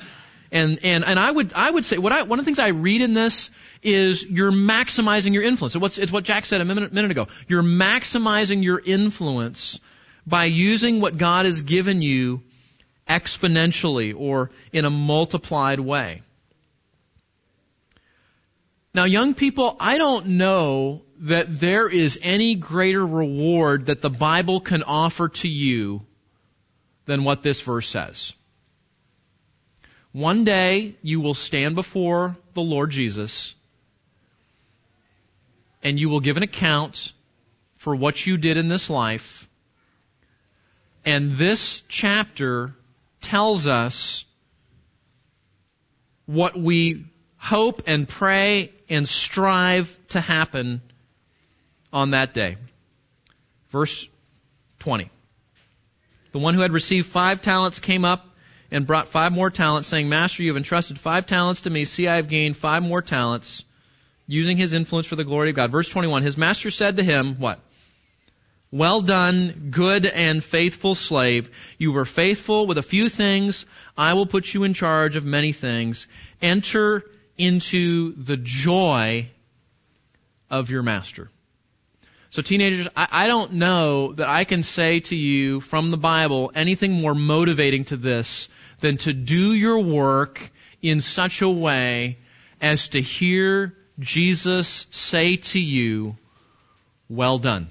And 0.55 0.79
and 0.85 1.05
and 1.05 1.19
I 1.19 1.31
would 1.31 1.53
I 1.53 1.69
would 1.69 1.85
say 1.85 1.99
what 1.99 2.13
I 2.13 2.23
one 2.23 2.39
of 2.39 2.45
the 2.45 2.49
things 2.49 2.61
I 2.61 2.69
read 2.69 3.03
in 3.03 3.13
this 3.13 3.51
is 3.83 4.25
you're 4.25 4.53
maximizing 4.53 5.33
your 5.33 5.43
influence. 5.43 5.75
It's, 5.75 5.99
it's 5.99 6.13
what 6.13 6.23
Jack 6.23 6.47
said 6.47 6.61
a 6.61 6.65
minute, 6.65 6.93
minute 6.93 7.11
ago. 7.11 7.27
You're 7.49 7.65
maximizing 7.65 8.63
your 8.63 8.81
influence 8.81 9.81
by 10.25 10.45
using 10.45 11.01
what 11.01 11.19
God 11.19 11.45
has 11.45 11.63
given 11.63 12.03
you 12.03 12.41
exponentially 13.09 14.15
or 14.17 14.53
in 14.73 14.85
a 14.85 14.91
multiplied 14.91 15.81
way. 15.81 16.23
Now, 18.95 19.05
young 19.05 19.35
people, 19.35 19.77
I 19.81 19.99
don't 19.99 20.27
know 20.39 21.03
that 21.19 21.59
there 21.59 21.89
is 21.89 22.21
any 22.23 22.55
greater 22.55 23.05
reward 23.05 23.87
that 23.87 24.03
the 24.03 24.09
Bible 24.09 24.61
can 24.61 24.85
offer 24.85 25.31
to 25.31 25.49
you 25.49 26.07
than 27.07 27.25
what 27.25 27.43
this 27.43 27.61
verse 27.61 27.89
says. 27.89 28.35
One 30.15 30.45
day 30.45 30.95
you 31.03 31.21
will 31.21 31.35
stand 31.35 31.75
before 31.75 32.37
the 32.53 32.63
Lord 32.63 32.91
Jesus 32.91 33.53
and 35.83 35.99
you 35.99 36.09
will 36.09 36.21
give 36.21 36.37
an 36.37 36.45
account 36.45 37.13
for 37.79 37.97
what 37.97 38.25
you 38.25 38.37
did 38.37 38.57
in 38.57 38.69
this 38.69 38.89
life. 38.89 39.49
And 41.05 41.33
this 41.33 41.83
chapter 41.89 42.77
tells 43.23 43.67
us 43.67 44.25
what 46.27 46.57
we 46.57 47.07
hope 47.37 47.83
and 47.89 48.09
pray 48.09 48.71
and 48.89 49.09
strive 49.09 49.99
to 50.11 50.21
happen 50.21 50.81
on 51.93 52.13
that 52.13 52.33
day. 52.33 52.57
Verse 53.71 54.09
20. 54.79 55.11
The 56.31 56.39
one 56.39 56.55
who 56.55 56.61
had 56.61 56.71
received 56.71 57.09
five 57.09 57.43
talents 57.43 57.81
came 57.81 58.05
up 58.05 58.25
and 58.75 58.89
brought 58.89 59.07
five 59.07 59.31
more 59.31 59.51
talents, 59.51 59.87
saying, 59.87 60.09
Master, 60.09 60.43
you 60.43 60.51
have 60.51 60.57
entrusted 60.57 60.99
five 60.99 61.27
talents 61.27 61.61
to 61.61 61.71
me. 61.71 61.85
See, 61.85 62.09
I 62.09 62.17
have 62.17 62.29
gained 62.29 62.57
five 62.57 62.83
more 62.83 63.03
talents 63.03 63.65
using 64.27 64.57
his 64.57 64.75
influence 64.75 65.07
for 65.07 65.15
the 65.15 65.23
glory 65.23 65.51
of 65.51 65.57
God. 65.57 65.71
Verse 65.71 65.89
21, 65.89 66.25
his 66.25 66.37
master 66.37 66.73
said 66.73 66.97
to 66.97 67.05
him, 67.05 67.37
what? 67.37 67.61
Well 68.73 69.01
done, 69.01 69.69
good 69.71 70.07
and 70.07 70.43
faithful 70.43 70.97
slave. 70.97 71.53
You 71.79 71.93
were 71.93 72.05
faithful 72.05 72.67
with 72.67 72.77
a 72.77 72.83
few 72.83 73.09
things. 73.09 73.65
I 73.97 74.15
will 74.15 74.27
put 74.27 74.53
you 74.53 74.65
in 74.65 74.75
charge 74.75 75.15
of 75.15 75.25
many 75.25 75.53
things. 75.53 76.09
Enter 76.43 77.05
into 77.39 78.13
the 78.17 78.37
joy 78.37 79.29
of 80.51 80.71
your 80.71 80.83
master. 80.83 81.31
So 82.31 82.43
teenagers, 82.43 82.89
I, 82.97 83.07
I, 83.09 83.27
don't 83.29 83.53
know 83.53 84.13
that 84.15 84.29
I 84.29 84.43
can 84.43 84.65
say 84.65 84.99
to 84.99 85.15
you 85.15 85.61
from 85.61 85.91
the 85.91 85.97
Bible 85.97 86.51
anything 86.53 86.91
more 86.91 87.15
motivating 87.15 87.85
to 87.87 87.97
this 87.97 88.49
than 88.81 88.97
to 88.99 89.13
do 89.13 89.53
your 89.53 89.81
work 89.81 90.51
in 90.83 91.01
such 91.01 91.43
a 91.43 91.49
way 91.49 92.19
as 92.61 92.89
to 92.89 93.01
hear 93.01 93.75
Jesus 93.99 94.87
say 94.91 95.37
to 95.37 95.61
you, 95.61 96.17
well 97.09 97.39
done. 97.39 97.69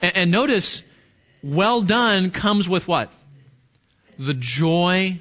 And, 0.00 0.16
and 0.16 0.30
notice, 0.30 0.82
well 1.42 1.82
done 1.82 2.30
comes 2.30 2.68
with 2.68 2.86
what? 2.86 3.12
The 4.18 4.34
joy 4.34 5.18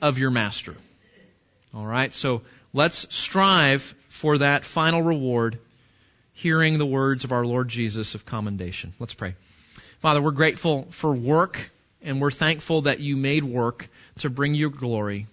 of 0.00 0.18
your 0.18 0.30
master. 0.30 0.74
Alright, 1.74 2.12
so 2.12 2.42
let's 2.72 3.14
strive 3.14 3.94
for 4.08 4.38
that 4.38 4.64
final 4.64 5.02
reward, 5.02 5.58
hearing 6.32 6.78
the 6.78 6.86
words 6.86 7.24
of 7.24 7.32
our 7.32 7.44
Lord 7.44 7.68
Jesus 7.68 8.14
of 8.14 8.24
commendation. 8.24 8.94
Let's 8.98 9.14
pray. 9.14 9.34
Father, 10.00 10.22
we're 10.22 10.30
grateful 10.30 10.86
for 10.90 11.14
work, 11.14 11.70
and 12.02 12.20
we're 12.20 12.30
thankful 12.30 12.82
that 12.82 13.00
you 13.00 13.16
made 13.16 13.44
work 13.44 13.88
to 14.20 14.30
bring 14.30 14.54
your 14.54 14.70
glory. 14.70 15.26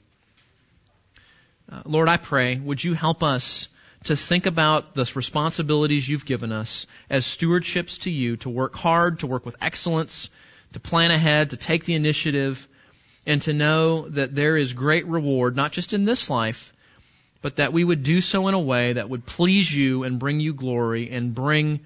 Uh, 1.72 1.82
Lord, 1.86 2.09
I 2.09 2.18
pray, 2.18 2.55
would 2.55 2.84
you 2.84 2.93
help 2.93 3.24
us 3.24 3.68
to 4.05 4.16
think 4.16 4.45
about 4.45 4.95
the 4.95 5.09
responsibilities 5.16 6.07
you've 6.07 6.26
given 6.26 6.51
us 6.51 6.88
as 7.09 7.26
stewardships 7.26 8.01
to 8.01 8.11
you, 8.11 8.38
to 8.38 8.49
work 8.49 8.76
hard, 8.76 9.20
to 9.20 9.28
work 9.28 9.45
with 9.45 9.55
excellence, 9.61 10.30
to 10.74 10.80
plan 10.80 11.11
ahead, 11.11 11.51
to 11.51 11.57
take 11.57 11.86
the 11.86 11.95
initiative, 11.95 12.68
and 13.26 13.41
to 13.43 13.53
know 13.53 14.09
that 14.09 14.36
there 14.36 14.57
is 14.57 14.74
great 14.74 15.07
reward, 15.07 15.55
not 15.55 15.72
just 15.72 15.93
in 15.93 16.03
this 16.03 16.30
life, 16.30 16.74
but 17.41 17.57
that 17.57 17.74
we 17.74 17.84
would 17.84 18.03
do 18.03 18.20
so 18.20 18.47
in 18.47 18.53
a 18.53 18.59
way 18.59 18.93
that 18.93 19.09
would 19.09 19.26
please 19.26 19.74
you 19.74 20.03
and 20.03 20.20
bring 20.20 20.39
you 20.39 20.53
glory 20.53 21.09
and 21.09 21.34
bring 21.34 21.80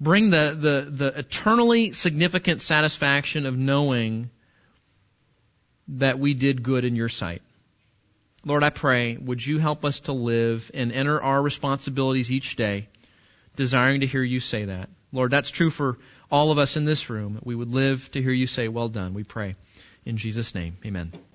bring 0.00 0.30
the, 0.30 0.56
the, 0.58 0.90
the 0.90 1.18
eternally 1.18 1.92
significant 1.92 2.62
satisfaction 2.62 3.46
of 3.46 3.56
knowing 3.56 4.30
that 5.88 6.18
we 6.18 6.34
did 6.34 6.62
good 6.62 6.84
in 6.84 6.96
your 6.96 7.08
sight. 7.08 7.42
Lord, 8.44 8.62
I 8.62 8.70
pray, 8.70 9.16
would 9.16 9.44
you 9.44 9.58
help 9.58 9.84
us 9.84 10.00
to 10.00 10.12
live 10.12 10.70
and 10.72 10.92
enter 10.92 11.22
our 11.22 11.42
responsibilities 11.42 12.30
each 12.30 12.56
day, 12.56 12.88
desiring 13.56 14.00
to 14.00 14.06
hear 14.06 14.22
you 14.22 14.40
say 14.40 14.64
that. 14.64 14.88
Lord, 15.12 15.30
that's 15.30 15.50
true 15.50 15.70
for 15.70 15.98
all 16.30 16.50
of 16.50 16.58
us 16.58 16.76
in 16.76 16.84
this 16.84 17.10
room. 17.10 17.40
We 17.42 17.54
would 17.54 17.68
live 17.68 18.10
to 18.12 18.22
hear 18.22 18.32
you 18.32 18.46
say, 18.46 18.68
well 18.68 18.88
done. 18.88 19.12
We 19.12 19.24
pray. 19.24 19.56
In 20.06 20.16
Jesus' 20.16 20.54
name, 20.54 20.78
amen. 20.86 21.12